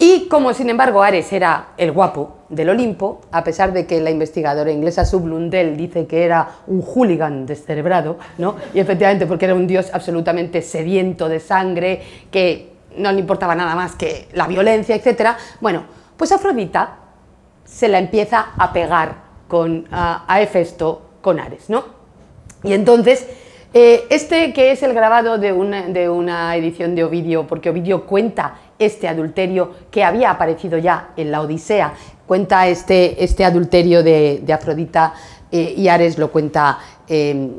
Y 0.02 0.28
como 0.28 0.54
sin 0.54 0.70
embargo 0.70 1.02
Ares 1.02 1.30
era 1.30 1.68
el 1.76 1.92
guapo 1.92 2.38
del 2.48 2.70
Olimpo, 2.70 3.20
a 3.30 3.44
pesar 3.44 3.74
de 3.74 3.86
que 3.86 4.00
la 4.00 4.10
investigadora 4.10 4.72
inglesa 4.72 5.04
Sublundell 5.04 5.76
dice 5.76 6.06
que 6.06 6.24
era 6.24 6.48
un 6.68 6.80
hooligan 6.82 7.44
descerebrado, 7.44 8.16
¿no? 8.38 8.56
y 8.72 8.80
efectivamente 8.80 9.26
porque 9.26 9.44
era 9.44 9.54
un 9.54 9.66
dios 9.66 9.90
absolutamente 9.92 10.62
sediento 10.62 11.28
de 11.28 11.38
sangre, 11.38 12.00
que 12.30 12.72
no 12.96 13.12
le 13.12 13.20
importaba 13.20 13.54
nada 13.54 13.74
más 13.74 13.94
que 13.94 14.26
la 14.32 14.46
violencia, 14.46 14.96
etc., 14.96 15.32
bueno, 15.60 15.84
pues 16.16 16.32
Afrodita 16.32 16.96
se 17.66 17.86
la 17.88 17.98
empieza 17.98 18.52
a 18.56 18.72
pegar 18.72 19.16
con, 19.48 19.86
a, 19.92 20.24
a 20.26 20.40
Hefesto 20.40 21.02
con 21.20 21.38
Ares, 21.38 21.68
¿no? 21.68 21.84
Y 22.64 22.72
entonces 22.72 23.26
eh, 23.72 24.06
este 24.10 24.52
que 24.52 24.72
es 24.72 24.82
el 24.82 24.92
grabado 24.94 25.38
de 25.38 25.52
una, 25.52 26.56
edición 26.56 26.96
de 26.96 27.04
Ovidio, 27.04 27.46
porque 27.46 27.70
Ovidio 27.70 28.04
cuenta 28.04 28.54
este 28.80 29.06
adulterio 29.06 29.70
que 29.92 30.02
había 30.02 30.32
aparecido 30.32 30.78
ya 30.78 31.10
en 31.16 31.30
la 31.30 31.40
Odisea, 31.42 31.94
cuenta 32.26 32.66
este, 32.66 33.22
este 33.22 33.44
adulterio 33.44 34.02
de, 34.02 34.44
Afrodita 34.52 35.14
eh, 35.52 35.74
y 35.76 35.86
Ares, 35.86 36.18
lo 36.18 36.32
cuenta 36.32 36.78
eh, 37.07 37.50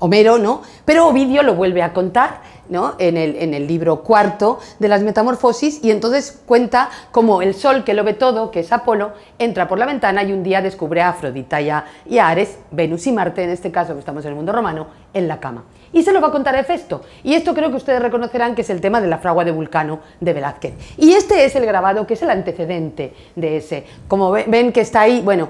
Homero, 0.00 0.38
¿no? 0.38 0.62
Pero 0.84 1.06
Ovidio 1.08 1.42
lo 1.42 1.54
vuelve 1.54 1.82
a 1.82 1.92
contar 1.92 2.40
en, 2.98 3.16
el, 3.54 3.66
libro 3.66 4.02
cuarto 4.02 4.58
de 4.78 4.88
las 4.88 5.02
Metamorfosis 5.02 5.82
y 5.82 5.90
entonces 5.90 6.40
cuenta 6.46 6.88
cómo 7.10 7.42
el 7.42 7.54
sol 7.54 7.84
que 7.84 7.94
lo 7.94 8.04
ve 8.04 8.14
todo, 8.14 8.50
que 8.50 8.60
es 8.60 8.72
Apolo, 8.72 9.12
entra 9.38 9.66
por 9.66 9.78
la 9.78 9.86
ventana 9.86 10.22
y 10.22 10.32
un 10.32 10.42
día 10.42 10.62
descubre 10.62 11.02
a 11.02 11.10
Afrodita 11.10 11.60
y 11.60 11.70
a, 11.70 11.84
Ares, 12.22 12.58
Venus 12.70 13.06
y 13.06 13.12
Marte, 13.12 13.42
en 13.42 13.50
este 13.50 13.70
caso 13.70 13.94
que 13.94 14.00
estamos 14.00 14.24
en 14.24 14.30
el 14.30 14.36
mundo 14.36 14.52
romano, 14.52 14.86
en 15.12 15.26
la 15.26 15.40
cama. 15.40 15.64
Y 15.92 16.02
se 16.02 16.12
lo 16.12 16.20
va 16.20 16.28
a 16.28 16.30
contar 16.30 16.54
a 16.54 16.60
Hefesto. 16.60 17.02
Y 17.22 17.34
esto 17.34 17.54
creo 17.54 17.70
que 17.70 17.76
ustedes 17.76 18.00
reconocerán 18.00 18.54
que 18.54 18.62
es 18.62 18.70
el 18.70 18.80
tema 18.80 19.00
de 19.00 19.08
la 19.08 19.18
fragua 19.18 19.44
de 19.44 19.52
Vulcano 19.52 20.00
de 20.20 20.32
Velázquez. 20.32 20.74
Y 20.96 21.12
este 21.12 21.44
es 21.44 21.54
el 21.56 21.66
grabado 21.66 22.06
que 22.06 22.14
es 22.14 22.22
el 22.22 22.30
antecedente 22.30 23.14
de 23.36 23.56
ese. 23.56 23.84
Como 24.08 24.30
ven 24.30 24.72
que 24.72 24.80
está 24.80 25.02
ahí, 25.02 25.20
bueno, 25.20 25.48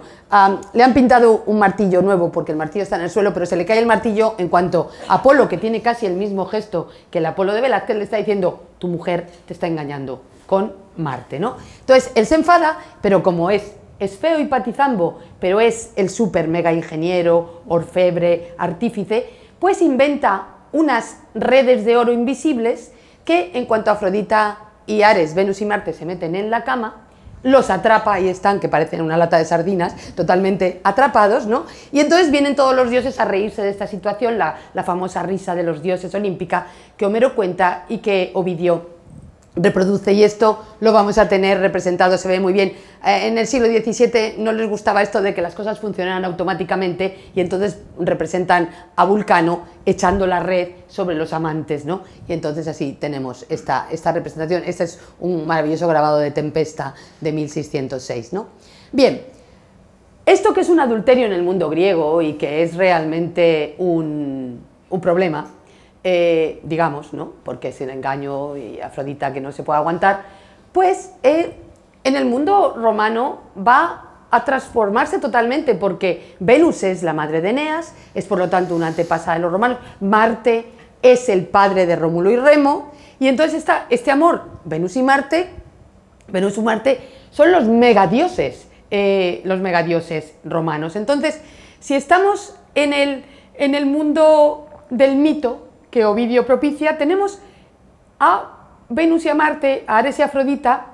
le 0.73 0.83
han 0.83 0.95
pintado 0.95 1.43
un 1.47 1.59
martillo 1.59 2.03
nuevo 2.03 2.31
porque 2.31 2.53
el 2.53 2.59
martillo 2.59 2.83
está 2.83 2.97
en 2.97 3.03
el 3.03 3.11
suelo, 3.11 3.35
pero 3.35 3.47
se 3.47 3.57
le 3.57 3.67
cae 3.67 3.79
el 3.79 3.87
martillo 3.87 4.35
en 4.39 4.49
cuanto 4.49 4.91
Apolo, 5.09 5.49
que 5.49 5.59
tiene 5.59 5.83
casi 5.83 6.07
el 6.07 6.15
mismo 6.15 6.47
gesto 6.47 6.89
que 7.11 7.19
el 7.19 7.27
Apolo 7.27 7.53
de 7.53 7.61
Velázquez, 7.61 7.97
le 7.97 8.05
está 8.05 8.17
diciendo, 8.17 8.63
tu 8.79 8.89
mujer 8.89 9.27
te 9.47 9.53
está 9.53 9.67
engañando 9.67 10.23
con 10.47 10.73
Marte, 10.97 11.39
¿no? 11.39 11.57
Entonces, 11.81 12.11
él 12.15 12.27
se 12.27 12.35
enfada, 12.35 12.79
pero 13.01 13.23
como 13.23 13.51
es 13.51 13.75
es 14.01 14.17
feo 14.17 14.41
y 14.41 14.47
patizambo, 14.47 15.19
pero 15.39 15.61
es 15.61 15.93
el 15.95 16.09
súper 16.09 16.49
mega 16.49 16.73
ingeniero, 16.73 17.61
orfebre, 17.69 18.55
artífice, 18.57 19.29
pues 19.61 19.81
inventa 19.83 20.47
unas 20.73 21.19
redes 21.35 21.85
de 21.85 21.97
oro 21.97 22.13
invisibles 22.13 22.93
que 23.25 23.53
en 23.55 23.67
cuanto 23.67 23.91
Afrodita 23.91 24.59
y 24.87 25.03
Ares, 25.03 25.35
Venus 25.35 25.61
y 25.61 25.67
Marte 25.67 25.93
se 25.93 26.07
meten 26.07 26.35
en 26.35 26.51
la 26.51 26.65
cama, 26.65 27.07
los 27.43 27.71
atrapa 27.71 28.21
y 28.21 28.29
están, 28.29 28.61
que 28.61 28.69
parecen 28.69 29.01
una 29.01 29.17
lata 29.17 29.39
de 29.39 29.45
sardinas, 29.45 29.95
totalmente 30.15 30.81
atrapados, 30.85 31.47
¿no? 31.47 31.65
Y 31.93 32.01
entonces 32.01 32.31
vienen 32.31 32.57
todos 32.57 32.75
los 32.75 32.91
dioses 32.91 33.19
a 33.19 33.25
reírse 33.25 33.63
de 33.63 33.71
esta 33.71 33.87
situación, 33.87 34.37
la, 34.37 34.57
la 34.75 34.83
famosa 34.83 35.23
risa 35.23 35.55
de 35.55 35.63
los 35.63 35.83
dioses 35.83 36.15
olímpica 36.15 36.67
que 36.97 37.07
Homero 37.07 37.35
cuenta 37.35 37.85
y 37.89 37.99
que 37.99 38.31
Ovidio 38.35 39.00
reproduce 39.63 40.13
y 40.13 40.25
esto 40.25 40.65
lo 40.81 40.93
vamos 40.93 41.19
a 41.19 41.29
tener 41.29 41.61
representado, 41.61 42.17
se 42.19 42.29
ve 42.29 42.41
muy 42.41 42.53
bien. 42.53 42.71
Eh, 43.05 43.27
en 43.27 43.39
el 43.39 43.47
siglo 43.47 43.67
XVII 43.67 44.37
no 44.39 44.53
les 44.53 44.69
gustaba 44.69 45.03
esto 45.03 45.23
de 45.23 45.35
que 45.35 45.43
las 45.43 45.55
cosas 45.55 45.81
funcionaran 45.81 46.25
automáticamente 46.25 47.31
y 47.35 47.41
entonces 47.41 47.79
representan 47.99 48.71
a 48.97 49.05
Vulcano 49.05 49.65
echando 49.85 50.27
la 50.27 50.41
red 50.41 50.69
sobre 50.89 51.17
los 51.17 51.33
amantes, 51.33 51.85
¿no? 51.85 52.03
Y 52.29 52.33
entonces 52.33 52.67
así 52.69 52.97
tenemos 52.99 53.47
esta, 53.49 53.89
esta 53.91 54.13
representación. 54.13 54.63
Este 54.67 54.85
es 54.85 54.99
un 55.21 55.47
maravilloso 55.47 55.87
grabado 55.89 56.19
de 56.19 56.31
Tempesta 56.31 56.95
de 57.21 57.33
1606, 57.33 58.33
¿no? 58.33 58.49
Bien, 58.93 59.23
esto 60.27 60.53
que 60.53 60.61
es 60.61 60.69
un 60.69 60.81
adulterio 60.81 61.27
en 61.27 61.33
el 61.33 61.43
mundo 61.43 61.69
griego 61.71 62.23
y 62.23 62.35
que 62.35 62.63
es 62.63 62.77
realmente 62.77 63.75
un, 63.79 64.61
un 64.91 65.01
problema, 65.01 65.51
eh, 66.03 66.61
digamos, 66.65 67.13
¿no? 67.13 67.33
porque 67.45 67.69
es 67.69 67.81
el 67.81 67.91
engaño 67.91 68.57
y 68.57 68.81
Afrodita 68.81 69.33
que 69.33 69.41
no 69.41 69.53
se 69.53 69.63
puede 69.63 69.79
aguantar, 69.79 70.23
pues 70.73 71.13
eh, 71.23 71.55
en 72.05 72.17
el 72.17 72.25
mundo 72.25 72.75
romano 72.77 73.41
va 73.57 74.07
a 74.31 74.45
transformarse 74.45 75.19
totalmente 75.19 75.75
porque 75.75 76.37
Venus 76.39 76.83
es 76.85 77.03
la 77.03 77.13
madre 77.13 77.41
de 77.41 77.51
Eneas, 77.51 77.95
es 78.15 78.27
por 78.27 78.39
lo 78.39 78.49
tanto 78.49 78.75
una 78.75 78.87
antepasada 78.87 79.35
de 79.35 79.41
los 79.41 79.53
romanos, 79.53 79.79
Marte 80.01 80.67
es 81.03 81.29
el 81.29 81.47
padre 81.47 81.87
de 81.87 81.97
Rómulo 81.97 82.31
y 82.31 82.37
Remo, 82.37 82.93
y 83.19 83.29
entonces 83.29 83.59
está 83.59 83.87
este 83.91 84.11
amor, 84.11 84.45
Venus 84.65 84.97
y 84.97 85.03
Marte, 85.03 85.51
Venus 86.29 86.57
y 86.57 86.61
Marte 86.63 87.01
son 87.31 87.53
los 87.53 87.65
megadioses, 87.65 88.69
eh, 88.91 89.41
los 89.45 89.61
megadioses 89.61 90.35
romanos. 90.45 90.97
Entonces, 90.97 91.41
si 91.81 91.95
estamos 91.95 92.55
en 92.75 92.93
el, 92.93 93.25
en 93.55 93.75
el 93.75 93.87
mundo 93.87 94.69
del 94.91 95.17
mito, 95.17 95.70
que 95.91 96.05
Ovidio 96.05 96.47
propicia, 96.47 96.99
tenemos 96.99 97.41
a 98.19 98.57
Venus 98.89 99.25
y 99.25 99.29
a 99.29 99.35
Marte, 99.35 99.85
a 99.87 99.99
Ares 99.99 100.19
y 100.19 100.23
Afrodita, 100.23 100.87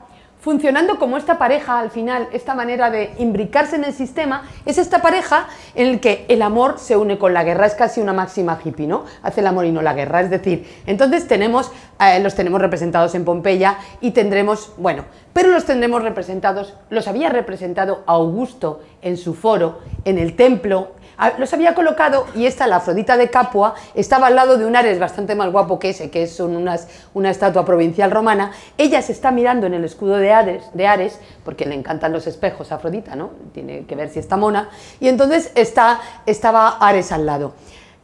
funcionando 0.47 0.99
como 0.99 1.17
esta 1.17 1.39
pareja 1.39 1.81
al 1.81 1.91
final, 1.91 2.29
esta 2.33 2.55
manera 2.55 2.91
de 2.91 3.15
imbricarse 3.19 3.77
en 3.77 3.85
el 3.85 3.93
sistema, 3.93 4.49
es 4.65 4.79
esta 4.79 5.03
pareja 5.03 5.49
en 5.75 5.89
el 5.89 6.01
que 6.01 6.25
el 6.29 6.41
amor 6.43 6.79
se 6.79 6.97
une 6.97 7.19
con 7.19 7.35
la 7.35 7.43
guerra, 7.43 7.67
es 7.67 7.75
casi 7.75 8.01
una 8.01 8.13
máxima 8.13 8.59
hippie, 8.63 8.87
¿no? 8.87 9.05
Hace 9.23 9.41
el 9.41 9.49
amor 9.49 9.65
y 9.65 9.73
no 9.73 9.83
la 9.83 9.95
guerra, 9.95 10.21
es 10.21 10.31
decir, 10.31 10.67
entonces 10.87 11.27
tenemos, 11.27 11.73
eh, 12.01 12.21
los 12.21 12.35
tenemos 12.35 12.61
representados 12.61 13.15
en 13.15 13.25
Pompeya 13.25 13.79
y 14.01 14.13
tendremos, 14.13 14.73
bueno, 14.77 15.05
pero 15.33 15.51
los 15.51 15.65
tendremos 15.65 16.03
representados, 16.03 16.75
los 16.91 17.09
había 17.09 17.29
representado 17.29 18.05
Augusto 18.07 18.81
en 19.03 19.17
su 19.17 19.35
foro, 19.35 19.81
en 20.05 20.19
el 20.19 20.37
templo, 20.37 20.93
los 21.39 21.53
había 21.53 21.75
colocado 21.75 22.27
y 22.35 22.47
esta, 22.47 22.67
la 22.67 22.77
Afrodita 22.77 23.17
de 23.17 23.31
Capua, 23.31 23.75
estaba 23.95 24.27
al 24.27 24.35
lado 24.35 24.59
de 24.59 24.67
un 24.67 24.77
Ares 24.77 24.99
bastante 24.99 25.35
más 25.35 25.51
guapo 25.51 25.79
que 25.79 25.91
ese, 25.91 26.11
que 26.11 26.25
es 26.25 26.41
una 26.41 27.31
estatua 27.31 27.65
provincial 27.65 28.11
romana. 28.11 28.53
Ella 28.77 29.01
se 29.03 29.13
está 29.13 29.31
mirando 29.31 29.67
en 29.67 29.75
el 29.75 29.85
escudo 29.85 30.17
de 30.17 30.33
Ares, 30.33 30.65
de 30.75 30.87
porque 31.45 31.67
le 31.67 31.75
encantan 31.75 32.13
los 32.13 32.27
espejos 32.27 32.73
a 32.73 32.77
Afrodita, 32.77 33.17
¿no? 33.17 33.31
Tiene 33.53 33.85
que 33.85 33.95
ver 33.95 34.09
si 34.09 34.19
está 34.19 34.37
mona. 34.37 34.69
Y 35.01 35.09
entonces 35.09 35.53
está, 35.55 36.01
estaba 36.27 36.79
Ares 36.79 37.13
al 37.13 37.27
lado. 37.27 37.55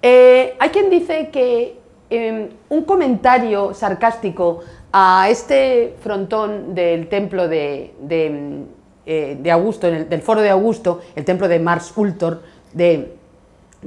Eh, 0.01 0.57
hay 0.59 0.71
quien 0.71 0.91
dice 0.91 1.29
que 1.31 1.79
em, 2.11 2.49
un 2.69 2.83
comentario 2.83 3.73
sarcástico 3.73 4.61
a 4.93 5.29
este 5.31 5.97
frontón 6.03 6.75
del 6.75 7.09
templo 7.09 7.49
de, 7.49 7.95
de, 8.01 8.65
eh, 9.07 9.51
Augusto, 9.51 9.91
del 9.91 10.21
foro 10.23 10.43
de 10.43 10.51
Augusto, 10.51 11.01
el 11.15 11.25
templo 11.25 11.49
de 11.49 11.59
Mars 11.59 11.93
Ultor, 11.97 12.43
de, 12.73 13.17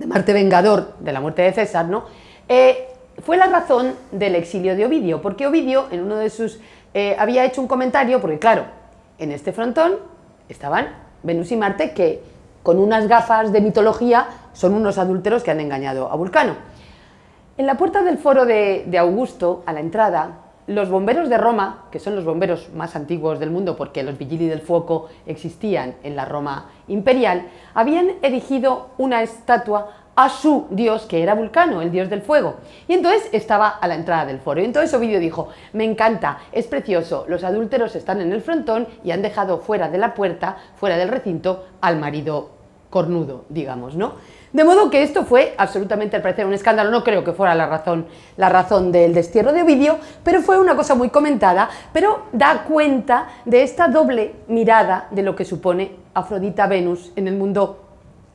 Marte 0.06 0.34
Vengador, 0.34 0.96
de 1.00 1.12
la 1.12 1.22
muerte 1.22 1.42
de 1.42 1.54
César, 1.54 1.86
¿no? 1.86 2.06
Eh, 2.48 2.88
fue 3.24 3.38
la 3.38 3.48
razón 3.48 3.94
del 4.12 4.36
exilio 4.36 4.76
de 4.76 4.86
Ovidio, 4.86 5.22
porque 5.22 5.48
Ovidio 5.48 5.86
en 5.92 6.02
uno 6.02 6.18
de 6.18 6.30
sus... 6.30 6.60
Eh, 6.94 7.16
había 7.20 7.46
hecho 7.46 7.62
un 7.62 7.68
comentario, 7.68 8.22
porque 8.22 8.40
claro, 8.40 8.66
en 9.18 9.32
este 9.32 9.52
frontón 9.52 9.96
estaban 10.50 10.88
Venus 11.24 11.52
y 11.52 11.56
Marte, 11.56 11.92
que 11.94 12.22
con 12.64 12.80
unas 12.80 13.08
gafas 13.08 13.52
de 13.52 13.62
mitología 13.62 14.28
son 14.54 14.74
unos 14.74 14.98
adúlteros 14.98 15.44
que 15.44 15.52
han 15.52 15.60
engañado 15.60 16.12
a 16.12 16.16
Vulcano. 16.16 16.56
En 17.58 17.66
la 17.66 17.78
puerta 17.78 18.02
del 18.02 18.18
foro 18.18 18.46
de 18.46 18.98
Augusto, 18.98 19.64
a 19.66 19.74
la 19.74 19.80
entrada, 19.80 20.45
los 20.68 20.90
bomberos 20.90 21.30
de 21.30 21.38
Roma, 21.38 21.86
que 21.92 22.00
son 22.00 22.16
los 22.16 22.26
bomberos 22.26 22.70
más 22.74 22.96
antiguos 22.96 23.40
del 23.40 23.52
mundo 23.52 23.76
porque 23.76 24.04
los 24.04 24.18
Vigili 24.18 24.48
del 24.48 24.62
Fuoco 24.62 25.10
existían 25.26 25.96
en 26.04 26.16
la 26.16 26.26
Roma 26.26 26.70
imperial, 26.88 27.48
habían 27.74 28.14
erigido 28.22 28.90
una 28.98 29.22
estatua 29.22 30.06
a 30.16 30.30
su 30.30 30.68
dios, 30.70 31.06
que 31.06 31.22
era 31.22 31.36
Vulcano, 31.36 31.82
el 31.82 31.92
dios 31.92 32.10
del 32.10 32.22
fuego. 32.22 32.56
Y 32.88 32.94
entonces 32.94 33.28
estaba 33.34 33.68
a 33.68 33.88
la 33.88 33.96
entrada 33.96 34.26
del 34.26 34.40
foro. 34.40 34.62
Y 34.62 34.66
entonces 34.66 34.94
Ovidio 34.94 35.20
dijo, 35.20 35.50
me 35.74 35.84
encanta, 35.84 36.40
es 36.54 36.68
precioso, 36.68 37.26
los 37.28 37.44
adúlteros 37.44 37.96
están 37.96 38.22
en 38.22 38.32
el 38.32 38.42
frontón 38.42 38.88
y 39.04 39.12
han 39.12 39.22
dejado 39.22 39.60
fuera 39.60 39.90
de 39.90 39.98
la 39.98 40.14
puerta, 40.14 40.58
fuera 40.78 40.98
del 40.98 41.10
recinto, 41.10 41.66
al 41.82 42.00
marido 42.00 42.52
cornudo, 42.90 43.44
digamos, 43.50 43.96
¿no? 43.96 44.14
De 44.56 44.64
modo 44.64 44.90
que 44.90 45.04
esto 45.04 45.26
fue 45.26 45.54
absolutamente 45.58 46.16
al 46.16 46.22
parecer 46.22 46.46
un 46.46 46.54
escándalo, 46.54 46.90
no 46.90 47.04
creo 47.04 47.26
que 47.26 47.34
fuera 47.34 47.54
la 47.56 47.66
razón, 47.66 48.06
la 48.38 48.48
razón 48.48 48.90
del 48.90 49.14
destierro 49.14 49.52
de 49.52 49.64
Ovidio, 49.64 49.98
pero 50.24 50.42
fue 50.42 50.58
una 50.58 50.78
cosa 50.78 50.96
muy 50.96 51.10
comentada, 51.10 51.70
pero 51.92 52.28
da 52.32 52.64
cuenta 52.64 53.28
de 53.44 53.64
esta 53.64 53.90
doble 53.90 54.34
mirada 54.48 55.10
de 55.12 55.24
lo 55.24 55.36
que 55.36 55.44
supone 55.44 55.92
Afrodita 56.14 56.68
Venus 56.68 57.12
en 57.18 57.28
el 57.28 57.36
mundo 57.36 57.84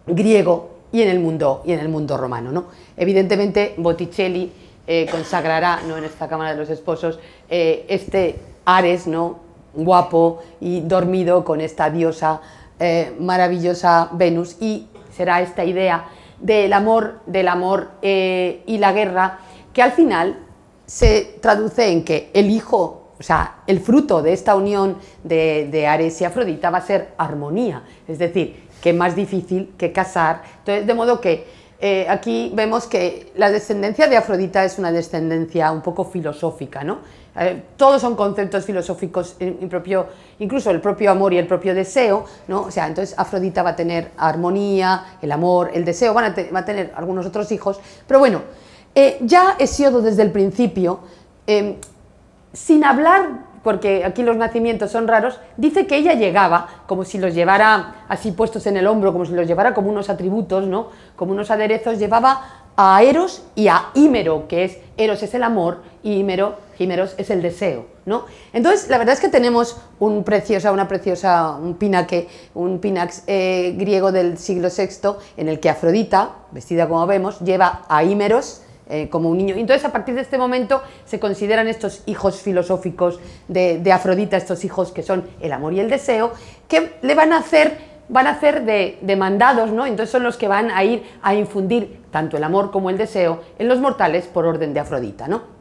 griego 0.06 0.68
y 0.92 1.00
en 1.00 1.08
el 1.08 1.20
mundo, 1.20 1.62
y 1.64 1.72
en 1.72 1.80
el 1.80 1.88
mundo 1.88 2.18
romano. 2.18 2.52
¿no? 2.52 2.66
Evidentemente 2.98 3.72
Botticelli 3.78 4.52
eh, 4.86 5.06
consagrará 5.10 5.80
¿no? 5.88 5.96
en 5.96 6.04
esta 6.04 6.28
Cámara 6.28 6.50
de 6.50 6.58
los 6.58 6.68
Esposos 6.68 7.18
eh, 7.48 7.86
este 7.88 8.38
Ares, 8.66 9.06
¿no? 9.06 9.38
guapo 9.72 10.42
y 10.60 10.82
dormido 10.82 11.46
con 11.46 11.62
esta 11.62 11.88
diosa 11.88 12.42
eh, 12.78 13.14
maravillosa 13.18 14.08
Venus 14.12 14.56
y 14.60 14.86
será 15.20 15.42
esta 15.42 15.66
idea 15.66 16.06
del 16.38 16.72
amor, 16.72 17.20
del 17.26 17.48
amor 17.48 17.90
eh, 18.00 18.62
y 18.64 18.78
la 18.78 18.90
guerra, 18.92 19.40
que 19.70 19.82
al 19.82 19.92
final 19.92 20.38
se 20.86 21.36
traduce 21.42 21.92
en 21.92 22.06
que 22.06 22.30
el 22.32 22.48
hijo, 22.48 23.10
o 23.18 23.22
sea, 23.22 23.56
el 23.66 23.80
fruto 23.80 24.22
de 24.22 24.32
esta 24.32 24.54
unión 24.54 24.96
de, 25.22 25.86
Ares 25.86 26.18
y 26.22 26.24
Afrodita 26.24 26.70
va 26.70 26.78
a 26.78 26.80
ser 26.80 27.12
armonía, 27.18 27.82
es 28.08 28.18
decir, 28.18 28.66
que 28.80 28.94
más 28.94 29.14
difícil 29.14 29.74
que 29.76 29.92
casar. 29.92 30.40
Entonces, 30.60 30.86
de 30.86 30.94
modo 30.94 31.20
que 31.20 31.46
eh, 31.78 32.06
aquí 32.08 32.50
vemos 32.54 32.86
que 32.86 33.32
la 33.36 33.50
descendencia 33.50 34.08
de 34.08 34.16
Afrodita 34.16 34.64
es 34.64 34.78
una 34.78 34.90
descendencia 34.90 35.70
un 35.70 35.82
poco 35.82 36.06
filosófica, 36.06 36.82
¿no? 36.82 37.00
Eh, 37.36 37.62
todos 37.76 38.00
son 38.00 38.16
conceptos 38.16 38.64
filosóficos, 38.64 39.36
propio, 39.68 40.06
incluso 40.40 40.70
el 40.70 40.80
propio 40.80 41.12
amor 41.12 41.32
y 41.32 41.38
el 41.38 41.46
propio 41.46 41.74
deseo, 41.74 42.24
¿no? 42.48 42.62
O 42.62 42.70
sea, 42.70 42.86
entonces 42.86 43.16
Afrodita 43.16 43.62
va 43.62 43.70
a 43.70 43.76
tener 43.76 44.10
armonía, 44.16 45.16
el 45.22 45.30
amor, 45.30 45.70
el 45.72 45.84
deseo, 45.84 46.12
van 46.12 46.34
va 46.54 46.58
a 46.58 46.64
tener 46.64 46.92
algunos 46.96 47.26
otros 47.26 47.52
hijos, 47.52 47.80
pero 48.06 48.18
bueno, 48.18 48.42
eh, 48.94 49.18
ya 49.20 49.54
Hesiodo 49.58 50.02
desde 50.02 50.22
el 50.22 50.32
principio, 50.32 51.00
em, 51.46 51.76
sin 52.52 52.84
hablar, 52.84 53.50
porque 53.62 54.04
aquí 54.04 54.22
los 54.22 54.36
nacimientos 54.36 54.90
son 54.90 55.06
raros, 55.06 55.38
dice 55.56 55.86
que 55.86 55.96
ella 55.96 56.14
llegaba 56.14 56.66
como 56.86 57.04
si 57.04 57.18
los 57.18 57.34
llevara 57.34 58.06
así 58.08 58.32
puestos 58.32 58.66
en 58.66 58.76
el 58.76 58.86
hombro, 58.86 59.12
como 59.12 59.26
si 59.26 59.32
los 59.32 59.46
llevara 59.46 59.74
como 59.74 59.90
unos 59.90 60.10
atributos, 60.10 60.66
¿no? 60.66 60.88
Como 61.14 61.32
unos 61.32 61.50
aderezos, 61.50 61.98
llevaba 61.98 62.59
a 62.76 63.02
Eros 63.02 63.42
y 63.54 63.68
a 63.68 63.90
Hímero, 63.94 64.48
que 64.48 64.64
es 64.64 64.78
Eros 64.96 65.22
es 65.22 65.34
el 65.34 65.42
amor 65.42 65.82
y 66.02 66.14
Hímero, 66.14 66.56
es 67.18 67.28
el 67.30 67.42
deseo, 67.42 67.86
¿no? 68.06 68.24
Entonces, 68.54 68.88
la 68.88 68.96
verdad 68.96 69.12
es 69.12 69.20
que 69.20 69.28
tenemos 69.28 69.76
un 69.98 70.24
preciosa, 70.24 70.72
una 70.72 70.88
preciosa, 70.88 71.56
un 71.56 71.74
pinaque, 71.74 72.26
un 72.54 72.78
pinax 72.78 73.24
eh, 73.26 73.74
griego 73.76 74.12
del 74.12 74.38
siglo 74.38 74.68
VI, 74.74 75.10
en 75.36 75.48
el 75.50 75.60
que 75.60 75.68
Afrodita, 75.68 76.36
vestida 76.52 76.88
como 76.88 77.06
vemos, 77.06 77.38
lleva 77.40 77.82
a 77.86 78.02
Hímeros, 78.02 78.62
eh, 78.88 79.10
como 79.10 79.28
un 79.28 79.36
niño. 79.36 79.56
Entonces, 79.56 79.84
a 79.84 79.92
partir 79.92 80.14
de 80.14 80.22
este 80.22 80.38
momento 80.38 80.82
se 81.04 81.20
consideran 81.20 81.68
estos 81.68 82.02
hijos 82.06 82.40
filosóficos 82.40 83.20
de, 83.46 83.92
Afrodita, 83.92 84.38
estos 84.38 84.64
hijos 84.64 84.90
que 84.90 85.02
son 85.02 85.24
el 85.40 85.52
amor 85.52 85.74
y 85.74 85.80
el 85.80 85.90
deseo, 85.90 86.32
que 86.66 86.94
le 87.02 87.14
van 87.14 87.34
a 87.34 87.38
hacer, 87.38 87.76
van 88.08 88.26
a 88.26 88.30
hacer 88.30 88.64
de, 88.64 88.98
de 89.02 89.16
mandados, 89.16 89.70
¿no? 89.70 89.84
Entonces 89.84 90.10
son 90.10 90.22
los 90.22 90.38
que 90.38 90.48
van 90.48 90.70
a 90.70 90.82
ir 90.82 91.04
a 91.20 91.34
infundir 91.34 91.99
tanto 92.10 92.36
el 92.36 92.44
amor 92.44 92.70
como 92.70 92.90
el 92.90 92.98
deseo 92.98 93.40
en 93.58 93.68
los 93.68 93.80
mortales 93.80 94.26
por 94.26 94.46
orden 94.46 94.74
de 94.74 94.80
Afrodita, 94.80 95.28
¿no? 95.28 95.60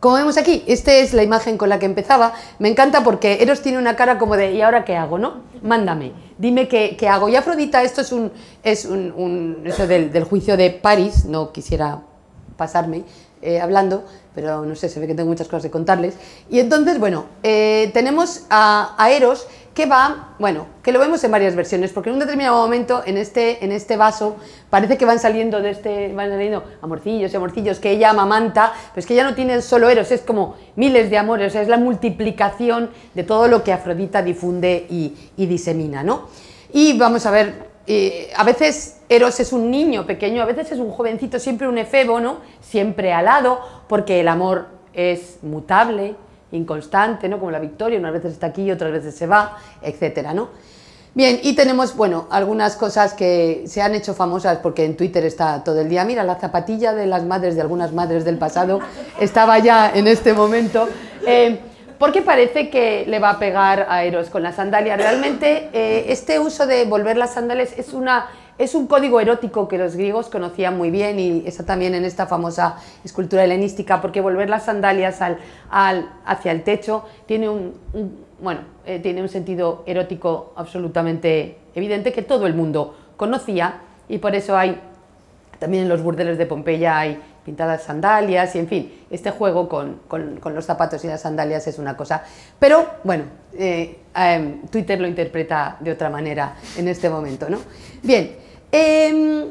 Como 0.00 0.16
vemos 0.16 0.36
aquí, 0.36 0.62
esta 0.66 0.92
es 0.92 1.14
la 1.14 1.22
imagen 1.22 1.56
con 1.56 1.70
la 1.70 1.78
que 1.78 1.86
empezaba. 1.86 2.34
Me 2.58 2.68
encanta 2.68 3.02
porque 3.02 3.38
Eros 3.40 3.62
tiene 3.62 3.78
una 3.78 3.96
cara 3.96 4.18
como 4.18 4.36
de 4.36 4.52
¿y 4.52 4.60
ahora 4.60 4.84
qué 4.84 4.96
hago? 4.96 5.16
¿no? 5.16 5.44
Mándame, 5.62 6.12
dime 6.36 6.68
qué, 6.68 6.94
qué 6.98 7.08
hago. 7.08 7.30
Y 7.30 7.36
Afrodita, 7.36 7.82
esto 7.82 8.02
es 8.02 8.12
un, 8.12 8.30
es 8.62 8.84
un, 8.84 9.62
eso 9.64 9.86
del, 9.86 10.12
del, 10.12 10.24
juicio 10.24 10.58
de 10.58 10.70
París, 10.70 11.24
no 11.24 11.52
quisiera 11.52 12.02
pasarme 12.58 13.04
eh, 13.40 13.60
hablando, 13.60 14.04
pero 14.34 14.64
no 14.64 14.74
sé, 14.74 14.88
se 14.88 15.00
ve 15.00 15.06
que 15.06 15.14
tengo 15.14 15.28
muchas 15.28 15.48
cosas 15.48 15.64
que 15.64 15.70
contarles. 15.70 16.14
Y 16.48 16.60
entonces, 16.60 16.98
bueno, 16.98 17.26
eh, 17.42 17.90
tenemos 17.92 18.46
a, 18.48 18.96
Eros 19.10 19.46
que 19.74 19.86
va, 19.86 20.34
bueno, 20.38 20.66
que 20.82 20.92
lo 20.92 21.00
vemos 21.00 21.22
en 21.24 21.32
varias 21.32 21.56
versiones, 21.56 21.92
porque 21.92 22.08
en 22.08 22.14
un 22.14 22.20
determinado 22.20 22.56
momento 22.56 23.02
en 23.04 23.16
este, 23.16 23.64
en 23.64 23.72
este 23.72 23.96
vaso 23.96 24.36
parece 24.70 24.96
que 24.96 25.04
van 25.04 25.18
saliendo 25.18 25.60
de 25.60 25.70
este, 25.70 26.12
van 26.14 26.30
saliendo 26.30 26.62
amorcillos 26.80 27.32
y 27.32 27.36
amorcillos 27.36 27.80
que 27.80 27.90
ella 27.90 28.10
amamanta, 28.10 28.72
pero 28.92 29.00
es 29.00 29.06
que 29.06 29.14
ella 29.14 29.24
no 29.24 29.34
tiene 29.34 29.60
solo 29.60 29.90
Eros, 29.90 30.12
es 30.12 30.20
como 30.20 30.54
miles 30.76 31.10
de 31.10 31.18
amores, 31.18 31.48
o 31.48 31.50
sea, 31.50 31.62
es 31.62 31.68
la 31.68 31.78
multiplicación 31.78 32.90
de 33.14 33.24
todo 33.24 33.48
lo 33.48 33.64
que 33.64 33.72
Afrodita 33.72 34.22
difunde 34.22 34.86
y, 34.88 35.16
y 35.36 35.46
disemina, 35.46 36.04
¿no? 36.04 36.28
Y 36.72 36.96
vamos 36.96 37.26
a 37.26 37.32
ver 37.32 37.74
eh, 37.86 38.30
a 38.34 38.44
veces 38.44 39.00
Eros 39.08 39.38
es 39.40 39.52
un 39.52 39.70
niño 39.70 40.06
pequeño, 40.06 40.42
a 40.42 40.46
veces 40.46 40.72
es 40.72 40.78
un 40.78 40.90
jovencito, 40.90 41.38
siempre 41.38 41.68
un 41.68 41.78
efebo, 41.78 42.20
¿no? 42.20 42.38
Siempre 42.60 43.12
alado, 43.12 43.60
porque 43.88 44.20
el 44.20 44.28
amor 44.28 44.68
es 44.94 45.38
mutable, 45.42 46.14
inconstante, 46.54 47.28
¿no? 47.28 47.38
Como 47.38 47.50
la 47.50 47.58
victoria, 47.58 47.98
unas 47.98 48.12
veces 48.12 48.32
está 48.32 48.48
aquí, 48.48 48.70
otras 48.70 48.92
veces 48.92 49.14
se 49.14 49.26
va, 49.26 49.58
etcétera, 49.82 50.34
¿no? 50.34 50.48
Bien, 51.16 51.38
y 51.44 51.54
tenemos, 51.54 51.94
bueno, 51.94 52.26
algunas 52.30 52.74
cosas 52.74 53.14
que 53.14 53.62
se 53.66 53.80
han 53.80 53.94
hecho 53.94 54.14
famosas 54.14 54.58
porque 54.58 54.84
en 54.84 54.96
Twitter 54.96 55.24
está 55.24 55.62
todo 55.62 55.80
el 55.80 55.88
día. 55.88 56.04
Mira, 56.04 56.24
la 56.24 56.34
zapatilla 56.34 56.92
de 56.92 57.06
las 57.06 57.22
madres, 57.24 57.54
de 57.54 57.60
algunas 57.60 57.92
madres 57.92 58.24
del 58.24 58.36
pasado, 58.36 58.80
estaba 59.20 59.60
ya 59.60 59.92
en 59.94 60.08
este 60.08 60.32
momento. 60.32 60.88
Eh, 61.24 61.60
porque 62.00 62.20
parece 62.20 62.68
que 62.68 63.04
le 63.06 63.20
va 63.20 63.30
a 63.30 63.38
pegar 63.38 63.86
a 63.88 64.02
Eros 64.02 64.28
con 64.28 64.42
la 64.42 64.52
sandalia. 64.52 64.96
Realmente 64.96 65.68
eh, 65.72 66.06
este 66.08 66.40
uso 66.40 66.66
de 66.66 66.84
volver 66.84 67.16
las 67.16 67.34
sandalias 67.34 67.72
es, 67.78 67.92
una, 67.92 68.26
es 68.58 68.74
un 68.74 68.86
código 68.86 69.20
erótico 69.20 69.66
que 69.68 69.78
los 69.78 69.96
griegos 69.96 70.28
conocían 70.28 70.76
muy 70.76 70.90
bien 70.90 71.18
y 71.18 71.42
está 71.46 71.64
también 71.64 71.94
en 71.94 72.04
esta 72.04 72.26
famosa 72.26 72.76
escultura 73.04 73.44
helenística, 73.44 74.00
porque 74.00 74.20
volver 74.20 74.48
las 74.48 74.64
sandalias 74.64 75.20
al, 75.22 75.38
hacia 76.24 76.52
el 76.52 76.62
techo 76.62 77.04
tiene 77.26 77.48
un, 77.48 77.74
bueno, 78.40 78.60
eh, 78.86 79.00
tiene 79.00 79.22
un 79.22 79.28
sentido 79.28 79.82
erótico 79.86 80.52
absolutamente 80.56 81.58
evidente 81.74 82.12
que 82.12 82.22
todo 82.22 82.46
el 82.46 82.54
mundo 82.54 82.94
conocía 83.16 83.80
y 84.08 84.18
por 84.18 84.34
eso 84.34 84.56
hay, 84.56 84.80
también 85.58 85.84
en 85.84 85.88
los 85.88 86.02
burdeles 86.02 86.38
de 86.38 86.46
Pompeya 86.46 86.98
hay 86.98 87.20
pintadas 87.44 87.82
sandalias 87.82 88.54
y 88.54 88.58
en 88.58 88.68
fin, 88.68 88.92
este 89.10 89.30
juego 89.30 89.68
con, 89.68 90.00
con, 90.08 90.36
con, 90.36 90.54
los 90.54 90.64
zapatos 90.64 91.04
y 91.04 91.08
las 91.08 91.20
sandalias 91.20 91.66
es 91.66 91.78
una 91.78 91.96
cosa. 91.96 92.24
Pero 92.58 92.86
bueno, 93.04 93.24
eh, 93.52 93.98
eh, 94.16 94.60
Twitter 94.70 95.00
lo 95.00 95.06
interpreta 95.06 95.76
de 95.80 95.92
otra 95.92 96.08
manera 96.08 96.56
en 96.78 96.88
este 96.88 97.10
momento, 97.10 97.48
¿no? 97.50 97.58
Bien, 98.02 98.43
eh, 98.76 99.50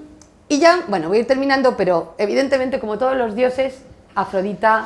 y 0.50 0.60
ya, 0.60 0.84
bueno, 0.88 1.08
voy 1.08 1.18
a 1.18 1.22
ir 1.22 1.28
terminando, 1.28 1.78
pero 1.78 2.14
evidentemente 2.18 2.80
como 2.80 2.98
todos 2.98 3.16
los 3.16 3.36
dioses, 3.36 3.82
Afrodita 4.16 4.86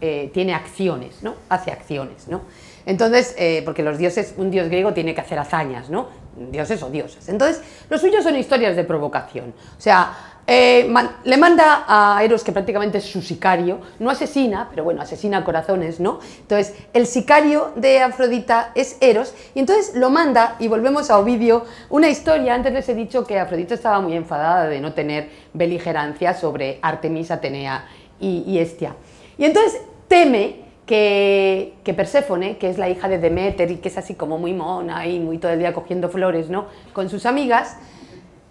eh, 0.00 0.30
tiene 0.32 0.54
acciones, 0.54 1.22
¿no? 1.22 1.34
Hace 1.48 1.72
acciones, 1.72 2.28
¿no? 2.28 2.42
Entonces, 2.86 3.34
eh, 3.38 3.62
porque 3.64 3.82
los 3.82 3.98
dioses, 3.98 4.34
un 4.36 4.50
dios 4.50 4.68
griego 4.68 4.92
tiene 4.92 5.14
que 5.14 5.20
hacer 5.20 5.38
hazañas, 5.38 5.90
¿no? 5.90 6.08
Dioses 6.52 6.82
o 6.82 6.90
dioses. 6.90 7.28
Entonces, 7.28 7.62
los 7.90 8.00
suyos 8.00 8.22
son 8.22 8.36
historias 8.36 8.76
de 8.76 8.84
provocación. 8.84 9.54
O 9.76 9.80
sea, 9.80 10.37
eh, 10.50 10.90
le 11.24 11.36
manda 11.36 11.84
a 11.86 12.24
Eros, 12.24 12.42
que 12.42 12.52
prácticamente 12.52 12.96
es 12.96 13.04
su 13.04 13.20
sicario, 13.20 13.80
no 13.98 14.08
asesina, 14.08 14.68
pero 14.70 14.82
bueno, 14.82 15.02
asesina 15.02 15.44
corazones, 15.44 16.00
¿no? 16.00 16.20
Entonces, 16.40 16.74
el 16.94 17.06
sicario 17.06 17.72
de 17.76 18.00
Afrodita 18.00 18.72
es 18.74 18.96
Eros, 19.02 19.34
y 19.54 19.58
entonces 19.58 19.94
lo 19.94 20.08
manda, 20.08 20.56
y 20.58 20.68
volvemos 20.68 21.10
a 21.10 21.18
Ovidio, 21.18 21.66
una 21.90 22.08
historia, 22.08 22.54
antes 22.54 22.72
les 22.72 22.88
he 22.88 22.94
dicho 22.94 23.26
que 23.26 23.38
Afrodita 23.38 23.74
estaba 23.74 24.00
muy 24.00 24.14
enfadada 24.14 24.68
de 24.68 24.80
no 24.80 24.94
tener 24.94 25.28
beligerancia 25.52 26.32
sobre 26.32 26.78
Artemis, 26.80 27.30
Atenea 27.30 27.84
y, 28.18 28.58
Hestia. 28.58 28.96
Y 29.36 29.44
entonces 29.44 29.82
teme 30.08 30.60
que, 30.86 31.74
Perséfone, 31.84 32.56
que 32.56 32.70
es 32.70 32.78
la 32.78 32.88
hija 32.88 33.06
de 33.06 33.18
Deméter 33.18 33.70
y 33.70 33.76
que 33.76 33.88
es 33.88 33.98
así 33.98 34.14
como 34.14 34.38
muy 34.38 34.54
mona 34.54 35.06
y 35.06 35.20
muy 35.20 35.36
todo 35.36 35.52
el 35.52 35.58
día 35.58 35.74
cogiendo 35.74 36.08
flores, 36.08 36.48
¿no? 36.48 36.68
Con 36.94 37.10
sus 37.10 37.26
amigas, 37.26 37.76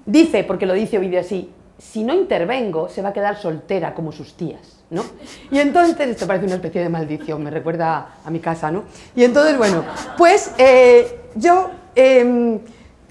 dice, 0.06 0.44
porque 0.44 0.68
lo 0.68 0.76
dice 0.76 1.00
Ovidio 1.00 1.20
así, 1.20 1.50
si 1.78 2.04
no 2.04 2.14
intervengo, 2.14 2.90
se 2.90 3.02
va 3.02 3.10
a 3.10 3.14
quedar 3.14 3.40
soltera 3.40 3.94
como 3.94 4.12
sus 4.12 4.34
tías, 4.34 4.84
¿no? 4.90 5.04
Y 5.52 5.60
entonces, 5.60 6.08
esto 6.08 6.26
parece 6.26 6.46
una 6.46 6.56
especie 6.56 6.82
de 6.82 6.90
maldición, 6.90 7.44
me 7.44 7.52
recuerda 7.52 8.16
a 8.24 8.30
mi 8.32 8.40
casa, 8.40 8.72
¿no? 8.72 8.84
Y 9.16 9.24
entonces, 9.24 9.58
bueno, 9.58 9.84
pues 10.18 10.52
eh, 10.58 11.20
yo, 11.36 11.70
eh, 11.96 12.60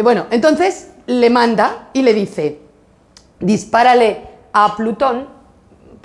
bueno, 0.03 0.27
entonces 0.31 0.93
le 1.07 1.31
manda 1.31 1.89
y 1.93 2.03
le 2.03 2.13
dice, 2.13 2.61
dispárale 3.39 4.23
a 4.53 4.75
Plutón, 4.75 5.36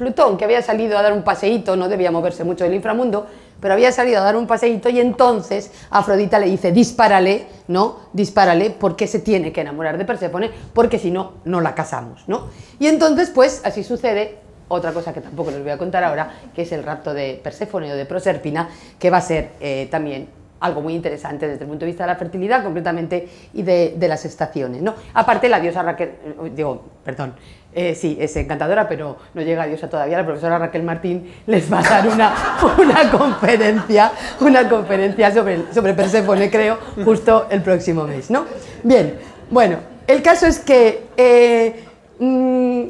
Plutón, 0.02 0.36
que 0.36 0.46
había 0.46 0.64
salido 0.64 0.98
a 0.98 1.04
dar 1.04 1.14
un 1.14 1.22
paseíto, 1.22 1.76
no 1.76 1.88
debía 1.88 2.10
moverse 2.10 2.44
mucho 2.44 2.64
del 2.64 2.74
inframundo, 2.74 3.28
pero 3.60 3.76
había 3.76 3.92
salido 3.92 4.20
a 4.20 4.24
dar 4.24 4.36
un 4.36 4.48
paseíto 4.48 4.90
y 4.90 5.00
entonces 5.00 5.72
Afrodita 5.92 6.40
le 6.40 6.48
dice, 6.48 6.72
dispárale, 6.72 7.46
¿no? 7.68 8.00
Dispárale 8.12 8.72
porque 8.72 9.06
se 9.06 9.20
tiene 9.20 9.52
que 9.52 9.62
enamorar 9.62 10.00
de 10.00 10.06
Perséfone, 10.06 10.50
porque 10.74 10.98
si 10.98 11.12
no, 11.12 11.34
no 11.46 11.62
la 11.62 11.76
casamos, 11.76 12.24
¿no? 12.26 12.48
Y 12.80 12.88
entonces, 12.88 13.30
pues, 13.30 13.62
así 13.64 13.84
sucede, 13.84 14.40
otra 14.70 14.92
cosa 14.92 15.14
que 15.14 15.22
tampoco 15.22 15.52
les 15.52 15.62
voy 15.62 15.70
a 15.70 15.78
contar 15.78 16.04
ahora, 16.04 16.32
que 16.56 16.64
es 16.64 16.72
el 16.72 16.82
rapto 16.82 17.14
de 17.14 17.40
Perséfone 17.44 17.94
o 17.94 17.96
de 17.96 18.08
Proserpina, 18.08 18.70
que 18.98 19.12
va 19.12 19.18
a 19.18 19.22
ser 19.22 19.52
eh, 19.60 19.88
también 19.92 20.30
algo 20.62 20.82
muy 20.82 20.96
interesante 20.96 21.48
desde 21.48 21.64
el 21.64 21.70
punto 21.70 21.86
de 21.86 21.92
vista 21.92 22.06
de 22.06 22.08
la 22.08 22.16
fertilidad 22.16 22.64
concretamente 22.64 23.28
y 23.54 23.62
de, 23.62 23.96
de 23.98 24.08
las 24.08 24.26
estaciones, 24.26 24.82
¿no? 24.82 24.96
Aparte 25.14 25.48
la 25.48 25.60
diosa 25.60 25.84
Raquel, 25.84 26.10
eh, 26.10 26.52
digo, 26.56 26.86
perdón, 27.04 27.34
eh, 27.74 27.96
sí, 27.96 28.18
es 28.20 28.36
encantadora, 28.36 28.88
pero 28.90 29.18
no 29.34 29.42
llega 29.42 29.64
a 29.64 29.68
diosa 29.68 29.90
todavía. 29.90 30.18
La 30.18 30.26
profesora 30.26 30.60
Raquel 30.60 30.84
Martín 30.84 31.34
les 31.48 31.72
va 31.72 31.80
a 31.80 31.84
dar 31.84 32.08
una, 32.08 32.34
una 32.78 33.10
conferencia, 33.10 34.12
una 34.42 34.68
conferencia 34.68 35.32
sobre, 35.32 35.74
sobre 35.74 36.50
creo, 36.50 36.78
justo 37.06 37.48
el 37.50 37.62
próximo 37.62 38.04
mes, 38.06 38.30
¿no? 38.30 38.46
Bien, 38.84 39.18
bueno, 39.50 39.78
el 40.08 40.22
caso 40.22 40.48
es 40.48 40.60
que 40.60 41.08
eh, 41.16 41.86
mmm, 42.20 42.84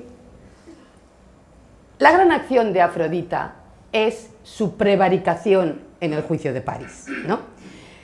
la 2.00 2.12
gran 2.12 2.32
acción 2.32 2.74
de 2.74 2.82
Afrodita 2.82 3.54
es 3.92 4.32
su 4.44 4.78
prevaricación 4.78 5.82
en 6.00 6.14
el 6.14 6.24
juicio 6.24 6.54
de 6.54 6.62
París, 6.62 7.06
¿no? 7.28 7.52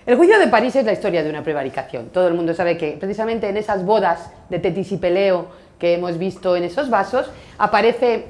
El 0.06 0.16
juicio 0.16 0.40
de 0.40 0.48
París 0.48 0.74
es 0.76 0.86
la 0.86 0.94
historia 0.94 1.22
de 1.22 1.30
una 1.30 1.44
prevaricación. 1.44 2.10
Todo 2.10 2.30
el 2.30 2.34
mundo 2.34 2.54
sabe 2.54 2.78
que 2.78 2.92
precisamente 2.98 3.50
en 3.50 3.58
esas 3.58 3.84
bodas 3.84 4.32
de 4.50 4.60
Tetis 4.60 4.92
y 4.94 4.98
Peleo 4.98 5.48
que 5.80 5.94
hemos 5.94 6.18
visto 6.18 6.56
en 6.56 6.64
esos 6.64 6.90
vasos, 6.90 7.30
aparece 7.58 8.26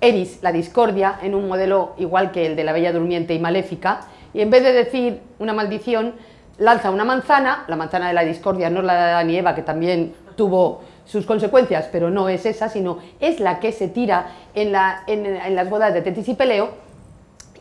Eris, 0.00 0.38
la 0.42 0.52
discordia, 0.52 1.18
en 1.22 1.34
un 1.34 1.48
modelo 1.48 1.94
igual 1.98 2.32
que 2.32 2.46
el 2.46 2.56
de 2.56 2.64
la 2.64 2.72
Bella 2.72 2.92
Durmiente 2.92 3.34
y 3.34 3.38
Maléfica, 3.38 4.00
y 4.34 4.40
en 4.40 4.50
vez 4.50 4.62
de 4.62 4.72
decir 4.72 5.20
una 5.38 5.52
maldición, 5.52 6.14
lanza 6.58 6.90
una 6.90 7.04
manzana, 7.04 7.64
la 7.68 7.76
manzana 7.76 8.08
de 8.08 8.14
la 8.14 8.24
discordia 8.24 8.70
no 8.70 8.82
la 8.82 8.94
de 8.94 9.00
Adán 9.00 9.30
Eva, 9.30 9.54
que 9.54 9.62
también 9.62 10.14
tuvo 10.36 10.82
sus 11.04 11.26
consecuencias, 11.26 11.88
pero 11.92 12.10
no 12.10 12.28
es 12.28 12.46
esa, 12.46 12.68
sino 12.68 12.98
es 13.20 13.40
la 13.40 13.60
que 13.60 13.72
se 13.72 13.88
tira 13.88 14.26
en, 14.54 14.72
la, 14.72 15.04
en 15.06 15.54
las 15.54 15.68
bodas 15.68 15.92
de 15.92 16.02
Tetis 16.02 16.28
y 16.28 16.34
Peleo, 16.34 16.70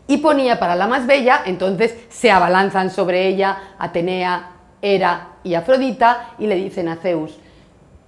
y 0.08 0.18
ponía 0.18 0.60
para 0.60 0.76
la 0.76 0.88
más 0.88 1.08
bella, 1.08 1.42
entonces 1.46 1.96
se 2.10 2.32
abalanzan 2.32 2.90
sobre 2.90 3.28
ella 3.28 3.76
Atenea, 3.78 4.52
Hera 4.82 5.28
y 5.44 5.54
Afrodita, 5.54 6.32
y 6.40 6.48
le 6.48 6.56
dicen 6.56 6.90
a 6.90 6.98
Zeus, 6.98 7.38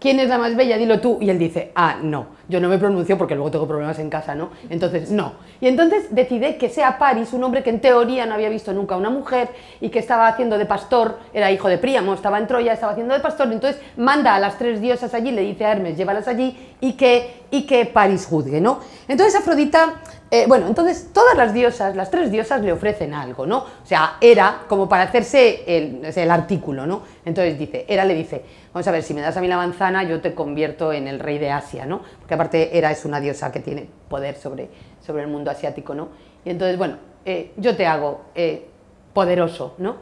¿quién 0.04 0.20
es 0.20 0.28
la 0.28 0.38
más 0.38 0.54
bella? 0.58 0.78
Dilo 0.78 1.00
tú. 1.00 1.18
Y 1.22 1.30
él 1.30 1.40
dice, 1.40 1.72
ah, 1.76 1.96
no, 2.04 2.28
yo 2.50 2.60
no 2.60 2.68
me 2.68 2.78
pronuncio 2.78 3.18
porque 3.18 3.36
luego 3.36 3.50
tengo 3.52 3.66
problemas 3.66 3.98
en 4.00 4.10
casa, 4.10 4.36
¿no? 4.36 4.50
Entonces, 4.70 5.10
no. 5.10 5.32
Y 5.62 5.70
entonces 5.70 6.08
decide 6.10 6.58
que 6.58 6.68
sea 6.68 6.98
Paris, 6.98 7.32
un 7.32 7.42
hombre 7.42 7.64
que 7.64 7.70
en 7.70 7.80
teoría 7.80 8.26
no 8.26 8.34
había 8.34 8.50
visto 8.50 8.74
nunca 8.74 8.98
una 8.98 9.10
mujer 9.10 9.48
y 9.80 9.88
que 9.88 10.00
estaba 10.00 10.28
haciendo 10.28 10.58
de 10.58 10.66
pastor, 10.66 11.20
era 11.34 11.54
hijo 11.54 11.70
de 11.70 11.78
Príamo, 11.78 12.14
estaba 12.14 12.38
en 12.38 12.48
Troya, 12.48 12.74
estaba 12.74 12.92
haciendo 12.92 13.14
de 13.14 13.22
pastor, 13.22 13.50
entonces 13.50 13.82
manda 13.96 14.36
a 14.36 14.40
las 14.40 14.58
tres 14.58 14.82
diosas 14.82 15.14
allí, 15.14 15.32
le 15.32 15.42
dice 15.42 15.64
a 15.64 15.72
Hermes, 15.72 15.96
llévalas 15.96 16.28
allí 16.28 16.76
y 16.82 16.94
que, 16.94 17.46
y 17.50 17.66
que 17.66 17.86
Paris 17.86 18.28
juzgue, 18.30 18.60
¿no? 18.60 18.80
Entonces 19.08 19.40
Afrodita 19.40 19.94
Eh, 20.34 20.46
bueno, 20.48 20.66
entonces 20.66 21.12
todas 21.14 21.38
las 21.38 21.54
diosas, 21.54 21.96
las 21.96 22.10
tres 22.10 22.32
diosas 22.32 22.60
le 22.62 22.72
ofrecen 22.72 23.14
algo, 23.14 23.46
¿no? 23.46 23.58
O 23.60 23.86
sea, 23.86 24.18
Hera, 24.20 24.64
como 24.68 24.90
para 24.90 25.04
hacerse 25.04 25.62
el, 25.68 26.02
el 26.04 26.32
artículo, 26.32 26.88
¿no? 26.88 27.04
Entonces 27.24 27.60
dice, 27.60 27.86
Hera 27.88 28.04
le 28.04 28.16
dice, 28.16 28.44
vamos 28.74 28.88
a 28.88 28.92
ver, 28.92 29.04
si 29.04 29.14
me 29.14 29.22
das 29.22 29.38
a 29.38 29.42
mí 29.42 29.48
la 29.48 29.58
manzana, 29.58 30.04
yo 30.04 30.20
te 30.20 30.34
convierto 30.34 30.92
en 30.92 31.08
el 31.08 31.20
rey 31.20 31.38
de 31.38 31.52
Asia, 31.52 31.86
¿no? 31.86 32.02
Porque 32.20 32.34
aparte 32.34 32.78
Hera 32.78 32.92
es 32.92 33.06
una 33.06 33.20
diosa 33.20 33.52
que 33.52 33.60
tiene 33.60 33.88
poder 34.10 34.36
sobre, 34.36 34.70
sobre 35.00 35.24
el 35.24 35.30
mundo 35.30 35.52
asiático, 35.52 35.94
¿no? 35.94 36.10
Y 36.44 36.50
entonces, 36.50 36.78
bueno, 36.78 36.98
eh, 37.24 37.52
yo 37.58 37.76
te 37.76 37.86
hago 37.86 38.26
eh, 38.36 38.66
poderoso, 39.14 39.76
¿no? 39.78 39.98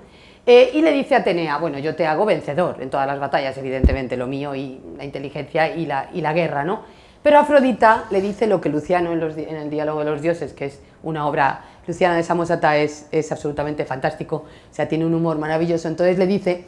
Eh, 0.45 0.71
y 0.73 0.81
le 0.81 0.91
dice 0.91 1.15
a 1.15 1.19
Atenea, 1.19 1.57
bueno, 1.57 1.77
yo 1.77 1.95
te 1.95 2.07
hago 2.07 2.25
vencedor 2.25 2.81
en 2.81 2.89
todas 2.89 3.05
las 3.05 3.19
batallas, 3.19 3.55
evidentemente, 3.57 4.17
lo 4.17 4.25
mío 4.25 4.55
y 4.55 4.79
la 4.97 5.03
inteligencia 5.03 5.75
y 5.75 5.85
la, 5.85 6.09
y 6.13 6.21
la 6.21 6.33
guerra, 6.33 6.63
¿no? 6.63 6.81
Pero 7.21 7.37
Afrodita 7.37 8.05
le 8.09 8.21
dice 8.21 8.47
lo 8.47 8.59
que 8.59 8.69
Luciano 8.69 9.13
en, 9.13 9.21
el 9.21 9.69
Diálogo 9.69 10.03
de 10.03 10.09
los 10.09 10.21
Dioses, 10.21 10.53
que 10.53 10.65
es 10.65 10.81
una 11.03 11.27
obra, 11.27 11.65
Luciana 11.85 12.15
de 12.15 12.23
Samosata 12.23 12.77
es, 12.77 13.07
es 13.11 13.31
absolutamente 13.31 13.85
fantástico, 13.85 14.37
o 14.37 14.73
sea, 14.73 14.87
tiene 14.87 15.05
un 15.05 15.13
humor 15.13 15.37
maravilloso, 15.37 15.87
entonces 15.87 16.17
le 16.17 16.25
dice 16.25 16.65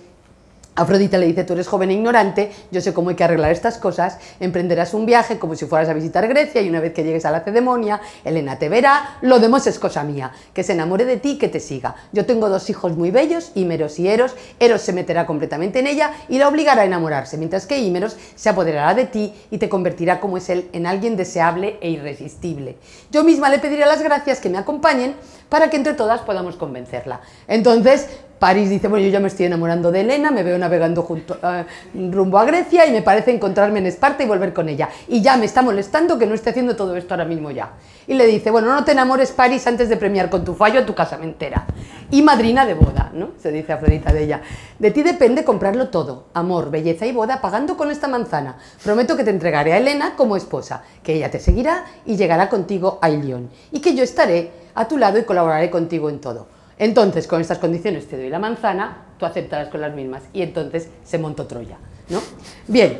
Afrodita 0.76 1.20
le 1.20 1.28
dice, 1.28 1.44
tú 1.44 1.54
eres 1.54 1.68
joven 1.68 1.92
e 1.92 1.94
ignorante, 1.94 2.52
yo 2.72 2.82
sé 2.82 2.94
cómo 2.94 3.10
hay 3.10 3.16
que 3.16 3.24
arreglar 3.24 3.52
estas 3.52 3.78
cosas, 3.78 4.18
emprenderás 4.40 4.96
un 4.96 5.06
viaje 5.06 5.38
como 5.38 5.56
si 5.56 5.66
fueras 5.66 5.88
a 5.88 5.94
visitar 5.94 6.28
Grecia 6.28 6.62
y 6.62 6.70
una 6.70 6.80
vez 6.80 6.94
que 6.94 7.04
llegues 7.04 7.26
a 7.26 7.32
la 7.32 7.42
cedemonia, 7.42 8.02
Elena 8.24 8.58
te 8.58 8.70
verá, 8.70 9.18
lo 9.22 9.40
demás 9.40 9.68
es 9.68 9.78
cosa 9.78 10.04
mía, 10.04 10.32
que 10.52 10.64
se 10.64 10.74
enamore 10.74 11.06
de 11.06 11.18
ti 11.18 11.38
que 11.38 11.48
te 11.48 11.60
siga. 11.60 11.96
Yo 12.12 12.26
tengo 12.26 12.50
dos 12.50 12.72
hijos 12.72 12.98
muy 12.98 13.12
bellos, 13.12 13.52
Ímeros 13.54 14.00
y 14.00 14.08
Eros, 14.08 14.36
Eros 14.60 14.82
se 14.82 14.94
meterá 14.94 15.28
completamente 15.28 15.78
en 15.78 15.86
ella 15.86 16.12
y 16.28 16.40
la 16.40 16.48
obligará 16.48 16.82
a 16.82 16.86
enamorarse, 16.86 17.38
mientras 17.38 17.68
que 17.68 17.78
Ímeros 17.78 18.18
se 18.36 18.50
apoderará 18.50 18.96
de 18.96 19.06
ti 19.06 19.32
y 19.52 19.60
te 19.60 19.70
convertirá 19.70 20.20
como 20.20 20.38
es 20.38 20.50
él 20.50 20.70
en 20.74 20.88
alguien 20.88 21.16
deseable 21.16 21.78
e 21.82 21.92
irresistible. 21.92 22.78
Yo 23.12 23.24
misma 23.24 23.50
le 23.50 23.60
pediré 23.60 23.86
las 23.86 24.02
gracias 24.02 24.40
que 24.40 24.50
me 24.50 24.58
acompañen 24.58 25.14
para 25.50 25.70
que 25.70 25.78
entre 25.78 25.94
todas 25.94 26.22
podamos 26.22 26.56
convencerla. 26.56 27.22
Entonces, 27.48 28.08
París 28.44 28.70
dice, 28.70 28.90
bueno, 28.90 29.06
yo 29.06 29.10
ya 29.10 29.22
me 29.22 29.30
estoy 29.30 29.46
enamorando 29.46 29.90
de 29.90 30.02
Elena, 30.02 30.30
me 30.30 30.44
veo 30.44 30.58
navegando 30.58 31.04
junto, 31.04 31.38
eh, 31.42 31.64
rumbo 32.12 32.38
a 32.38 32.44
Grecia 32.44 32.86
y 32.86 32.92
me 32.92 33.02
parece 33.02 33.32
encontrarme 33.32 33.80
en 33.80 33.86
Esparta 33.86 34.22
y 34.22 34.28
volver 34.28 34.52
con 34.52 34.68
ella. 34.68 34.90
Y 35.08 35.22
ya 35.22 35.38
me 35.38 35.46
está 35.46 35.62
molestando 35.62 36.20
que 36.20 36.26
no 36.26 36.36
esté 36.36 36.50
haciendo 36.50 36.76
todo 36.76 36.98
esto 36.98 37.14
ahora 37.14 37.24
mismo 37.24 37.52
ya. 37.52 37.72
Y 38.06 38.16
le 38.16 38.28
dice, 38.28 38.52
bueno, 38.52 38.68
no 38.68 38.84
te 38.84 38.92
enamores, 38.92 39.32
París, 39.32 39.66
antes 39.66 39.88
de 39.88 39.96
premiar 39.96 40.30
con 40.30 40.44
tu 40.44 40.56
fallo 40.56 40.82
a 40.82 40.86
tu 40.86 40.94
casamentera. 40.94 41.66
Y 42.12 42.22
madrina 42.22 42.66
de 42.66 42.74
boda, 42.74 43.12
¿no? 43.14 43.30
Se 43.42 43.50
dice 43.50 43.72
Afrodita 43.72 44.12
de 44.12 44.26
ella. 44.26 44.42
De 44.78 44.92
ti 44.92 45.04
depende 45.04 45.46
comprarlo 45.46 45.88
todo, 45.88 46.26
amor, 46.34 46.70
belleza 46.70 47.06
y 47.06 47.14
boda, 47.14 47.40
pagando 47.40 47.78
con 47.78 47.92
esta 47.92 48.10
manzana. 48.10 48.58
Prometo 48.84 49.16
que 49.16 49.24
te 49.24 49.30
entregaré 49.30 49.72
a 49.72 49.78
Elena 49.78 50.18
como 50.18 50.36
esposa, 50.36 50.84
que 51.02 51.14
ella 51.14 51.32
te 51.32 51.40
seguirá 51.40 51.86
y 52.06 52.18
llegará 52.18 52.50
contigo 52.50 53.00
a 53.02 53.10
Ilión. 53.10 53.50
Y 53.72 53.80
que 53.80 53.96
yo 53.96 54.04
estaré 54.04 54.52
a 54.76 54.86
tu 54.86 54.98
lado 54.98 55.18
y 55.18 55.24
colaboraré 55.24 55.70
contigo 55.70 56.10
en 56.10 56.20
todo. 56.20 56.53
Entonces, 56.78 57.28
con 57.28 57.42
estas 57.42 57.60
condiciones 57.60 58.08
te 58.08 58.18
doy 58.18 58.30
la 58.30 58.40
manzana, 58.40 58.98
tú 59.18 59.26
aceptarás 59.26 59.70
con 59.70 59.82
las 59.82 59.94
mismas. 59.94 60.24
Y 60.34 60.42
entonces 60.42 60.90
se 61.04 61.18
montó 61.18 61.46
Troya. 61.46 61.78
¿no? 62.10 62.20
Bien, 62.68 63.00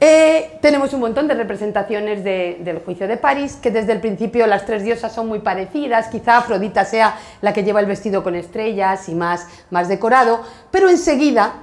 eh, 0.00 0.58
tenemos 0.60 0.92
un 0.92 1.00
montón 1.00 1.28
de 1.28 1.34
representaciones 1.34 2.24
del 2.24 2.80
juicio 2.80 3.08
de 3.08 3.16
París, 3.16 3.58
que 3.62 3.70
desde 3.70 3.92
el 3.92 4.00
principio 4.00 4.46
las 4.46 4.66
tres 4.66 4.84
diosas 4.84 5.14
son 5.14 5.28
muy 5.28 5.38
parecidas, 5.38 6.08
quizá 6.08 6.38
Afrodita 6.38 6.84
sea 6.84 7.16
la 7.40 7.52
que 7.52 7.62
lleva 7.62 7.80
el 7.80 7.86
vestido 7.86 8.22
con 8.22 8.34
estrellas 8.34 9.08
y 9.08 9.14
más, 9.14 9.46
más 9.70 9.88
decorado, 9.88 10.42
pero 10.70 10.90
enseguida 10.90 11.54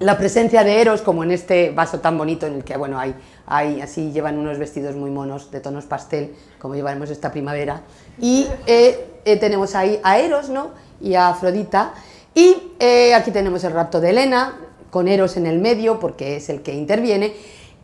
la 0.00 0.18
presencia 0.18 0.64
de 0.64 0.80
Eros, 0.80 1.02
como 1.02 1.22
en 1.22 1.30
este 1.30 1.70
vaso 1.70 2.00
tan 2.00 2.18
bonito 2.18 2.46
en 2.46 2.54
el 2.54 2.64
que, 2.64 2.76
bueno, 2.76 2.98
hay, 2.98 3.14
hay 3.46 3.80
así 3.80 4.10
llevan 4.10 4.38
unos 4.38 4.58
vestidos 4.58 4.96
muy 4.96 5.10
monos 5.10 5.50
de 5.50 5.60
tonos 5.60 5.84
pastel, 5.84 6.34
como 6.58 6.74
llevaremos 6.74 7.10
esta 7.10 7.30
primavera, 7.30 7.82
y 8.18 8.48
eh, 8.66 9.06
eh, 9.24 9.36
tenemos 9.36 9.74
ahí 9.74 10.00
a 10.02 10.18
Eros, 10.18 10.48
¿no? 10.48 10.70
Y 11.00 11.14
a 11.14 11.28
Afrodita, 11.28 11.94
y 12.34 12.56
eh, 12.80 13.14
aquí 13.14 13.30
tenemos 13.30 13.62
el 13.64 13.72
rapto 13.72 14.00
de 14.00 14.10
Helena, 14.10 14.56
con 14.90 15.06
Eros 15.06 15.36
en 15.36 15.46
el 15.46 15.60
medio, 15.60 16.00
porque 16.00 16.36
es 16.36 16.48
el 16.48 16.62
que 16.62 16.74
interviene, 16.74 17.34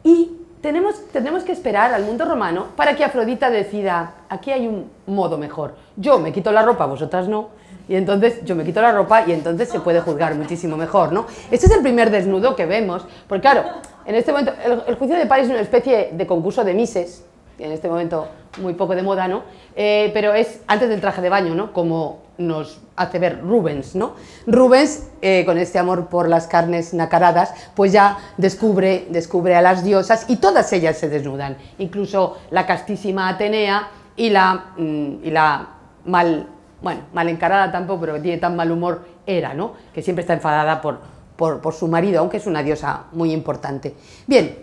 y 0.02 0.32
tenemos, 0.60 0.96
tenemos 1.12 1.44
que 1.44 1.52
esperar 1.52 1.94
al 1.94 2.04
mundo 2.04 2.24
romano 2.24 2.68
para 2.76 2.96
que 2.96 3.04
Afrodita 3.04 3.50
decida, 3.50 4.14
aquí 4.28 4.50
hay 4.50 4.66
un 4.66 4.90
modo 5.06 5.38
mejor, 5.38 5.76
yo 5.96 6.18
me 6.18 6.32
quito 6.32 6.50
la 6.50 6.62
ropa, 6.62 6.86
vosotras 6.86 7.28
no, 7.28 7.59
y 7.90 7.96
entonces 7.96 8.44
yo 8.44 8.54
me 8.54 8.62
quito 8.62 8.80
la 8.80 8.92
ropa 8.92 9.24
y 9.26 9.32
entonces 9.32 9.68
se 9.68 9.80
puede 9.80 10.00
juzgar 10.00 10.36
muchísimo 10.36 10.76
mejor, 10.76 11.10
¿no? 11.12 11.26
Este 11.50 11.66
es 11.66 11.72
el 11.72 11.82
primer 11.82 12.12
desnudo 12.12 12.54
que 12.54 12.64
vemos, 12.64 13.04
porque 13.26 13.40
claro, 13.40 13.64
en 14.06 14.14
este 14.14 14.30
momento 14.30 14.52
el, 14.86 14.94
juicio 14.94 15.18
de 15.18 15.26
París 15.26 15.46
es 15.46 15.50
una 15.50 15.60
especie 15.60 16.10
de 16.12 16.24
concurso 16.24 16.62
de 16.62 16.72
mises, 16.72 17.24
en 17.58 17.72
este 17.72 17.88
momento 17.88 18.28
muy 18.62 18.74
poco 18.74 18.94
de 18.94 19.02
moda, 19.02 19.26
¿no? 19.26 19.42
Eh, 19.74 20.12
pero 20.14 20.34
es 20.34 20.60
antes 20.68 20.88
del 20.88 21.00
traje 21.00 21.20
de 21.20 21.30
baño, 21.30 21.56
¿no? 21.56 21.72
Como 21.72 22.20
nos 22.38 22.80
hace 22.94 23.18
ver 23.18 23.40
Rubens, 23.40 23.96
¿no? 23.96 24.14
Rubens, 24.46 25.08
eh, 25.20 25.42
con 25.44 25.58
este 25.58 25.80
amor 25.80 26.06
por 26.06 26.28
las 26.28 26.46
carnes 26.46 26.94
nacaradas, 26.94 27.52
pues 27.74 27.90
ya 27.90 28.18
descubre, 28.36 29.08
descubre 29.10 29.56
a 29.56 29.62
las 29.62 29.82
diosas 29.82 30.26
y 30.28 30.36
todas 30.36 30.72
ellas 30.72 30.96
se 30.96 31.08
desnudan, 31.08 31.56
incluso 31.78 32.36
la 32.52 32.66
castísima 32.66 33.28
Atenea 33.28 33.88
y 34.14 34.30
la, 34.30 34.66
mm, 34.76 35.24
y 35.24 35.30
la 35.32 35.70
mal 36.04 36.46
bueno, 36.82 37.02
mal 37.12 37.28
encarada 37.28 37.70
tampoco, 37.70 38.00
pero 38.00 38.20
tiene 38.20 38.38
tan 38.38 38.56
mal 38.56 38.70
humor, 38.70 39.04
era, 39.26 39.54
¿no? 39.54 39.74
Que 39.92 40.02
siempre 40.02 40.22
está 40.22 40.34
enfadada 40.34 40.80
por, 40.80 41.00
por, 41.36 41.74
su 41.74 41.88
marido, 41.88 42.20
aunque 42.20 42.38
es 42.38 42.46
una 42.46 42.62
diosa 42.62 43.04
muy 43.12 43.32
importante. 43.32 43.94
Bien, 44.26 44.58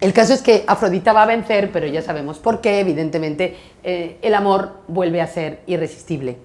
el 0.00 0.12
caso 0.12 0.34
es 0.34 0.42
que 0.42 0.64
Afrodita 0.66 1.12
va 1.12 1.22
a 1.22 1.26
vencer, 1.26 1.70
pero 1.72 1.86
ya 1.86 2.02
sabemos 2.02 2.38
por 2.38 2.60
qué, 2.60 2.80
evidentemente 2.80 3.56
eh, 3.82 4.18
el 4.22 4.34
amor 4.34 4.80
vuelve 4.88 5.20
a 5.20 5.26
ser 5.26 5.62
irresistible. 5.66 6.38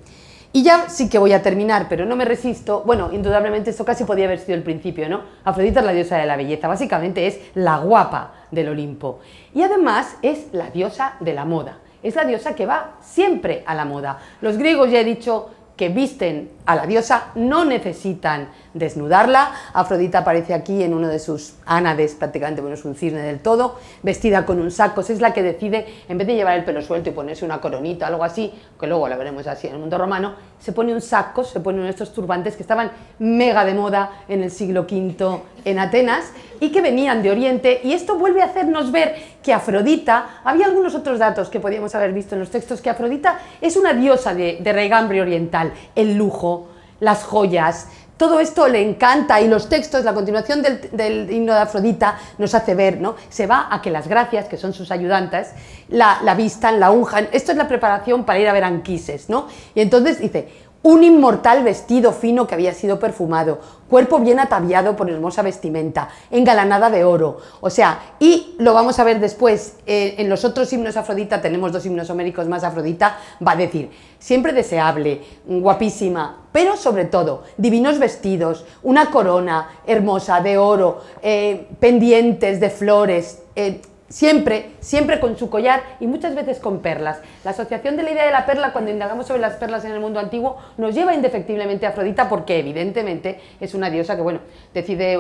Y 0.54 0.64
ya 0.64 0.90
sí 0.90 1.10
que 1.10 1.18
voy 1.18 1.32
a 1.32 1.42
terminar, 1.42 1.88
pero 1.88 2.06
no 2.06 2.18
me 2.18 2.26
resisto. 2.26 2.84
Bueno, 2.86 3.10
indudablemente 3.14 3.70
esto 3.70 3.86
casi 3.86 4.04
podía 4.04 4.26
haber 4.26 4.40
sido 4.40 4.56
el 4.56 4.64
principio, 4.64 5.08
¿no? 5.08 5.22
Afrodita 5.46 5.80
es 5.80 5.86
la 5.86 5.94
diosa 5.94 6.18
de 6.18 6.26
la 6.26 6.36
belleza, 6.36 6.68
básicamente 6.68 7.26
es 7.26 7.40
la 7.54 7.78
guapa 7.78 8.34
del 8.52 8.68
Olimpo. 8.68 9.20
Y 9.54 9.62
además 9.62 10.18
es 10.22 10.48
la 10.52 10.70
diosa 10.70 11.16
de 11.22 11.34
la 11.34 11.46
moda 11.46 11.81
es 12.04 12.16
la 12.16 12.26
diosa 12.26 12.56
que 12.56 12.66
va 12.66 12.98
siempre 13.02 13.64
a 13.66 13.76
la 13.76 13.86
moda. 13.86 14.20
Los 14.42 14.58
griegos 14.58 14.92
ya 14.92 15.00
he 15.00 15.04
dicho 15.04 15.50
que 15.76 15.90
visten 15.90 16.50
a 16.66 16.76
la 16.76 16.86
diosa 16.86 17.28
no 17.36 17.66
necesitan 17.66 18.50
desnudarla. 18.74 19.52
Afrodita 19.74 20.20
aparece 20.20 20.54
aquí 20.54 20.84
en 20.84 20.94
uno 20.94 21.08
de 21.08 21.20
sus 21.20 21.56
ánades, 21.66 22.16
prácticamente, 22.16 22.62
bueno, 22.62 22.76
es 22.76 22.86
un 22.86 22.96
cisne 22.96 23.22
del 23.22 23.40
todo, 23.40 23.80
vestida 24.04 24.46
con 24.46 24.60
un 24.60 24.72
saco. 24.72 25.02
Es 25.02 25.20
la 25.20 25.34
que 25.34 25.44
decide, 25.44 25.86
en 26.08 26.18
vez 26.18 26.28
de 26.28 26.36
llevar 26.36 26.58
el 26.58 26.64
pelo 26.64 26.82
suelto 26.82 27.10
y 27.10 27.14
ponerse 27.14 27.44
una 27.44 27.60
coronita, 27.60 28.08
algo 28.08 28.24
así, 28.24 28.54
que 28.80 28.88
luego 28.88 29.08
la 29.08 29.18
veremos 29.18 29.46
así 29.48 29.68
en 29.68 29.74
el 29.74 29.80
mundo 29.80 29.98
romano, 29.98 30.34
se 30.60 30.72
pone 30.72 30.94
un 30.94 31.02
saco, 31.02 31.44
se 31.44 31.60
pone 31.60 31.80
uno 31.80 31.86
de 31.86 31.92
estos 31.92 32.14
turbantes 32.14 32.56
que 32.56 32.62
estaban 32.62 32.92
mega 33.20 33.66
de 33.66 33.74
moda 33.74 34.24
en 34.30 34.44
el 34.44 34.52
siglo 34.52 34.82
V 34.82 35.42
en 35.66 35.80
Atenas 35.80 36.32
y 36.60 36.72
que 36.72 36.82
venían 36.82 37.24
de 37.24 37.32
Oriente. 37.32 37.82
Y 37.84 37.94
esto 37.94 38.18
vuelve 38.18 38.42
a 38.42 38.46
hacernos 38.46 38.92
ver 38.92 39.16
que 39.42 39.54
Afrodita, 39.54 40.42
había 40.44 40.68
algunos 40.68 40.94
otros 40.94 41.20
datos 41.20 41.50
que 41.50 41.60
podíamos 41.60 41.96
haber 41.96 42.14
visto 42.14 42.36
en 42.36 42.42
los 42.42 42.52
textos, 42.52 42.80
que 42.80 42.90
Afrodita 42.90 43.40
es 43.60 43.76
una 43.76 43.94
diosa 43.94 44.34
de, 44.34 44.60
de 44.62 45.22
oriental, 45.22 45.74
el 45.96 46.16
lujo, 46.16 46.61
las 47.02 47.26
joyas, 47.26 47.88
todo 48.16 48.40
esto 48.40 48.68
le 48.68 48.88
encanta 48.88 49.42
y 49.42 49.48
los 49.48 49.68
textos, 49.68 50.06
la 50.06 50.14
continuación 50.14 50.62
del, 50.62 51.32
himno 51.32 51.56
de 51.56 51.60
Afrodita 51.60 52.20
nos 52.38 52.54
hace 52.54 52.76
ver, 52.76 53.02
¿no? 53.02 53.16
Se 53.30 53.48
va 53.48 53.68
a 53.72 53.82
que 53.82 53.90
las 53.90 54.08
gracias, 54.08 54.48
que 54.48 54.58
son 54.58 54.74
sus 54.74 54.92
ayudantes, 54.92 55.50
la, 55.90 56.20
la 56.24 56.36
vistan, 56.36 56.80
la 56.80 56.92
unjan. 56.92 57.30
Esto 57.32 57.52
es 57.52 57.58
la 57.58 57.68
preparación 57.68 58.24
para 58.24 58.38
ir 58.38 58.48
a 58.48 58.54
ver 58.54 58.64
Anquises, 58.64 59.28
¿no? 59.28 59.48
Y 59.74 59.82
entonces 59.82 60.20
dice, 60.20 60.48
un 60.84 61.04
inmortal 61.04 61.64
vestido 61.64 62.12
fino 62.12 62.48
que 62.48 62.56
había 62.56 62.74
sido 62.74 63.00
perfumado, 63.00 63.60
cuerpo 63.90 64.20
bien 64.20 64.40
ataviado 64.40 64.96
por 64.96 65.10
hermosa 65.10 65.42
vestimenta, 65.42 66.10
engalanada 66.32 66.90
de 66.90 67.04
oro. 67.04 67.38
O 67.60 67.70
sea, 67.70 68.00
y 68.20 68.56
lo 68.58 68.74
vamos 68.74 68.98
a 69.00 69.04
ver 69.04 69.20
después, 69.20 69.76
eh, 69.86 70.16
en 70.18 70.30
los 70.30 70.44
otros 70.44 70.72
himnos 70.74 70.98
Afrodita, 70.98 71.42
tenemos 71.42 71.72
dos 71.72 71.86
himnos 71.86 72.10
homéricos 72.10 72.48
más 72.48 72.64
Afrodita, 72.64 73.18
va 73.46 73.52
a 73.52 73.58
decir, 73.58 73.92
siempre 74.18 74.54
deseable, 74.54 75.22
guapísima, 75.46 76.46
pero 76.52 76.76
sobre 76.78 77.06
todo, 77.06 77.44
divinos 77.58 78.00
vestidos, 78.00 78.66
una 78.82 79.12
corona 79.12 79.70
hermosa 79.86 80.42
de 80.42 80.58
oro, 80.58 81.02
eh, 81.22 81.68
pendientes 81.80 82.60
de 82.60 82.70
flores, 82.70 83.44
eh, 83.56 83.82
Siempre, 84.12 84.72
siempre 84.82 85.20
con 85.20 85.38
su 85.38 85.50
collar 85.50 85.82
y 86.02 86.08
muchas 86.08 86.36
veces 86.36 86.60
con 86.60 86.80
perlas. 86.80 87.20
La 87.46 87.52
asociación 87.52 87.96
de 87.96 88.04
la 88.04 88.12
idea 88.12 88.26
de 88.26 88.32
la 88.32 88.46
perla, 88.46 88.74
cuando 88.74 88.92
indagamos 88.92 89.26
sobre 89.26 89.40
las 89.40 89.54
perlas 89.54 89.86
en 89.86 89.94
el 89.94 90.02
mundo 90.02 90.20
antiguo, 90.20 90.58
nos 90.78 90.94
lleva 90.94 91.16
indefectiblemente 91.16 91.86
a 91.86 91.90
Afrodita 91.90 92.28
porque 92.28 92.60
evidentemente 92.60 93.40
es 93.60 93.74
una 93.74 93.90
diosa 93.90 94.18
que, 94.18 94.22
bueno, 94.22 94.40
decide 94.74 95.18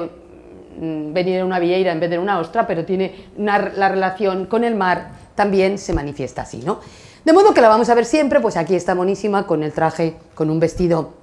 mm, 0.77 1.13
venir 1.13 1.37
en 1.37 1.45
una 1.45 1.59
vieira 1.59 1.91
en 1.91 2.01
vez 2.01 2.09
de 2.09 2.17
en 2.17 2.21
una 2.21 2.39
ostra, 2.39 2.67
pero 2.67 2.83
tiene 2.83 3.29
la 3.37 3.57
relación 3.57 4.45
con 4.45 4.65
el 4.65 4.75
mar 4.75 5.21
también 5.35 5.77
se 5.77 5.93
manifiesta 5.93 6.41
así, 6.41 6.57
¿no? 6.57 6.81
De 7.23 7.33
modo 7.33 7.53
que 7.53 7.61
la 7.61 7.69
vamos 7.69 7.89
a 7.89 7.95
ver 7.95 8.05
siempre, 8.05 8.39
pues 8.39 8.57
aquí 8.57 8.75
está 8.75 8.93
monísima 8.93 9.47
con 9.47 9.63
el 9.63 9.71
traje, 9.71 10.15
con 10.35 10.49
un 10.49 10.59
vestido, 10.59 11.13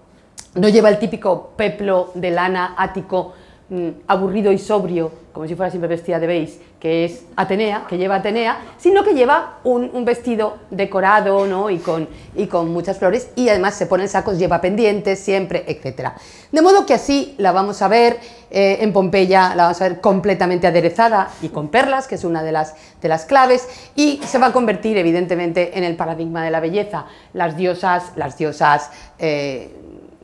no 0.54 0.68
lleva 0.68 0.88
el 0.88 0.98
típico 0.98 1.52
peplo 1.56 2.10
de 2.14 2.30
lana 2.30 2.74
ático 2.76 3.34
mm, 3.70 3.88
aburrido 4.06 4.52
y 4.52 4.58
sobrio, 4.58 5.10
como 5.32 5.46
si 5.46 5.54
fuera 5.54 5.70
siempre 5.70 5.88
vestida 5.88 6.18
de 6.18 6.26
beige, 6.26 6.58
que 6.80 7.04
es 7.04 7.24
Atenea, 7.36 7.86
que 7.88 7.96
lleva 7.96 8.16
Atenea, 8.16 8.58
sino 8.76 9.04
que 9.04 9.14
lleva 9.14 9.58
un, 9.64 10.04
vestido 10.04 10.56
decorado 10.70 11.46
¿no? 11.46 11.70
y, 11.70 11.78
con, 11.78 12.08
y 12.34 12.46
con 12.46 12.72
muchas 12.72 12.98
flores 12.98 13.30
y 13.36 13.48
además 13.48 13.74
se 13.74 13.86
ponen 13.86 14.08
sacos, 14.08 14.38
lleva 14.38 14.60
pendientes 14.60 15.18
siempre, 15.18 15.64
etc. 15.68 16.10
De 16.50 16.62
modo 16.62 16.86
que 16.86 16.94
así 16.94 17.34
la 17.38 17.52
vamos 17.52 17.82
a 17.82 17.88
ver 17.88 18.18
eh, 18.50 18.78
en 18.80 18.92
Pompeya, 18.92 19.54
la 19.54 19.64
vamos 19.64 19.80
a 19.82 19.88
ver 19.88 20.00
completamente 20.00 20.66
aderezada 20.66 21.30
y 21.42 21.50
con 21.50 21.68
perlas, 21.68 22.06
que 22.06 22.14
es 22.14 22.24
una 22.24 22.42
de 22.42 22.52
las, 22.52 22.74
de 23.02 23.08
las 23.08 23.24
claves, 23.24 23.68
y 23.94 24.20
se 24.24 24.38
va 24.38 24.46
a 24.46 24.52
convertir 24.52 24.96
evidentemente 24.96 25.76
en 25.76 25.84
el 25.84 25.96
paradigma 25.96 26.42
de 26.42 26.50
la 26.50 26.60
belleza. 26.60 27.06
Las 27.34 27.56
diosas, 27.56 28.12
las 28.16 28.38
diosas, 28.38 28.90
eh, 29.18 29.70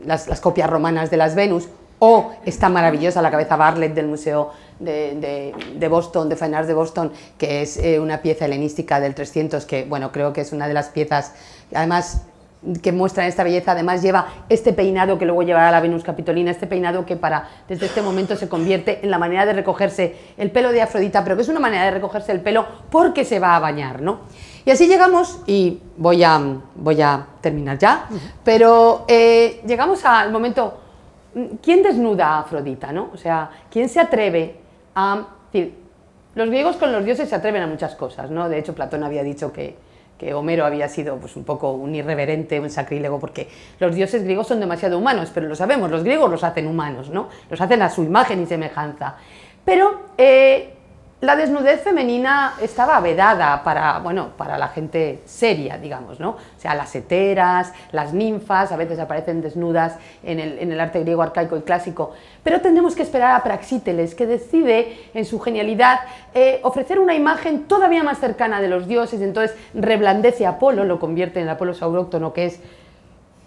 las, 0.05 0.29
las 0.29 0.41
copias 0.41 0.71
romanas 0.71 1.11
de 1.11 1.19
las 1.19 1.35
Venus, 1.35 1.69
o 2.07 2.33
esta 2.45 2.69
maravillosa, 2.69 3.23
la 3.23 3.31
cabeza 3.31 3.57
Bartlett 3.57 3.95
del 3.95 4.07
Museo 4.07 4.51
de, 4.79 5.89
Boston, 5.89 6.29
de 6.29 6.37
Fine 6.37 6.57
Arts 6.57 6.69
de 6.69 6.75
Boston, 6.75 7.13
que 7.39 7.63
es 7.63 7.79
eh, 7.79 7.99
una 7.99 8.21
pieza 8.21 8.45
helenística 8.45 9.01
del 9.01 9.15
300, 9.15 9.65
que 9.65 9.85
bueno, 9.85 10.13
creo 10.13 10.35
que 10.35 10.43
es 10.43 10.53
una 10.53 10.69
de 10.69 10.75
las 10.75 10.91
piezas, 10.91 11.33
además 11.73 12.27
que 12.83 12.93
muestra 12.93 13.27
esta 13.27 13.43
belleza, 13.43 13.73
además 13.73 14.03
lleva 14.03 14.27
este 14.51 14.75
peinado 14.75 15.19
que 15.19 15.25
luego 15.25 15.43
llevará 15.43 15.71
la 15.71 15.81
Venus 15.81 16.03
Capitolina, 16.03 16.51
este 16.51 16.67
peinado 16.67 17.07
que 17.07 17.17
para 17.17 17.49
desde 17.69 17.87
este 17.87 18.03
momento 18.03 18.37
se 18.37 18.49
convierte 18.49 19.01
en 19.03 19.11
la 19.11 19.19
manera 19.19 19.47
de 19.47 19.55
recogerse 19.55 20.17
el 20.37 20.51
pelo 20.51 20.73
de 20.73 20.83
Afrodita, 20.83 21.25
pero 21.25 21.37
que 21.37 21.43
es 21.43 21.49
una 21.49 21.61
manera 21.61 21.85
de 21.85 21.91
recogerse 21.91 22.33
el 22.33 22.41
pelo 22.41 22.67
porque 22.91 23.25
se 23.25 23.39
va 23.39 23.57
a 23.57 23.61
bañar, 23.61 24.03
¿no? 24.03 24.21
Y 24.67 24.71
así 24.71 24.89
llegamos, 24.89 25.41
y 25.47 25.81
voy 25.99 26.23
a, 26.25 26.41
voy 26.75 27.03
a 27.03 27.27
terminar 27.43 27.79
ya, 27.79 28.09
pero 28.43 29.05
eh, 29.09 29.61
llegamos 29.67 30.03
al 30.07 30.33
momento 30.33 30.84
¿quién 31.63 31.83
desnuda 31.83 32.29
a 32.29 32.39
Afrodita? 32.41 32.93
¿no? 32.93 33.11
O 33.13 33.17
sea, 33.17 33.51
¿quién 33.71 33.89
se 33.89 34.01
atreve 34.01 34.57
a... 34.95 35.27
Decir, 35.53 35.75
los 36.35 36.49
griegos 36.49 36.77
con 36.77 36.93
los 36.93 37.05
dioses 37.05 37.29
se 37.29 37.35
atreven 37.35 37.63
a 37.63 37.67
muchas 37.67 37.95
cosas, 37.95 38.31
¿no? 38.31 38.49
De 38.49 38.59
hecho, 38.59 38.75
Platón 38.75 39.05
había 39.05 39.23
dicho 39.23 39.53
que, 39.53 39.77
que 40.19 40.35
Homero 40.35 40.65
había 40.65 40.89
sido 40.89 41.17
pues, 41.17 41.37
un 41.37 41.45
poco 41.45 41.73
un 41.73 41.95
irreverente, 41.95 42.59
un 42.59 42.71
sacrílego, 42.71 43.21
porque 43.21 43.49
los 43.79 43.95
dioses 43.95 44.25
griegos 44.25 44.49
son 44.49 44.59
demasiado 44.59 44.99
humanos, 44.99 45.31
pero 45.33 45.47
lo 45.47 45.55
sabemos, 45.55 45.91
los 45.91 46.03
griegos 46.03 46.29
los 46.31 46.43
hacen 46.43 46.67
humanos, 46.67 47.09
¿no? 47.11 47.29
Los 47.51 47.61
hacen 47.61 47.83
a 47.83 47.91
su 47.91 48.03
imagen 48.03 48.43
y 48.43 48.47
semejanza. 48.47 49.17
Pero 49.65 50.01
eh, 50.19 50.74
la 51.21 51.37
desnudez 51.37 51.81
femenina 51.81 52.55
estaba 52.61 53.01
vedada 53.01 53.63
para, 53.63 53.99
bueno, 54.01 54.33
para 54.37 54.59
la 54.59 54.69
gente 54.69 55.23
seria, 55.25 55.79
digamos, 55.79 56.21
¿no? 56.21 56.31
O 56.31 56.59
sea, 56.59 56.75
las 56.75 56.95
heteras, 56.95 57.73
las 57.93 58.13
ninfas, 58.13 58.73
a 58.73 58.77
veces 58.77 58.99
aparecen 58.99 59.41
desnudas 59.41 59.97
en 60.23 60.39
el, 60.39 60.79
arte 60.79 61.01
griego 61.01 61.23
arcaico 61.23 61.57
y 61.57 61.63
clásico, 61.63 62.13
pero 62.43 62.61
tendremos 62.61 62.95
que 62.95 63.03
esperar 63.03 63.35
a 63.35 63.43
Praxíteles, 63.43 64.15
que 64.15 64.27
decide, 64.27 64.99
en 65.15 65.25
su 65.25 65.41
genialidad, 65.41 66.01
eh, 66.35 66.61
ofrecer 66.63 66.99
una 66.99 67.15
imagen 67.15 67.65
todavía 67.65 68.03
más 68.03 68.19
cercana 68.19 68.61
de 68.61 68.69
los 68.69 68.87
dioses, 68.87 69.23
entonces 69.23 69.57
reblandece 69.73 70.45
a 70.45 70.51
Apolo, 70.51 70.85
lo 70.85 71.01
convierte 71.01 71.41
en 71.41 71.49
Apolo 71.49 71.73
sauróctono, 71.73 72.35
que 72.35 72.47
es 72.47 72.61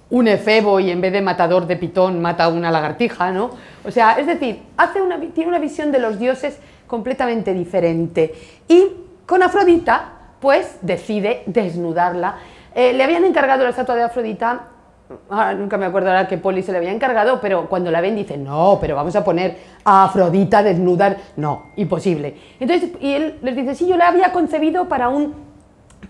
un 0.09 0.27
efebo 0.27 0.79
y 0.79 0.89
en 0.89 1.01
vez 1.01 1.11
de 1.11 1.21
matador 1.21 1.67
de 1.67 1.75
pitón 1.75 2.21
mata 2.21 2.47
una 2.47 2.71
lagartija, 2.71 3.31
¿no? 3.31 3.51
O 3.85 3.91
sea, 3.91 4.13
es 4.13 4.25
decir, 4.25 4.61
hace 4.77 5.01
una, 5.01 5.19
tiene 5.19 5.49
una 5.49 5.59
visión 5.59 5.91
de 5.91 5.99
los 5.99 6.17
dioses 6.17 6.59
completamente 6.87 7.53
diferente. 7.53 8.33
Y 8.67 8.87
con 9.25 9.43
Afrodita, 9.43 10.13
pues 10.39 10.77
decide 10.81 11.43
desnudarla. 11.45 12.37
Eh, 12.73 12.93
le 12.93 13.03
habían 13.03 13.25
encargado 13.25 13.63
la 13.63 13.71
estatua 13.71 13.95
de 13.95 14.03
Afrodita, 14.03 14.67
ah, 15.29 15.53
nunca 15.53 15.77
me 15.77 15.85
acuerdo 15.85 16.09
ahora 16.09 16.27
que 16.27 16.37
Poli 16.37 16.61
se 16.61 16.71
le 16.71 16.77
había 16.77 16.91
encargado, 16.91 17.39
pero 17.41 17.67
cuando 17.67 17.91
la 17.91 18.01
ven 18.01 18.15
dice, 18.15 18.37
no, 18.37 18.77
pero 18.79 18.95
vamos 18.95 19.15
a 19.15 19.23
poner 19.23 19.57
a 19.83 20.05
Afrodita 20.05 20.63
desnuda, 20.63 21.17
no, 21.35 21.71
imposible. 21.75 22.35
Entonces, 22.59 22.91
y 22.99 23.13
él 23.13 23.39
les 23.41 23.55
dice, 23.55 23.75
sí, 23.75 23.87
yo 23.87 23.97
la 23.97 24.09
había 24.09 24.31
concebido 24.31 24.87
para 24.87 25.09
un 25.09 25.46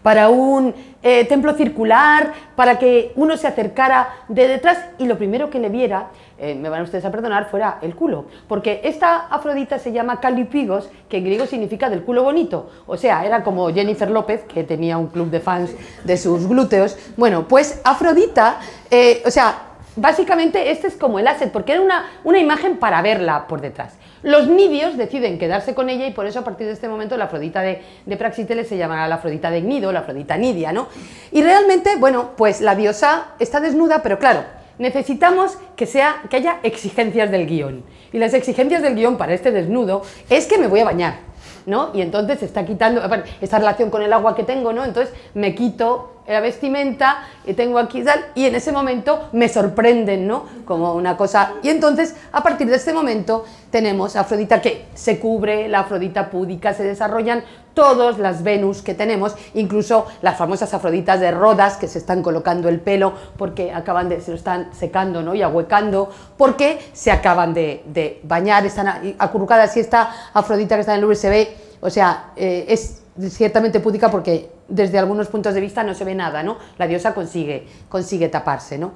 para 0.03 0.29
un 0.29 0.73
eh, 1.03 1.25
templo 1.25 1.53
circular, 1.53 2.33
para 2.55 2.79
que 2.79 3.11
uno 3.15 3.37
se 3.37 3.47
acercara 3.47 4.09
de 4.27 4.47
detrás 4.47 4.77
y 4.97 5.05
lo 5.05 5.17
primero 5.17 5.49
que 5.49 5.59
le 5.59 5.69
viera, 5.69 6.07
eh, 6.39 6.55
me 6.55 6.69
van 6.69 6.83
ustedes 6.83 7.03
a 7.03 7.11
perdonar, 7.11 7.49
fuera 7.49 7.79
el 7.81 7.95
culo. 7.95 8.25
Porque 8.47 8.81
esta 8.83 9.27
Afrodita 9.27 9.79
se 9.79 9.91
llama 9.91 10.19
Calipigos, 10.19 10.89
que 11.09 11.17
en 11.17 11.25
griego 11.25 11.45
significa 11.45 11.89
del 11.89 12.03
culo 12.03 12.23
bonito. 12.23 12.69
O 12.85 12.95
sea, 12.95 13.25
era 13.25 13.43
como 13.43 13.73
Jennifer 13.73 14.09
López, 14.09 14.43
que 14.43 14.63
tenía 14.63 14.97
un 14.97 15.07
club 15.07 15.29
de 15.29 15.39
fans 15.39 15.75
de 16.03 16.17
sus 16.17 16.47
glúteos. 16.47 16.97
Bueno, 17.17 17.47
pues 17.47 17.81
Afrodita, 17.83 18.59
eh, 18.91 19.23
o 19.25 19.31
sea, 19.31 19.57
básicamente 19.95 20.71
este 20.71 20.87
es 20.87 20.95
como 20.95 21.19
el 21.19 21.27
asset, 21.27 21.51
porque 21.51 21.73
era 21.73 21.81
una, 21.81 22.05
una 22.23 22.39
imagen 22.39 22.77
para 22.77 23.01
verla 23.01 23.47
por 23.47 23.61
detrás. 23.61 23.97
Los 24.27 24.49
nidios 24.49 24.97
deciden 24.97 25.39
quedarse 25.39 25.73
con 25.73 25.89
ella 25.89 26.05
y 26.05 26.11
por 26.11 26.25
eso 26.25 26.39
a 26.39 26.43
partir 26.43 26.67
de 26.67 26.73
este 26.73 26.89
momento 26.89 27.15
la 27.15 27.25
Afrodita 27.25 27.61
de, 27.61 27.81
Praxíteles 28.17 28.67
se 28.67 28.75
llamará 28.75 29.07
la 29.07 29.15
Afrodita 29.15 29.49
de 29.49 29.61
Gnido, 29.61 29.93
la 29.93 30.01
Afrodita 30.01 30.35
nidia, 30.35 30.73
¿no? 30.73 30.89
Y 31.31 31.41
realmente, 31.41 31.95
bueno, 31.95 32.31
pues 32.35 32.59
la 32.59 32.75
diosa 32.75 33.27
está 33.39 33.61
desnuda, 33.61 34.03
pero 34.03 34.19
claro, 34.19 34.43
necesitamos 34.79 35.57
que, 35.77 35.85
sea, 35.85 36.23
que 36.29 36.35
haya 36.35 36.59
exigencias 36.63 37.31
del 37.31 37.47
guion. 37.47 37.85
Y 38.11 38.17
las 38.17 38.33
exigencias 38.33 38.81
del 38.81 38.95
guion 38.95 39.17
para 39.17 39.33
este 39.33 39.53
desnudo 39.53 40.01
es 40.29 40.45
que 40.45 40.57
me 40.57 40.67
voy 40.67 40.81
a 40.81 40.83
bañar, 40.83 41.19
¿no? 41.65 41.91
Y 41.93 42.01
entonces 42.01 42.43
está 42.43 42.65
quitando, 42.65 43.01
esta 43.39 43.59
relación 43.59 43.89
con 43.89 44.01
el 44.01 44.11
agua 44.11 44.35
que 44.35 44.43
tengo, 44.43 44.73
¿no? 44.73 44.83
Entonces 44.83 45.15
me 45.35 45.55
quito 45.55 46.16
la 46.27 46.39
vestimenta 46.41 47.27
y 47.45 47.53
tengo 47.53 47.79
aquí 47.79 48.03
tal, 48.03 48.25
y 48.35 48.45
en 48.45 48.55
ese 48.55 48.71
momento 48.71 49.29
me 49.31 49.47
sorprenden, 49.47 50.27
¿no? 50.27 50.45
Como 50.65 50.93
una 50.93 51.15
cosa. 51.15 51.53
Y 51.63 51.69
entonces, 51.69 52.15
a 52.31 52.43
partir 52.43 52.67
de 52.67 52.75
este 52.75 52.93
momento, 52.93 53.45
tenemos 53.71 54.15
Afrodita 54.15 54.61
que 54.61 54.85
se 54.93 55.19
cubre, 55.19 55.67
la 55.69 55.79
Afrodita 55.79 56.29
púdica, 56.29 56.73
se 56.73 56.83
desarrollan 56.83 57.43
todas 57.73 58.17
las 58.17 58.41
Venus 58.43 58.81
que 58.81 58.95
tenemos, 58.95 59.35
incluso 59.53 60.07
las 60.21 60.35
famosas 60.35 60.73
Afroditas 60.73 61.19
de 61.19 61.31
Rodas 61.31 61.77
que 61.77 61.87
se 61.87 61.99
están 61.99 62.23
colocando 62.23 62.69
el 62.69 62.79
pelo 62.79 63.13
porque 63.37 63.71
acaban 63.71 64.09
de, 64.09 64.19
se 64.19 64.31
lo 64.31 64.37
están 64.37 64.73
secando 64.73 65.21
¿no? 65.21 65.35
y 65.35 65.43
ahuecando, 65.43 66.09
porque 66.37 66.79
se 66.93 67.11
acaban 67.11 67.53
de, 67.53 68.19
bañar, 68.23 68.65
están 68.65 69.15
acurrucadas 69.19 69.77
y 69.77 69.81
esta 69.81 70.31
Afrodita 70.33 70.75
que 70.75 70.81
está 70.81 70.95
en 70.95 71.03
el 71.03 71.07
ve, 71.07 71.55
o 71.79 71.89
sea, 71.91 72.31
eh, 72.35 72.65
es 72.67 73.03
ciertamente 73.29 73.79
púdica 73.79 74.09
porque 74.09 74.49
desde 74.67 74.99
algunos 74.99 75.27
puntos 75.27 75.53
de 75.53 75.61
vista 75.61 75.83
no 75.83 75.93
se 75.93 76.03
ve 76.03 76.15
nada, 76.15 76.43
¿no? 76.43 76.57
La 76.77 76.87
diosa 76.87 77.13
consigue, 77.13 77.67
consigue 77.89 78.29
taparse, 78.29 78.77
¿no? 78.77 78.93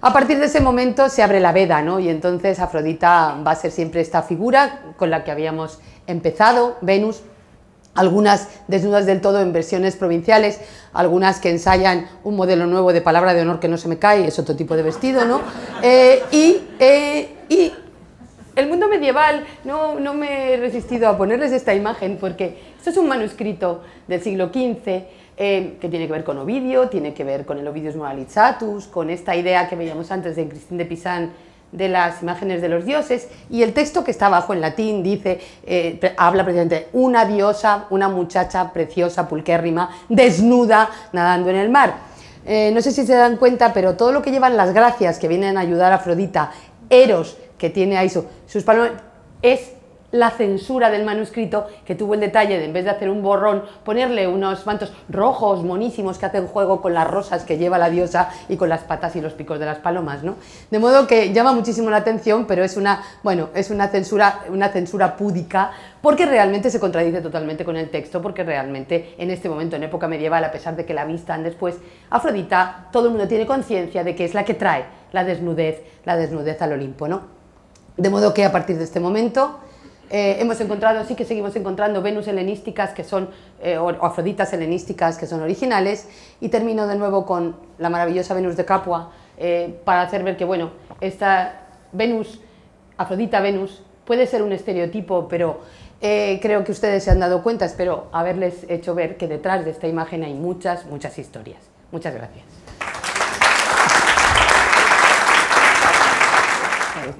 A 0.00 0.12
partir 0.12 0.38
de 0.38 0.46
ese 0.46 0.60
momento 0.60 1.08
se 1.08 1.22
abre 1.22 1.38
la 1.38 1.52
veda, 1.52 1.80
¿no? 1.80 2.00
Y 2.00 2.08
entonces 2.08 2.58
Afrodita 2.58 3.36
va 3.46 3.52
a 3.52 3.54
ser 3.54 3.70
siempre 3.70 4.00
esta 4.00 4.22
figura 4.22 4.94
con 4.96 5.10
la 5.10 5.22
que 5.22 5.30
habíamos 5.30 5.78
empezado, 6.08 6.76
Venus, 6.80 7.22
algunas 7.94 8.48
desnudas 8.68 9.06
del 9.06 9.20
todo 9.20 9.40
en 9.40 9.52
versiones 9.52 9.96
provinciales, 9.96 10.60
algunas 10.92 11.38
que 11.40 11.50
ensayan 11.50 12.08
un 12.24 12.36
modelo 12.36 12.66
nuevo 12.66 12.92
de 12.92 13.00
palabra 13.00 13.34
de 13.34 13.42
honor 13.42 13.60
que 13.60 13.68
no 13.68 13.76
se 13.76 13.88
me 13.88 13.98
cae, 13.98 14.26
es 14.26 14.38
otro 14.38 14.56
tipo 14.56 14.76
de 14.76 14.82
vestido, 14.82 15.24
¿no? 15.24 15.40
Eh, 15.82 16.22
y, 16.32 16.62
eh, 16.78 17.36
y 17.48 17.72
el 18.56 18.68
mundo 18.68 18.88
medieval, 18.88 19.44
no, 19.64 19.98
no, 19.98 20.14
me 20.14 20.52
he 20.52 20.56
resistido 20.56 21.08
a 21.08 21.16
ponerles 21.16 21.52
esta 21.52 21.74
imagen 21.74 22.18
porque 22.20 22.58
esto 22.76 22.90
es 22.90 22.96
un 22.96 23.08
manuscrito 23.08 23.82
del 24.08 24.20
siglo 24.20 24.48
XV 24.48 25.04
eh, 25.36 25.76
que 25.80 25.88
tiene 25.88 26.06
que 26.06 26.12
ver 26.12 26.24
con 26.24 26.38
Ovidio, 26.38 26.88
tiene 26.88 27.14
que 27.14 27.24
ver 27.24 27.46
con 27.46 27.58
el 27.58 27.66
Ovidius 27.66 27.96
Moralizatus, 27.96 28.86
con 28.86 29.08
esta 29.10 29.34
idea 29.34 29.68
que 29.68 29.76
veíamos 29.76 30.10
antes 30.10 30.36
de 30.36 30.48
Cristín 30.48 30.78
de 30.78 30.84
Pizan 30.84 31.32
de 31.72 31.88
las 31.88 32.22
imágenes 32.22 32.60
de 32.60 32.68
los 32.68 32.84
dioses 32.84 33.28
y 33.48 33.62
el 33.62 33.72
texto 33.72 34.04
que 34.04 34.10
está 34.10 34.26
abajo 34.26 34.52
en 34.52 34.60
latín 34.60 35.02
dice, 35.02 35.40
eh, 35.64 36.14
habla 36.18 36.44
precisamente 36.44 36.88
una 36.92 37.24
diosa, 37.24 37.86
una 37.88 38.08
muchacha 38.08 38.72
preciosa, 38.72 39.26
pulquérrima, 39.26 39.90
desnuda, 40.10 40.90
nadando 41.12 41.48
en 41.48 41.56
el 41.56 41.70
mar. 41.70 41.94
Eh, 42.44 42.70
no 42.74 42.82
sé 42.82 42.92
si 42.92 43.06
se 43.06 43.14
dan 43.14 43.36
cuenta, 43.38 43.72
pero 43.72 43.96
todo 43.96 44.12
lo 44.12 44.20
que 44.20 44.30
llevan 44.30 44.56
las 44.56 44.74
gracias 44.74 45.18
que 45.18 45.28
vienen 45.28 45.56
a 45.56 45.60
ayudar 45.60 45.92
a 45.92 45.96
Afrodita, 45.96 46.52
Eros, 46.90 47.38
que 47.62 47.70
tiene 47.70 47.96
ahí 47.96 48.10
sus 48.10 48.64
palomas, 48.64 48.90
es 49.40 49.70
la 50.10 50.30
censura 50.30 50.90
del 50.90 51.04
manuscrito, 51.04 51.68
que 51.86 51.94
tuvo 51.94 52.14
el 52.14 52.20
detalle 52.20 52.58
de, 52.58 52.64
en 52.64 52.72
vez 52.72 52.82
de 52.82 52.90
hacer 52.90 53.08
un 53.08 53.22
borrón, 53.22 53.62
ponerle 53.84 54.26
unos 54.26 54.66
mantos 54.66 54.92
rojos, 55.08 55.62
monísimos, 55.62 56.18
que 56.18 56.26
hacen 56.26 56.48
juego 56.48 56.82
con 56.82 56.92
las 56.92 57.08
rosas 57.08 57.44
que 57.44 57.58
lleva 57.58 57.78
la 57.78 57.88
diosa 57.88 58.30
y 58.48 58.56
con 58.56 58.68
las 58.68 58.82
patas 58.82 59.14
y 59.14 59.20
los 59.20 59.34
picos 59.34 59.60
de 59.60 59.66
las 59.66 59.78
palomas, 59.78 60.24
¿no? 60.24 60.34
De 60.72 60.80
modo 60.80 61.06
que 61.06 61.32
llama 61.32 61.52
muchísimo 61.52 61.88
la 61.88 61.98
atención, 61.98 62.48
pero 62.48 62.64
es 62.64 62.76
una, 62.76 63.00
bueno, 63.22 63.50
es 63.54 63.70
una 63.70 63.86
censura, 63.86 64.40
una 64.48 64.70
censura 64.70 65.16
púdica, 65.16 65.70
porque 66.02 66.26
realmente 66.26 66.68
se 66.68 66.80
contradice 66.80 67.20
totalmente 67.20 67.64
con 67.64 67.76
el 67.76 67.90
texto, 67.90 68.20
porque 68.20 68.42
realmente 68.42 69.14
en 69.18 69.30
este 69.30 69.48
momento, 69.48 69.76
en 69.76 69.84
época 69.84 70.08
medieval, 70.08 70.42
a 70.42 70.50
pesar 70.50 70.74
de 70.74 70.84
que 70.84 70.94
la 70.94 71.04
vistan 71.04 71.44
después, 71.44 71.76
Afrodita, 72.10 72.88
todo 72.90 73.04
el 73.04 73.10
mundo 73.10 73.28
tiene 73.28 73.46
conciencia 73.46 74.02
de 74.02 74.16
que 74.16 74.24
es 74.24 74.34
la 74.34 74.44
que 74.44 74.54
trae 74.54 75.00
la 75.12 75.24
desnudez, 75.24 75.82
la 76.04 76.16
desnudez 76.16 76.60
al 76.60 76.72
Olimpo, 76.72 77.06
¿no? 77.06 77.41
De 77.96 78.10
modo 78.10 78.32
que 78.32 78.44
a 78.44 78.52
partir 78.52 78.78
de 78.78 78.84
este 78.84 79.00
momento 79.00 79.58
eh, 80.10 80.36
hemos 80.40 80.60
encontrado, 80.60 81.04
sí 81.04 81.14
que 81.14 81.24
seguimos 81.24 81.56
encontrando 81.56 82.02
Venus 82.02 82.28
helenísticas 82.28 82.90
que 82.90 83.04
son, 83.04 83.30
eh, 83.62 83.78
o 83.78 83.88
Afroditas 84.04 84.52
helenísticas 84.52 85.16
que 85.18 85.26
son 85.26 85.40
originales, 85.42 86.08
y 86.40 86.48
termino 86.48 86.86
de 86.86 86.96
nuevo 86.96 87.24
con 87.24 87.56
la 87.78 87.90
maravillosa 87.90 88.34
Venus 88.34 88.56
de 88.56 88.64
Capua, 88.64 89.12
eh, 89.38 89.80
para 89.84 90.02
hacer 90.02 90.22
ver 90.22 90.36
que, 90.36 90.44
bueno, 90.44 90.70
esta 91.00 91.66
Venus, 91.92 92.40
Afrodita 92.96 93.40
Venus, 93.40 93.82
puede 94.04 94.26
ser 94.26 94.42
un 94.42 94.52
estereotipo, 94.52 95.28
pero 95.28 95.60
eh, 96.00 96.40
creo 96.42 96.64
que 96.64 96.72
ustedes 96.72 97.04
se 97.04 97.10
han 97.10 97.20
dado 97.20 97.42
cuenta, 97.42 97.64
espero 97.64 98.08
haberles 98.12 98.66
hecho 98.68 98.94
ver 98.94 99.16
que 99.16 99.28
detrás 99.28 99.64
de 99.64 99.70
esta 99.70 99.86
imagen 99.86 100.24
hay 100.24 100.34
muchas, 100.34 100.84
muchas 100.86 101.18
historias. 101.18 101.60
Muchas 101.92 102.14
gracias. 102.14 102.61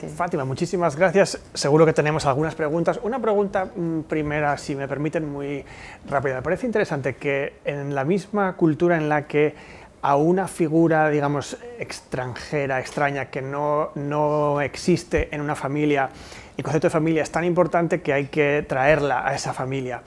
Fátima, 0.09 0.45
muchísimas 0.45 0.97
gracias. 0.97 1.39
Seguro 1.55 1.87
que 1.87 1.93
tenemos 1.93 2.27
algunas 2.27 2.55
preguntas. 2.55 2.99
Una 3.03 3.21
pregunta 3.21 3.67
mm, 3.75 4.01
primera, 4.03 4.57
si 4.59 4.75
me 4.75 4.89
permiten, 4.89 5.31
muy 5.31 5.65
rápida. 6.09 6.37
Me 6.37 6.43
parece 6.43 6.67
interesante 6.67 7.17
que 7.17 7.55
en 7.65 7.95
la 7.95 8.05
misma 8.05 8.55
cultura 8.57 8.97
en 8.97 9.09
la 9.09 9.27
que 9.27 9.55
a 10.03 10.17
una 10.17 10.49
figura, 10.49 11.09
digamos, 11.11 11.57
extranjera, 11.79 12.81
extraña, 12.81 13.27
que 13.27 13.41
no, 13.41 13.91
no 13.95 14.61
existe 14.61 15.29
en 15.33 15.41
una 15.41 15.55
familia, 15.55 16.11
el 16.57 16.65
concepto 16.65 16.89
de 16.89 16.91
familia 16.91 17.23
es 17.23 17.31
tan 17.31 17.45
importante 17.45 18.03
que 18.03 18.13
hay 18.13 18.27
que 18.27 18.65
traerla 18.69 19.27
a 19.27 19.35
esa 19.35 19.53
familia. 19.53 20.03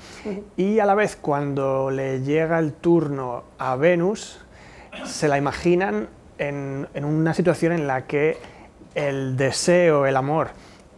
Y 0.57 0.79
a 0.79 0.85
la 0.85 0.95
vez, 0.95 1.15
cuando 1.15 1.89
le 1.91 2.21
llega 2.21 2.59
el 2.59 2.73
turno 2.73 3.45
a 3.57 3.77
Venus, 3.77 4.41
se 5.05 5.29
la 5.29 5.37
imaginan 5.37 6.09
en, 6.37 6.87
en 6.93 7.05
una 7.05 7.33
situación 7.33 7.71
en 7.71 7.87
la 7.87 8.05
que 8.05 8.37
el 8.95 9.37
deseo, 9.37 10.05
el 10.05 10.15
amor 10.15 10.49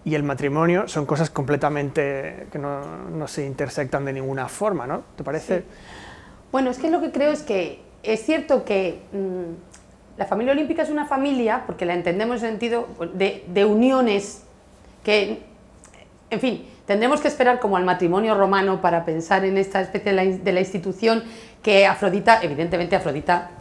y 0.05 0.15
el 0.15 0.23
matrimonio 0.23 0.87
son 0.87 1.05
cosas 1.05 1.29
completamente 1.29 2.47
que 2.51 2.57
no, 2.59 3.09
no 3.09 3.27
se 3.27 3.45
intersectan 3.45 4.05
de 4.05 4.13
ninguna 4.13 4.47
forma, 4.47 4.87
¿no? 4.87 5.03
¿Te 5.17 5.23
parece? 5.23 5.65
Bueno, 6.51 6.69
es 6.69 6.77
que 6.77 6.89
lo 6.89 7.01
que 7.01 7.11
creo 7.11 7.31
es 7.31 7.41
que 7.41 7.81
es 8.03 8.23
cierto 8.23 8.63
que 8.63 9.01
mm, 9.11 10.17
la 10.17 10.25
familia 10.25 10.53
olímpica 10.53 10.83
es 10.83 10.89
una 10.89 11.05
familia, 11.05 11.63
porque 11.65 11.85
la 11.85 11.93
entendemos 11.93 12.41
en 12.41 12.51
sentido 12.51 12.87
de, 13.13 13.43
de 13.47 13.65
uniones 13.65 14.43
que, 15.03 15.43
en 16.29 16.39
fin, 16.39 16.65
tendremos 16.85 17.19
que 17.19 17.27
esperar 17.27 17.59
como 17.59 17.75
al 17.75 17.83
matrimonio 17.83 18.33
romano 18.33 18.81
para 18.81 19.03
pensar 19.03 19.43
en 19.43 19.57
esta 19.57 19.81
especie 19.81 20.13
de 20.13 20.15
la, 20.15 20.37
de 20.37 20.51
la 20.53 20.59
institución 20.61 21.23
que 21.61 21.85
Afrodita, 21.85 22.39
evidentemente 22.41 22.95
Afrodita 22.95 23.51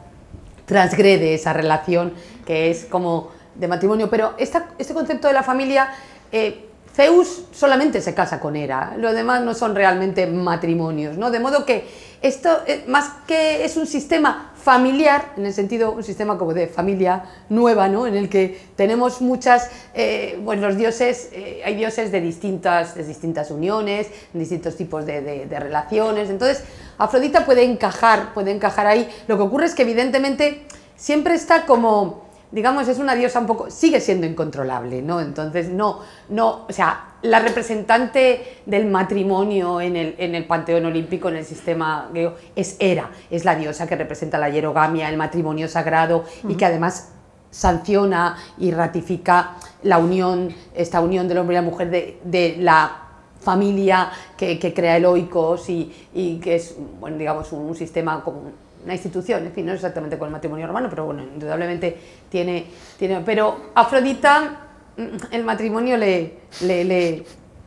transgrede 0.65 1.35
esa 1.35 1.53
relación 1.53 2.15
que 2.47 2.71
es 2.71 2.85
como 2.85 3.31
de 3.59 3.69
matrimonio, 3.69 4.09
pero 4.11 4.35
este 4.39 4.95
concepto 4.95 5.29
de 5.29 5.35
la 5.35 5.43
familia, 5.43 5.89
eh, 6.33 6.63
Zeus 6.95 7.45
solamente 7.53 8.01
se 8.01 8.15
casa 8.15 8.41
con 8.41 8.57
Hera, 8.57 8.95
lo 8.97 9.13
demás 9.13 9.43
no 9.43 9.55
son 9.55 9.75
realmente 9.75 10.27
matrimonios, 10.27 11.19
¿no? 11.19 11.31
De 11.31 11.41
modo 11.41 11.67
que 11.67 11.85
esto, 12.23 12.63
eh, 12.67 12.85
más 12.89 13.11
que 13.27 13.67
es 13.67 13.77
un 13.77 13.87
sistema 13.87 14.53
familiar, 14.57 15.35
en 15.37 15.45
el 15.45 15.53
sentido, 15.53 15.93
un 15.93 16.03
sistema 16.03 16.39
como 16.39 16.55
de 16.55 16.67
familia 16.69 17.25
nueva, 17.51 17.89
¿no? 17.89 18.07
En 18.07 18.17
el 18.17 18.31
que 18.31 18.59
tenemos 18.77 19.21
muchas, 19.21 19.71
eh, 19.95 20.39
bueno, 20.43 20.69
los 20.69 20.79
dioses, 20.79 21.31
hay 21.63 21.77
dioses 21.77 22.11
de 22.11 22.23
distintas, 22.23 22.95
de 22.95 23.05
distintas 23.05 23.51
uniones, 23.51 24.09
distintos 24.33 24.75
tipos 24.77 25.05
de, 25.05 25.21
de 25.47 25.61
relaciones, 25.61 26.31
entonces 26.31 26.65
Afrodita 26.97 27.45
puede 27.45 27.63
encajar, 27.63 28.33
puede 28.33 28.53
encajar 28.53 28.87
ahí, 28.87 29.07
lo 29.29 29.37
que 29.37 29.43
ocurre 29.43 29.67
es 29.67 29.75
que 29.75 29.83
evidentemente 29.83 30.63
siempre 30.97 31.35
está 31.35 31.67
como 31.67 32.26
digamos, 32.57 32.89
es 32.89 32.99
una 32.99 33.15
diosa 33.15 33.39
un 33.39 33.45
poco, 33.45 33.71
sigue 33.71 34.01
siendo 34.01 34.27
incontrolable, 34.27 35.03
¿no? 35.03 35.21
Entonces, 35.21 35.69
no, 35.69 36.01
no, 36.31 36.65
o 36.67 36.73
sea, 36.73 37.17
la 37.21 37.39
representante 37.39 38.63
del 38.65 38.87
matrimonio 38.87 39.79
en 39.83 39.95
el, 39.95 40.15
en 40.17 40.35
el 40.35 40.47
panteón 40.47 40.87
olímpico, 40.87 41.29
en 41.29 41.37
el 41.37 41.45
sistema 41.45 42.09
griego, 42.11 42.33
es 42.57 42.77
Hera, 42.79 43.11
es 43.31 43.45
la 43.45 43.57
diosa 43.57 43.87
que 43.87 43.95
representa 43.95 44.39
la 44.39 44.49
hierogamia, 44.49 45.11
el 45.11 45.19
matrimonio 45.19 45.69
sagrado, 45.69 46.25
y 46.49 46.55
que 46.55 46.65
además 46.65 47.13
sanciona 47.51 48.39
y 48.57 48.71
ratifica 48.71 49.57
la 49.83 49.99
unión, 49.99 50.49
esta 50.75 51.03
unión 51.03 51.29
del 51.29 51.37
hombre 51.37 51.57
y 51.57 51.59
la 51.59 51.63
mujer 51.63 51.91
de, 51.91 52.21
de 52.25 52.57
la 52.59 53.03
familia 53.39 54.11
que, 54.35 54.59
que 54.59 54.73
crea 54.73 54.97
Eloicos 54.97 55.69
y, 55.69 56.09
y, 56.15 56.39
que 56.39 56.55
es, 56.55 56.75
bueno, 56.99 57.19
digamos, 57.19 57.53
un, 57.53 57.67
un 57.67 57.75
sistema 57.77 58.25
como 58.25 58.45
una 58.87 58.95
institución, 58.95 59.45
en 59.45 59.53
fin, 59.53 59.67
no 59.67 59.73
exactamente 59.73 60.17
con 60.17 60.29
el 60.29 60.33
matrimonio 60.33 60.65
romano, 60.69 60.87
pero 60.89 61.07
bueno, 61.07 61.21
indudablemente 61.23 61.99
tiene, 62.31 62.67
tiene 62.97 63.21
pero 63.27 63.73
Afrodita, 63.75 64.61
mm, 64.97 65.33
el 65.33 65.43
matrimonio 65.43 65.97
le, 65.97 66.35
le, 66.61 67.25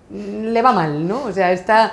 le, 0.10 0.62
va 0.62 0.72
mal, 0.72 1.06
¿no? 1.06 1.24
O 1.24 1.32
sea, 1.34 1.52
está, 1.52 1.92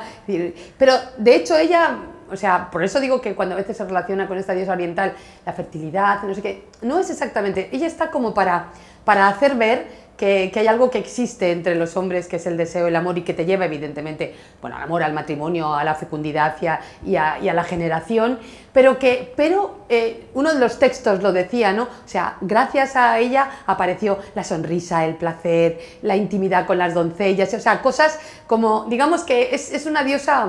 pero 0.79 0.95
de 1.18 1.35
hecho 1.35 1.59
ella, 1.59 1.99
o 2.31 2.37
sea, 2.37 2.70
por 2.70 2.85
eso 2.85 3.01
digo 3.01 3.20
que 3.20 3.35
cuando 3.35 3.57
a 3.57 3.59
veces 3.59 3.77
se 3.77 3.85
relaciona 3.85 4.29
con 4.29 4.39
esta 4.39 4.53
diosa 4.53 4.72
oriental, 4.72 5.12
la 5.45 5.53
fertilidad, 5.53 6.22
no 6.22 6.33
sé 6.33 6.41
qué, 6.41 6.64
no 6.83 7.01
es 7.01 7.11
exactamente, 7.11 7.68
ella 7.72 7.89
está 7.89 8.12
como 8.12 8.33
para, 8.33 8.66
para 9.05 9.27
hacer 9.27 9.57
ver 9.57 10.06
que, 10.17 10.51
hay 10.55 10.67
algo 10.67 10.91
que 10.91 10.99
existe 10.99 11.53
entre 11.53 11.75
los 11.75 11.97
hombres, 11.97 12.27
que 12.27 12.37
es 12.37 12.47
el 12.47 12.57
deseo, 12.57 12.87
el 12.87 12.97
amor, 12.97 13.19
y 13.19 13.23
que 13.23 13.35
te 13.35 13.45
lleva 13.45 13.67
evidentemente 13.67 14.35
bueno, 14.61 14.77
al 14.77 14.85
amor, 14.85 15.03
al 15.03 15.12
matrimonio, 15.12 15.75
a 15.75 15.85
la 15.85 15.95
fecundidad 15.95 16.57
y 17.05 17.17
a, 17.17 17.35
a, 17.35 17.55
la 17.55 17.64
generación, 17.64 18.39
pero 18.73 18.99
que 18.99 19.33
pero, 19.37 19.85
eh, 19.89 20.27
uno 20.35 20.53
de 20.53 20.59
los 20.59 20.79
textos 20.79 21.23
lo 21.23 21.33
decía, 21.33 21.73
¿no? 21.73 21.85
O 21.85 22.09
sea, 22.09 22.37
gracias 22.41 22.97
a 22.97 23.19
ella 23.19 23.51
apareció 23.67 24.19
la 24.35 24.45
sonrisa, 24.45 25.05
el 25.05 25.17
placer, 25.17 25.79
la 26.03 26.17
intimidad 26.17 26.67
con 26.67 26.79
las 26.79 26.95
doncellas, 26.95 27.53
o 27.53 27.61
sea, 27.61 27.83
cosas 27.83 28.19
como, 28.47 28.87
digamos 28.89 29.23
que 29.23 29.55
es, 29.55 29.73
es 29.73 29.87
una 29.87 30.03
diosa 30.03 30.47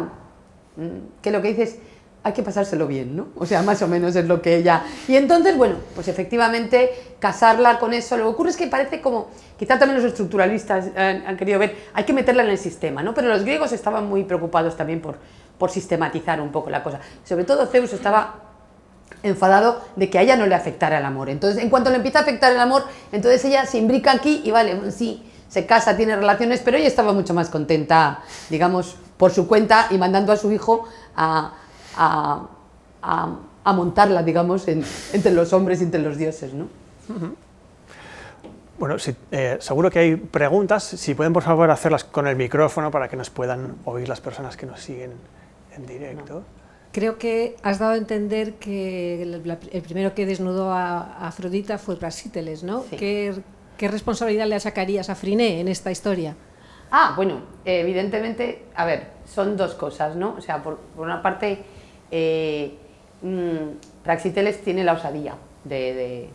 mm, 0.78 1.22
que 1.22 1.32
lo 1.32 1.42
que 1.42 1.50
dices 1.50 1.78
hay 2.24 2.34
que 2.34 2.44
pasárselo 2.44 2.88
bien, 2.88 3.16
¿no? 3.16 3.28
O 3.38 3.46
sea, 3.46 3.62
más 3.62 3.82
o 3.82 3.88
menos 3.88 4.16
es 4.16 4.26
lo 4.26 4.42
que 4.42 4.58
ella... 4.58 4.84
Y 5.08 5.16
entonces, 5.16 5.56
bueno, 5.56 5.76
pues 5.96 6.08
efectivamente 6.08 7.16
casarla 7.20 7.80
con 7.80 7.94
eso, 7.94 8.18
lo 8.18 8.24
que 8.24 8.30
ocurre 8.30 8.50
es 8.50 8.58
que 8.58 8.68
parece 8.68 9.02
como, 9.02 9.30
quizá 9.58 9.80
también 9.80 10.02
los 10.02 10.12
estructuralistas 10.12 10.88
han, 10.96 11.38
querido 11.38 11.58
ver, 11.60 11.76
hay 11.94 12.04
que 12.04 12.14
meterla 12.14 12.44
en 12.44 12.50
el 12.50 12.58
sistema, 12.58 13.02
¿no? 13.02 13.14
Pero 13.14 13.30
los 13.30 13.44
griegos 13.44 13.72
estaban 13.72 14.08
muy 14.08 14.24
preocupados 14.26 14.76
también 14.76 15.02
por, 15.02 15.18
por 15.58 15.72
sistematizar 15.72 16.42
un 16.42 16.52
poco 16.52 16.70
la 16.70 16.84
cosa. 16.84 17.00
Sobre 17.24 17.46
todo 17.46 17.66
Zeus 17.66 17.94
estaba 17.94 18.48
enfadado 19.24 19.82
de 19.96 20.10
que 20.10 20.20
a 20.20 20.22
ella 20.22 20.36
no 20.36 20.46
le 20.46 20.56
afectara 20.56 20.98
el 20.98 21.06
amor. 21.06 21.30
Entonces, 21.30 21.64
en 21.64 21.70
cuanto 21.70 21.90
le 21.90 21.96
empieza 21.96 22.20
a 22.20 22.22
afectar 22.24 22.52
el 22.52 22.60
amor, 22.60 22.84
entonces 23.12 23.44
ella 23.46 23.66
se 23.66 23.78
imbrica 23.78 24.12
aquí 24.12 24.42
y 24.44 24.52
vale, 24.52 24.92
sí, 24.92 25.24
se 25.48 25.66
casa, 25.66 25.96
tiene 25.96 26.16
relaciones, 26.16 26.62
pero 26.64 26.78
ella 26.78 26.88
estaba 26.88 27.14
mucho 27.14 27.34
más 27.34 27.50
contenta, 27.50 28.20
digamos, 28.50 28.96
por 29.18 29.32
su 29.32 29.48
cuenta 29.48 29.88
y 29.90 29.98
mandando 29.98 30.34
a 30.34 30.38
su 30.38 30.52
hijo 30.52 30.84
a 31.16 31.54
a, 31.98 33.74
montarla, 33.74 34.24
digamos, 34.24 34.68
entre 34.68 35.32
los 35.34 35.52
hombres 35.54 35.82
y 35.82 35.86
entre 35.86 36.02
los 36.02 36.18
dioses. 36.18 36.54
¿no? 36.54 36.68
Bueno, 38.80 38.96
eh, 39.32 39.58
seguro 39.60 39.90
que 39.90 40.00
hay 40.00 40.16
preguntas. 40.16 40.84
Si 40.84 41.16
pueden, 41.16 41.34
por 41.34 41.44
favor, 41.44 41.70
hacerlas 41.72 42.04
con 42.04 42.28
el 42.28 42.36
micrófono 42.36 42.92
para 42.92 43.08
que 43.08 43.16
nos 43.16 43.30
puedan 43.30 43.76
oír 43.86 44.08
las 44.08 44.22
personas 44.22 44.56
que 44.56 44.66
nos 44.66 44.82
siguen 44.82 45.14
en 45.76 45.88
directo. 45.88 46.44
Creo 46.92 47.18
que 47.18 47.56
has 47.64 47.80
dado 47.80 47.94
a 47.94 47.98
entender 47.98 48.54
que 48.56 49.22
el, 49.22 49.58
primero 49.82 50.14
que 50.14 50.26
desnudó 50.26 50.72
a, 50.72 51.28
Afrodita 51.28 51.78
fue 51.78 51.98
Prasíteles, 51.98 52.64
¿no? 52.64 52.86
¿Qué, 52.90 53.36
¿Qué, 53.78 53.88
responsabilidad 53.88 54.48
le 54.48 54.56
achacarías 54.56 55.10
a 55.10 55.16
Friné 55.16 55.60
en 55.60 55.68
esta 55.68 55.92
historia? 55.92 56.36
Ah, 56.92 57.14
bueno, 57.16 57.42
evidentemente, 57.66 58.66
a 58.76 58.86
ver, 58.86 59.10
son 59.26 59.58
dos 59.58 59.74
cosas, 59.74 60.16
¿no? 60.16 60.36
O 60.38 60.42
sea, 60.42 60.64
por, 60.64 60.78
por 60.96 61.06
una 61.06 61.22
parte, 61.22 61.66
eh, 62.12 62.74
mm, 63.22 64.04
Praxiteles 64.04 64.62
tiene 64.62 64.84
la 64.84 64.94
osadía 64.94 65.36
de, 65.64 66.30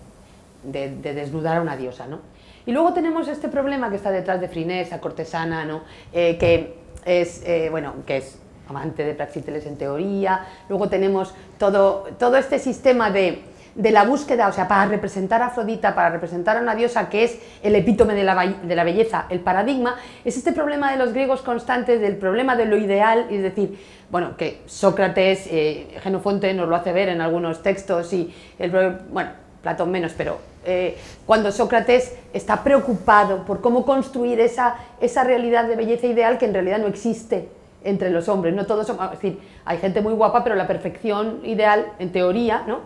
desnudar 0.62 1.56
a 1.56 1.60
una 1.62 1.76
diosa, 1.76 2.06
¿no? 2.06 2.20
Y 2.66 2.72
luego 2.72 2.92
tenemos 2.92 3.26
este 3.28 3.48
problema 3.48 3.90
que 3.90 3.96
está 3.96 4.10
detrás 4.10 4.40
de 4.40 4.48
Frinés, 4.48 4.90
la 4.90 5.00
cortesana, 5.00 5.64
¿no? 5.64 5.82
Eh, 6.12 6.36
que 6.38 6.74
es, 7.04 7.42
eh, 7.44 7.68
bueno, 7.70 7.94
que 8.06 8.18
es 8.18 8.38
amante 8.68 9.04
de 9.04 9.14
Praxiteles 9.14 9.66
en 9.66 9.76
teoría, 9.76 10.46
luego 10.68 10.88
tenemos 10.88 11.34
todo, 11.58 12.04
todo 12.18 12.36
este 12.36 12.58
sistema 12.58 13.10
de 13.10 13.42
de 13.74 13.90
la 13.90 14.04
búsqueda, 14.04 14.48
o 14.48 14.52
sea, 14.52 14.68
para 14.68 14.86
representar 14.86 15.40
a 15.42 15.46
Afrodita, 15.46 15.94
para 15.94 16.10
representar 16.10 16.56
a 16.56 16.60
una 16.60 16.74
diosa 16.74 17.08
que 17.08 17.24
es 17.24 17.38
el 17.62 17.74
epítome 17.74 18.14
de 18.14 18.24
la, 18.24 18.54
de 18.62 18.76
la 18.76 18.84
belleza, 18.84 19.26
el 19.30 19.40
paradigma, 19.40 19.96
es 20.24 20.36
este 20.36 20.52
problema 20.52 20.90
de 20.90 20.98
los 20.98 21.12
griegos 21.12 21.42
constantes, 21.42 22.00
del 22.00 22.16
problema 22.16 22.54
de 22.56 22.66
lo 22.66 22.76
ideal, 22.76 23.26
es 23.30 23.42
decir, 23.42 23.78
bueno, 24.12 24.36
que 24.36 24.60
Sócrates, 24.66 25.46
eh, 25.46 25.98
Genofonte 26.02 26.52
nos 26.52 26.68
lo 26.68 26.76
hace 26.76 26.92
ver 26.92 27.08
en 27.08 27.22
algunos 27.22 27.62
textos 27.62 28.12
y, 28.12 28.32
el, 28.58 28.70
bueno, 29.10 29.30
Platón 29.62 29.90
menos, 29.90 30.12
pero 30.14 30.38
eh, 30.66 30.98
cuando 31.24 31.50
Sócrates 31.50 32.14
está 32.34 32.62
preocupado 32.62 33.46
por 33.46 33.62
cómo 33.62 33.86
construir 33.86 34.38
esa, 34.38 34.76
esa 35.00 35.24
realidad 35.24 35.66
de 35.66 35.76
belleza 35.76 36.06
ideal 36.06 36.36
que 36.36 36.44
en 36.44 36.52
realidad 36.52 36.78
no 36.78 36.88
existe 36.88 37.48
entre 37.84 38.10
los 38.10 38.28
hombres, 38.28 38.54
no 38.54 38.66
todos 38.66 38.86
son, 38.86 38.98
es 39.02 39.12
decir, 39.12 39.38
hay 39.64 39.78
gente 39.78 40.02
muy 40.02 40.12
guapa, 40.12 40.44
pero 40.44 40.56
la 40.56 40.66
perfección 40.66 41.40
ideal, 41.44 41.86
en 41.98 42.12
teoría, 42.12 42.64
¿no? 42.66 42.80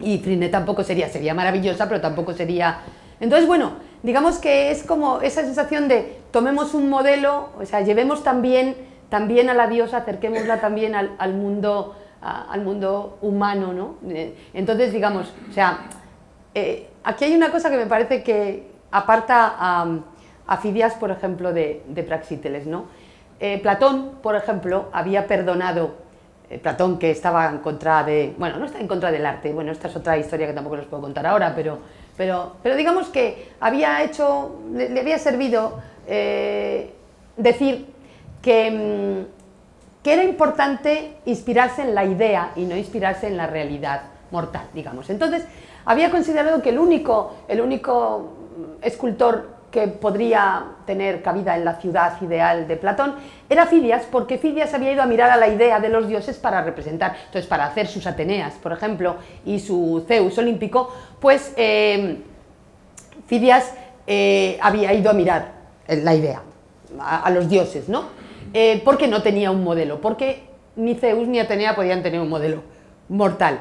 Y 0.00 0.18
Friné 0.18 0.48
tampoco 0.48 0.82
sería, 0.82 1.08
sería 1.08 1.34
maravillosa, 1.34 1.86
pero 1.86 2.00
tampoco 2.00 2.32
sería... 2.32 2.80
Entonces, 3.20 3.46
bueno, 3.46 3.74
digamos 4.02 4.38
que 4.38 4.72
es 4.72 4.82
como 4.82 5.20
esa 5.20 5.42
sensación 5.42 5.86
de 5.86 6.18
tomemos 6.32 6.74
un 6.74 6.90
modelo, 6.90 7.50
o 7.60 7.64
sea, 7.64 7.82
llevemos 7.82 8.24
también, 8.24 8.74
también 9.12 9.50
a 9.50 9.54
la 9.54 9.66
diosa, 9.66 9.98
acerquémosla 9.98 10.58
también 10.62 10.94
al, 10.94 11.34
mundo, 11.34 11.94
al 12.22 12.62
mundo 12.62 13.18
humano, 13.20 13.74
¿no? 13.74 13.96
Eh, 14.08 14.34
entonces, 14.54 14.90
digamos, 14.90 15.34
o 15.50 15.52
sea, 15.52 15.80
eh, 16.54 16.88
aquí 17.04 17.26
hay 17.26 17.34
una 17.34 17.50
cosa 17.50 17.68
que 17.68 17.76
me 17.76 17.84
parece 17.84 18.22
que 18.22 18.70
aparta 18.90 19.54
a, 19.58 19.98
a 20.46 20.56
Fidias, 20.56 20.94
por 20.94 21.10
ejemplo, 21.10 21.52
de, 21.52 21.82
de 21.88 22.02
Praxíteles, 22.04 22.66
¿no? 22.66 22.86
Eh, 23.38 23.58
Platón, 23.58 24.12
por 24.22 24.34
ejemplo, 24.34 24.88
había 24.94 25.26
perdonado, 25.26 25.96
Platón 26.62 26.98
que 26.98 27.10
estaba 27.10 27.50
en 27.50 27.58
contra 27.58 28.04
de, 28.04 28.32
bueno, 28.38 28.56
no 28.56 28.64
está 28.64 28.80
en 28.80 28.88
contra 28.88 29.12
del 29.12 29.26
arte, 29.26 29.52
bueno, 29.52 29.72
esta 29.72 29.88
es 29.88 29.96
otra 29.96 30.16
historia 30.16 30.46
que 30.46 30.54
tampoco 30.54 30.76
les 30.76 30.86
puedo 30.86 31.02
contar 31.02 31.26
ahora, 31.26 31.52
pero, 31.54 31.80
pero, 32.16 32.56
pero 32.62 32.76
digamos 32.76 33.10
que 33.10 33.50
había 33.60 34.02
hecho, 34.04 34.58
le, 34.72 34.98
había 34.98 35.18
servido 35.18 35.82
decir 37.36 37.91
que, 38.42 38.70
mm, 38.70 40.02
que 40.02 40.12
era 40.12 40.24
importante 40.24 41.14
inspirarse 41.24 41.82
en 41.82 41.94
la 41.94 42.04
idea 42.04 42.52
y 42.56 42.64
no 42.64 42.76
inspirarse 42.76 43.28
en 43.28 43.36
la 43.36 43.46
realidad 43.46 44.02
mortal, 44.30 44.66
digamos. 44.74 45.08
Entonces, 45.10 45.44
había 45.84 46.10
considerado 46.10 46.60
que 46.60 46.70
el 46.70 46.78
único, 46.78 47.36
el 47.48 47.60
único 47.60 48.32
escultor 48.82 49.62
que 49.70 49.88
podría 49.88 50.64
tener 50.86 51.22
cabida 51.22 51.56
en 51.56 51.64
la 51.64 51.76
ciudad 51.80 52.20
ideal 52.20 52.68
de 52.68 52.76
Platón 52.76 53.14
era 53.48 53.66
Fidias, 53.66 54.04
porque 54.10 54.36
Fidias 54.36 54.74
había 54.74 54.92
ido 54.92 55.02
a 55.02 55.06
mirar 55.06 55.30
a 55.30 55.36
la 55.36 55.48
idea 55.48 55.80
de 55.80 55.88
los 55.88 56.06
dioses 56.06 56.36
para 56.36 56.62
representar, 56.62 57.16
entonces 57.26 57.46
para 57.46 57.66
hacer 57.66 57.86
sus 57.86 58.06
Ateneas, 58.06 58.54
por 58.62 58.72
ejemplo, 58.72 59.16
y 59.46 59.58
su 59.60 60.04
Zeus 60.06 60.36
olímpico, 60.36 60.92
pues 61.18 61.54
eh, 61.56 62.18
Fidias 63.26 63.72
eh, 64.06 64.58
había 64.60 64.92
ido 64.92 65.10
a 65.10 65.14
mirar 65.14 65.52
la 65.88 66.14
idea, 66.14 66.42
a, 67.00 67.30
los 67.30 67.48
dioses, 67.48 67.88
¿no? 67.88 68.21
Eh, 68.54 68.82
porque 68.84 69.08
no 69.08 69.22
tenía 69.22 69.50
un 69.50 69.64
modelo, 69.64 70.00
porque 70.00 70.42
ni 70.76 70.94
Zeus 70.94 71.26
ni 71.28 71.38
Atenea 71.38 71.74
podían 71.74 72.02
tener 72.02 72.20
un 72.20 72.28
modelo 72.28 72.62
mortal. 73.08 73.60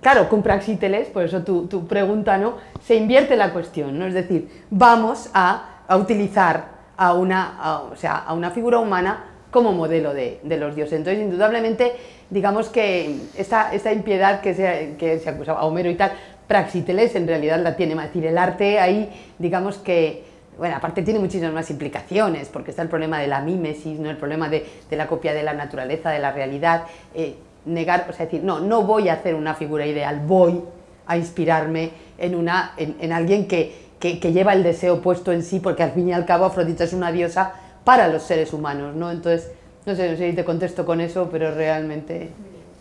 Claro, 0.00 0.28
con 0.28 0.42
Praxíteles, 0.42 1.08
por 1.08 1.22
eso 1.22 1.42
tu, 1.42 1.86
pregunta, 1.86 2.36
¿no? 2.36 2.56
Se 2.82 2.96
invierte 2.96 3.36
la 3.36 3.52
cuestión, 3.52 3.98
¿no? 3.98 4.06
Es 4.06 4.14
decir, 4.14 4.48
vamos 4.70 5.30
a, 5.32 5.68
utilizar 5.96 6.72
a 6.96 7.12
una, 7.14 7.82
o 7.92 7.96
sea, 7.96 8.16
a 8.16 8.32
una 8.32 8.50
figura 8.50 8.78
humana 8.78 9.26
como 9.50 9.72
modelo 9.72 10.12
de, 10.14 10.40
los 10.44 10.74
dioses. 10.74 10.94
Entonces, 10.94 11.22
indudablemente, 11.22 11.92
digamos 12.30 12.68
que 12.68 13.16
esta, 13.36 13.72
esta 13.72 13.92
impiedad 13.92 14.40
que 14.40 14.54
se, 14.54 14.96
que 14.98 15.18
se 15.18 15.28
acusaba 15.28 15.60
a 15.60 15.64
Homero 15.64 15.90
y 15.90 15.94
tal, 15.94 16.12
Praxíteles 16.48 17.14
en 17.14 17.28
realidad 17.28 17.60
la 17.60 17.76
tiene 17.76 17.94
más. 17.94 18.06
Es 18.06 18.14
decir, 18.14 18.26
el 18.26 18.38
arte 18.38 18.80
ahí, 18.80 19.08
digamos 19.38 19.78
que, 19.78 20.31
bueno, 20.58 20.76
aparte 20.76 21.02
tiene 21.02 21.18
muchísimas 21.18 21.52
más 21.52 21.70
implicaciones, 21.70 22.48
porque 22.48 22.70
está 22.70 22.82
el 22.82 22.88
problema 22.88 23.18
de 23.18 23.26
la 23.26 23.40
mímesis, 23.40 23.98
¿no? 23.98 24.10
el 24.10 24.16
problema 24.16 24.48
de, 24.48 24.66
la 24.90 25.06
copia 25.06 25.32
de 25.32 25.42
la 25.42 25.54
naturaleza, 25.54 26.10
de 26.10 26.18
la 26.18 26.32
realidad. 26.32 26.84
Eh, 27.14 27.36
negar, 27.64 28.06
o 28.10 28.12
sea, 28.12 28.26
decir, 28.26 28.42
no, 28.42 28.60
no 28.60 28.82
voy 28.82 29.08
a 29.08 29.14
hacer 29.14 29.34
una 29.34 29.54
figura 29.54 29.86
ideal, 29.86 30.20
voy 30.26 30.62
a 31.06 31.16
inspirarme 31.16 31.90
en, 32.18 32.34
una, 32.34 32.72
en, 32.76 33.12
alguien 33.12 33.46
que, 33.46 33.72
que, 33.98 34.32
lleva 34.32 34.52
el 34.52 34.62
deseo 34.62 35.00
puesto 35.00 35.32
en 35.32 35.42
sí, 35.42 35.60
porque 35.60 35.82
al 35.82 35.92
fin 35.92 36.08
y 36.08 36.12
al 36.12 36.24
cabo 36.24 36.44
Afrodita 36.44 36.84
es 36.84 36.92
una 36.92 37.12
diosa 37.12 37.52
para 37.84 38.08
los 38.08 38.22
seres 38.22 38.52
humanos, 38.52 38.94
¿no? 38.94 39.10
Entonces, 39.10 39.50
no 39.86 39.94
sé, 39.94 40.10
no 40.10 40.16
sé 40.16 40.30
si 40.30 40.36
te 40.36 40.44
contesto 40.44 40.84
con 40.86 41.00
eso, 41.00 41.28
pero 41.30 41.54
realmente 41.54 42.30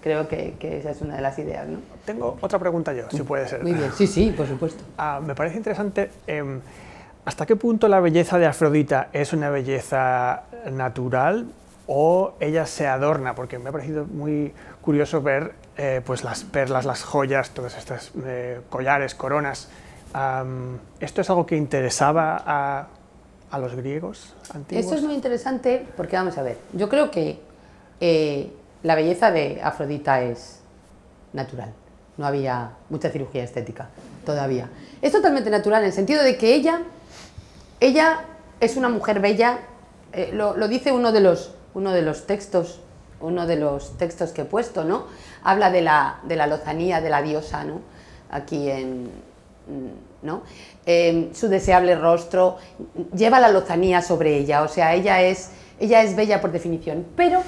creo 0.01 0.27
que, 0.27 0.55
que, 0.59 0.77
esa 0.77 0.91
es 0.91 1.01
una 1.01 1.15
de 1.15 1.21
las 1.21 1.37
ideas, 1.39 1.67
¿no? 1.67 1.79
Tengo 2.05 2.37
otra 2.41 2.59
pregunta 2.59 2.93
yo, 2.93 3.09
si 3.09 3.23
puede 3.23 3.47
ser. 3.47 3.63
Muy 3.63 3.73
bien, 3.73 3.91
sí, 3.95 4.07
sí, 4.07 4.33
por 4.35 4.47
supuesto. 4.47 4.83
Ah, 4.97 5.19
me 5.23 5.35
parece 5.35 5.57
interesante, 5.57 6.09
em, 6.27 6.59
¿hasta 7.25 7.45
qué 7.45 7.55
punto 7.55 7.87
la 7.87 7.99
belleza 7.99 8.37
de 8.37 8.45
Afrodita 8.45 9.09
es 9.13 9.33
una 9.33 9.49
belleza 9.49 10.43
natural 10.71 11.47
o 11.87 12.33
ella 12.39 12.65
se 12.65 12.87
adorna? 12.87 13.35
Porque 13.35 13.59
me 13.59 13.69
ha 13.69 13.71
parecido 13.71 14.05
muy 14.05 14.53
curioso 14.81 15.21
ver 15.21 15.53
eh, 15.77 16.01
pues 16.05 16.23
las 16.23 16.43
perlas, 16.43 16.85
las 16.85 17.03
joyas, 17.03 17.51
todas 17.51 17.77
estas 17.77 18.11
eh, 18.25 18.61
collares, 18.69 19.15
coronas. 19.15 19.69
¿Esto 20.99 21.21
es 21.21 21.29
algo 21.29 21.45
que 21.45 21.55
interesaba 21.55 22.43
a, 22.45 22.87
a, 23.49 23.59
los 23.59 23.75
griegos 23.75 24.35
antiguos? 24.53 24.85
Esto 24.85 24.97
es 24.97 25.03
muy 25.03 25.13
interesante 25.13 25.85
porque 25.95 26.17
vamos 26.17 26.37
a 26.37 26.43
ver, 26.43 26.57
yo 26.73 26.89
creo 26.89 27.09
que 27.09 27.39
eh, 28.01 28.51
la 28.83 28.95
belleza 28.95 29.31
de 29.31 29.61
Afrodita 29.63 30.21
es 30.23 30.59
natural. 31.33 31.71
No 32.17 32.25
había 32.25 32.71
mucha 32.89 33.09
cirugía 33.09 33.43
estética 33.43 33.89
todavía. 34.25 34.69
Es 35.01 35.11
totalmente 35.11 35.49
natural 35.49 35.81
en 35.81 35.87
el 35.87 35.93
sentido 35.93 36.23
de 36.23 36.35
que 36.37 36.55
ella, 36.55 36.81
ella 37.81 38.21
es 38.61 38.77
una 38.77 38.87
mujer 38.87 39.19
bella, 39.19 39.59
lo, 40.31 40.55
lo, 40.55 40.69
dice 40.69 40.93
uno 40.93 41.11
de 41.11 41.19
los, 41.19 41.53
uno 41.73 41.91
de 41.91 42.01
los 42.01 42.25
textos 42.25 42.79
uno 43.21 43.45
de 43.45 43.55
los 43.55 43.97
textos 43.97 44.31
que 44.31 44.41
he 44.41 44.45
puesto, 44.45 44.83
¿no? 44.83 45.05
Habla 45.43 45.71
de 45.71 45.81
la, 45.81 46.19
de 46.23 46.35
la 46.35 46.47
lozanía 46.47 47.01
de 47.01 47.09
la 47.09 47.21
diosa, 47.21 47.63
¿no? 47.63 47.81
Aquí 48.29 48.69
en, 48.69 49.09
¿no? 50.21 50.43
Em, 50.85 51.33
su 51.33 51.47
deseable 51.47 51.95
rostro 51.95 52.57
lleva 53.15 53.39
la 53.39 53.49
lozanía 53.49 54.01
sobre 54.01 54.37
ella, 54.37 54.63
o 54.63 54.67
sea, 54.67 54.93
ella 54.93 55.21
es, 55.21 55.51
ella 55.79 56.03
es 56.03 56.15
bella 56.15 56.41
por 56.41 56.51
definición. 56.51 57.05
Pero 57.15 57.41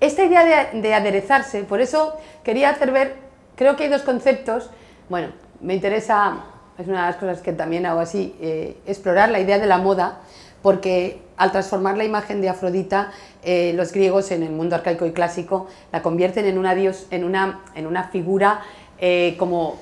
esta 0.00 0.24
idea 0.24 0.70
de, 0.72 0.94
aderezarse, 0.94 1.64
por 1.64 1.80
eso 1.80 2.16
quería 2.44 2.70
hacer 2.70 2.92
ver, 2.92 3.16
creo 3.56 3.76
que 3.76 3.84
hay 3.84 3.90
dos 3.90 4.02
conceptos, 4.02 4.70
bueno, 5.08 5.28
me 5.60 5.74
interesa, 5.74 6.44
es 6.78 6.86
una 6.86 7.00
de 7.00 7.06
las 7.12 7.16
cosas 7.16 7.40
que 7.40 7.52
también 7.52 7.86
hago 7.86 8.00
así, 8.00 8.36
eh, 8.40 8.76
explorar 8.86 9.30
la 9.30 9.40
idea 9.40 9.58
de 9.58 9.66
la 9.66 9.78
moda, 9.78 10.20
porque 10.62 11.20
al 11.36 11.50
transformar 11.50 11.96
la 11.96 12.04
imagen 12.04 12.40
de 12.40 12.48
Afrodita, 12.48 13.10
eh, 13.42 13.72
los 13.74 13.92
griegos 13.92 14.30
en 14.30 14.44
el 14.44 14.50
mundo 14.50 14.76
arcaico 14.76 15.04
y 15.06 15.12
clásico 15.12 15.66
la 15.92 16.02
convierten 16.02 16.46
en 16.46 16.56
una, 16.56 16.74
dios, 16.74 17.06
en 17.10 17.24
una, 17.24 17.60
en 17.74 17.86
una 17.86 18.04
figura 18.04 18.60
eh, 19.00 19.34
como, 19.38 19.78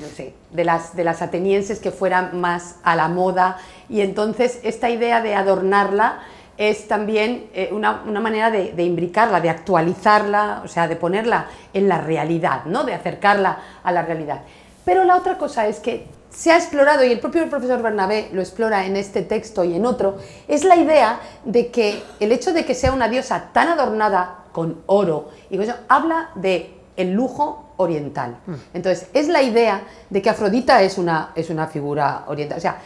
no 0.00 0.06
sé, 0.08 0.34
de 0.50 0.64
las, 0.64 0.96
de 0.96 1.04
las 1.04 1.22
atenienses 1.22 1.78
que 1.78 1.92
fueran 1.92 2.40
más 2.40 2.76
a 2.82 2.96
la 2.96 3.08
moda 3.08 3.58
y 3.88 4.00
entonces 4.00 4.60
esta 4.62 4.90
idea 4.90 5.22
de 5.22 5.34
adornarla 5.34 6.20
es 6.56 6.88
también 6.88 7.46
una, 7.70 8.02
una, 8.06 8.20
manera 8.20 8.50
de, 8.50 8.72
de, 8.72 8.82
imbricarla, 8.82 9.40
de 9.40 9.48
actualizarla, 9.48 10.60
o 10.62 10.68
sea, 10.68 10.88
de 10.88 10.96
ponerla 10.96 11.46
en 11.72 11.88
la 11.88 12.02
realidad, 12.02 12.66
¿no? 12.66 12.84
de 12.84 12.92
acercarla 12.92 13.58
a 13.82 13.92
la 13.92 14.02
realidad. 14.02 14.42
Pero 14.84 15.04
la 15.04 15.16
otra 15.16 15.38
cosa 15.38 15.66
es 15.66 15.80
que 15.80 16.06
se 16.30 16.52
ha 16.52 16.56
explorado, 16.56 17.04
y 17.04 17.12
el 17.12 17.20
propio 17.20 17.48
profesor 17.50 17.82
Bernabé 17.82 18.28
lo 18.32 18.40
explora 18.40 18.86
en 18.86 18.96
este 18.96 19.22
texto 19.22 19.64
y 19.64 19.74
en 19.74 19.84
otro, 19.84 20.18
es 20.48 20.64
la 20.64 20.76
idea 20.76 21.20
de 21.44 21.70
que 21.70 22.02
el 22.20 22.32
hecho 22.32 22.52
de 22.52 22.64
que 22.64 22.74
sea 22.74 22.92
una 22.92 23.08
diosa 23.08 23.50
tan 23.52 23.68
adornada 23.68 24.44
con 24.52 24.82
oro, 24.86 25.30
y 25.50 25.60
eso, 25.60 25.74
habla 25.88 26.30
de 26.36 26.74
el 26.96 27.12
lujo 27.12 27.72
oriental. 27.76 28.36
Mm. 28.46 28.54
Entonces, 28.74 29.08
es 29.14 29.28
la 29.28 29.42
idea 29.42 29.82
de 30.10 30.20
que 30.20 30.30
Afrodita 30.30 30.82
es 30.82 30.98
una, 30.98 31.30
es 31.34 31.50
una 31.50 31.66
figura 31.66 32.24
oriental. 32.26 32.58
O 32.58 32.60
sea, 32.60 32.78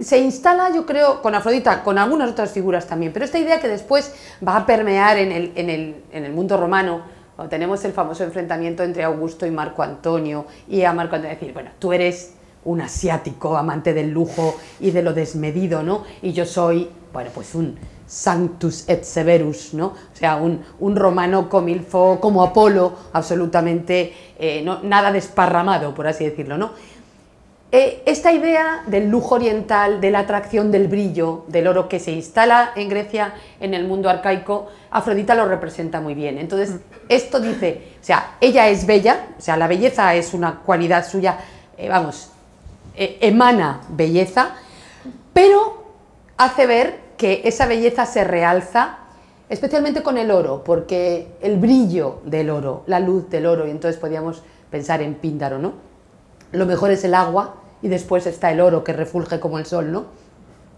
se 0.00 0.18
instala, 0.18 0.70
yo 0.72 0.86
creo, 0.86 1.22
con 1.22 1.34
Afrodita, 1.34 1.82
con 1.82 1.98
algunas 1.98 2.30
otras 2.30 2.50
figuras 2.50 2.86
también, 2.86 3.12
pero 3.12 3.24
esta 3.24 3.38
idea 3.38 3.60
que 3.60 3.68
después 3.68 4.14
va 4.46 4.56
a 4.56 4.66
permear 4.66 5.18
en 5.18 5.32
el, 5.32 5.52
en 5.54 5.70
el, 5.70 6.04
en 6.12 6.24
el 6.24 6.32
mundo 6.32 6.56
romano, 6.56 7.02
tenemos 7.48 7.84
el 7.84 7.92
famoso 7.92 8.24
enfrentamiento 8.24 8.82
entre 8.82 9.04
Augusto 9.04 9.46
y 9.46 9.50
Marco 9.50 9.82
Antonio, 9.82 10.46
y 10.68 10.82
a 10.82 10.92
Marco 10.92 11.14
Antonio 11.14 11.36
decir, 11.36 11.52
bueno, 11.52 11.70
tú 11.78 11.92
eres 11.92 12.34
un 12.68 12.82
asiático 12.82 13.56
amante 13.56 13.94
del 13.94 14.10
lujo 14.10 14.56
y 14.78 14.90
de 14.90 15.02
lo 15.02 15.14
desmedido, 15.14 15.82
¿no? 15.82 16.04
Y 16.20 16.32
yo 16.32 16.44
soy, 16.44 16.88
bueno, 17.12 17.30
pues 17.34 17.54
un 17.54 17.78
sanctus 18.06 18.88
et 18.88 19.04
severus, 19.04 19.72
¿no? 19.72 19.86
O 19.86 20.16
sea, 20.16 20.36
un, 20.36 20.62
un 20.78 20.94
romano 20.94 21.48
comilfo 21.48 22.18
como 22.20 22.42
Apolo, 22.42 22.92
absolutamente 23.12 24.12
eh, 24.38 24.62
no, 24.62 24.82
nada 24.82 25.10
desparramado, 25.12 25.94
por 25.94 26.06
así 26.06 26.24
decirlo, 26.24 26.58
¿no? 26.58 26.72
Eh, 27.70 28.02
esta 28.06 28.32
idea 28.32 28.82
del 28.86 29.08
lujo 29.08 29.34
oriental, 29.34 30.00
de 30.00 30.10
la 30.10 30.20
atracción 30.20 30.70
del 30.70 30.88
brillo, 30.88 31.44
del 31.48 31.66
oro 31.66 31.88
que 31.88 32.00
se 32.00 32.12
instala 32.12 32.72
en 32.76 32.88
Grecia, 32.88 33.34
en 33.60 33.74
el 33.74 33.86
mundo 33.86 34.08
arcaico, 34.08 34.68
Afrodita 34.90 35.34
lo 35.34 35.46
representa 35.46 36.00
muy 36.00 36.14
bien. 36.14 36.38
Entonces, 36.38 36.80
esto 37.08 37.40
dice, 37.40 37.92
o 38.00 38.04
sea, 38.04 38.36
ella 38.40 38.68
es 38.68 38.86
bella, 38.86 39.28
o 39.38 39.40
sea, 39.40 39.56
la 39.56 39.68
belleza 39.68 40.14
es 40.14 40.32
una 40.32 40.60
cualidad 40.60 41.06
suya, 41.06 41.38
eh, 41.76 41.90
vamos, 41.90 42.30
eh, 42.98 43.18
emana 43.20 43.80
belleza, 43.90 44.56
pero 45.32 45.84
hace 46.36 46.66
ver 46.66 47.00
que 47.16 47.42
esa 47.44 47.66
belleza 47.66 48.06
se 48.06 48.24
realza 48.24 48.98
especialmente 49.48 50.02
con 50.02 50.18
el 50.18 50.30
oro, 50.30 50.62
porque 50.64 51.28
el 51.40 51.58
brillo 51.58 52.20
del 52.24 52.50
oro, 52.50 52.82
la 52.86 53.00
luz 53.00 53.30
del 53.30 53.46
oro, 53.46 53.66
y 53.66 53.70
entonces 53.70 54.00
podíamos 54.00 54.42
pensar 54.70 55.00
en 55.00 55.14
Píndaro, 55.14 55.58
¿no? 55.58 55.74
Lo 56.52 56.66
mejor 56.66 56.90
es 56.90 57.04
el 57.04 57.14
agua 57.14 57.54
y 57.82 57.88
después 57.88 58.26
está 58.26 58.50
el 58.50 58.60
oro 58.60 58.84
que 58.84 58.92
refulge 58.92 59.40
como 59.40 59.58
el 59.58 59.66
sol, 59.66 59.92
¿no? 59.92 60.06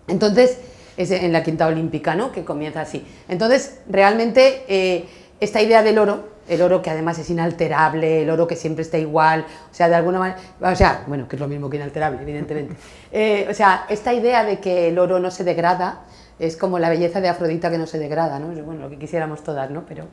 Entonces, 0.06 0.58
es 0.96 1.10
en 1.10 1.32
la 1.32 1.42
quinta 1.42 1.66
olímpica, 1.66 2.14
¿no? 2.14 2.32
Que 2.32 2.44
comienza 2.44 2.82
así. 2.82 3.06
Entonces, 3.28 3.80
realmente, 3.88 4.64
eh, 4.68 5.08
esta 5.40 5.62
idea 5.62 5.82
del 5.82 5.98
oro 5.98 6.24
el 6.50 6.62
oro 6.62 6.82
que 6.82 6.90
además 6.90 7.18
es 7.18 7.30
inalterable, 7.30 8.22
el 8.22 8.30
oro 8.30 8.46
que 8.46 8.56
siempre 8.56 8.82
está 8.82 8.98
igual, 8.98 9.46
o 9.70 9.74
sea, 9.74 9.88
de 9.88 9.94
alguna 9.94 10.18
manera, 10.18 10.38
o 10.60 10.74
sea, 10.74 11.04
bueno, 11.06 11.28
que 11.28 11.36
es 11.36 11.40
lo 11.40 11.48
mismo 11.48 11.70
que 11.70 11.76
inalterable, 11.76 12.20
evidentemente. 12.20 12.76
Eh, 13.12 13.48
o 13.50 13.54
sea, 13.54 13.86
esta 13.88 14.14
idea 14.14 14.44
de 14.44 14.60
que 14.60 14.86
el 14.86 14.96
oro 14.96 15.18
no 15.18 15.32
se 15.32 15.42
degrada, 15.42 16.04
es 16.40 16.56
como 16.56 16.78
la 16.78 16.88
belleza 16.88 17.20
de 17.20 17.28
Afrodita 17.28 17.70
que 17.70 17.76
no 17.76 17.86
se 17.86 17.98
degrada, 17.98 18.38
¿no? 18.38 18.46
bueno, 18.62 18.82
lo 18.82 18.90
que 18.90 18.98
quisiéramos 18.98 19.42
todas, 19.42 19.70
¿no? 19.70 19.84
Pero, 19.86 20.04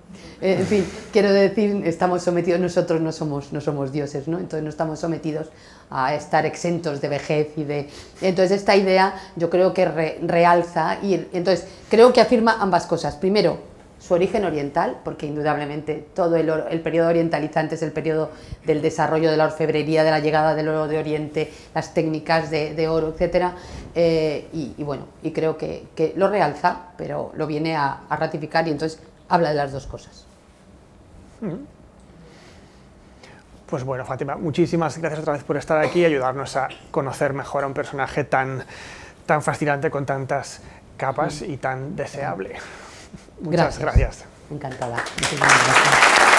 eh, 0.41 0.57
en 0.59 0.65
fin, 0.65 0.85
quiero 1.13 1.31
decir, 1.31 1.83
estamos 1.85 2.21
sometidos, 2.21 2.59
nosotros 2.59 2.99
no 2.99 3.11
somos, 3.11 3.53
no 3.53 3.61
somos 3.61 3.91
dioses, 3.91 4.27
¿no? 4.27 4.37
Entonces 4.37 4.63
no 4.63 4.69
estamos 4.69 4.99
sometidos 4.99 5.49
a 5.89 6.15
estar 6.15 6.45
exentos 6.45 6.99
de 7.01 7.07
vejez 7.07 7.49
y 7.55 7.63
de... 7.63 7.87
Entonces 8.21 8.57
esta 8.57 8.75
idea 8.75 9.13
yo 9.37 9.49
creo 9.49 9.73
que 9.73 9.85
realza 10.21 10.97
y 11.01 11.13
entonces 11.31 11.65
creo 11.89 12.11
que 12.11 12.19
afirma 12.19 12.57
ambas 12.59 12.87
cosas. 12.87 13.15
Primero, 13.15 13.59
su 14.07 14.13
origen 14.13 14.45
oriental, 14.45 14.99
porque 15.03 15.25
indudablemente 15.25 16.07
todo 16.15 16.37
el, 16.37 16.49
el, 16.49 16.79
periodo 16.79 17.09
orientalizante 17.09 17.75
es 17.75 17.81
el 17.81 17.91
periodo 17.91 18.31
del 18.65 18.81
desarrollo 18.81 19.29
de 19.29 19.35
la 19.35 19.45
orfebrería, 19.45 20.05
de 20.05 20.11
la 20.11 20.19
llegada 20.19 20.55
del 20.55 20.69
oro 20.69 20.87
de 20.87 20.97
Oriente, 20.97 21.51
las 21.75 21.93
técnicas 21.93 22.49
de, 22.49 22.87
oro, 22.87 23.13
etc. 23.17 23.47
Eh, 23.93 24.47
y, 24.53 24.81
bueno, 24.81 25.07
y 25.23 25.31
creo 25.31 25.57
que, 25.57 26.13
lo 26.15 26.29
realza, 26.29 26.91
pero 26.97 27.33
lo 27.35 27.47
viene 27.47 27.75
a, 27.75 28.03
ratificar 28.09 28.65
y 28.67 28.71
entonces 28.71 29.01
habla 29.27 29.49
de 29.49 29.55
las 29.55 29.73
dos 29.73 29.87
cosas. 29.87 30.25
Pues 33.65 33.83
bueno, 33.83 34.05
Fátima, 34.05 34.37
muchísimas 34.37 34.97
gracias 34.97 35.19
otra 35.19 35.33
vez 35.33 35.43
por 35.43 35.57
estar 35.57 35.83
aquí 35.83 35.99
y 35.99 36.05
ayudarnos 36.05 36.55
a 36.55 36.69
conocer 36.91 37.33
mejor 37.33 37.65
a 37.65 37.67
un 37.67 37.73
personaje 37.73 38.23
tan, 38.23 38.63
tan 39.25 39.41
fascinante 39.41 39.91
con 39.91 40.05
tantas 40.05 40.61
capas 40.95 41.41
y 41.41 41.57
tan 41.57 41.97
deseable. 41.97 42.55
Muchas 43.41 43.79
gracias. 43.79 44.25
Encantada. 44.49 44.97
Gracias. 45.17 46.36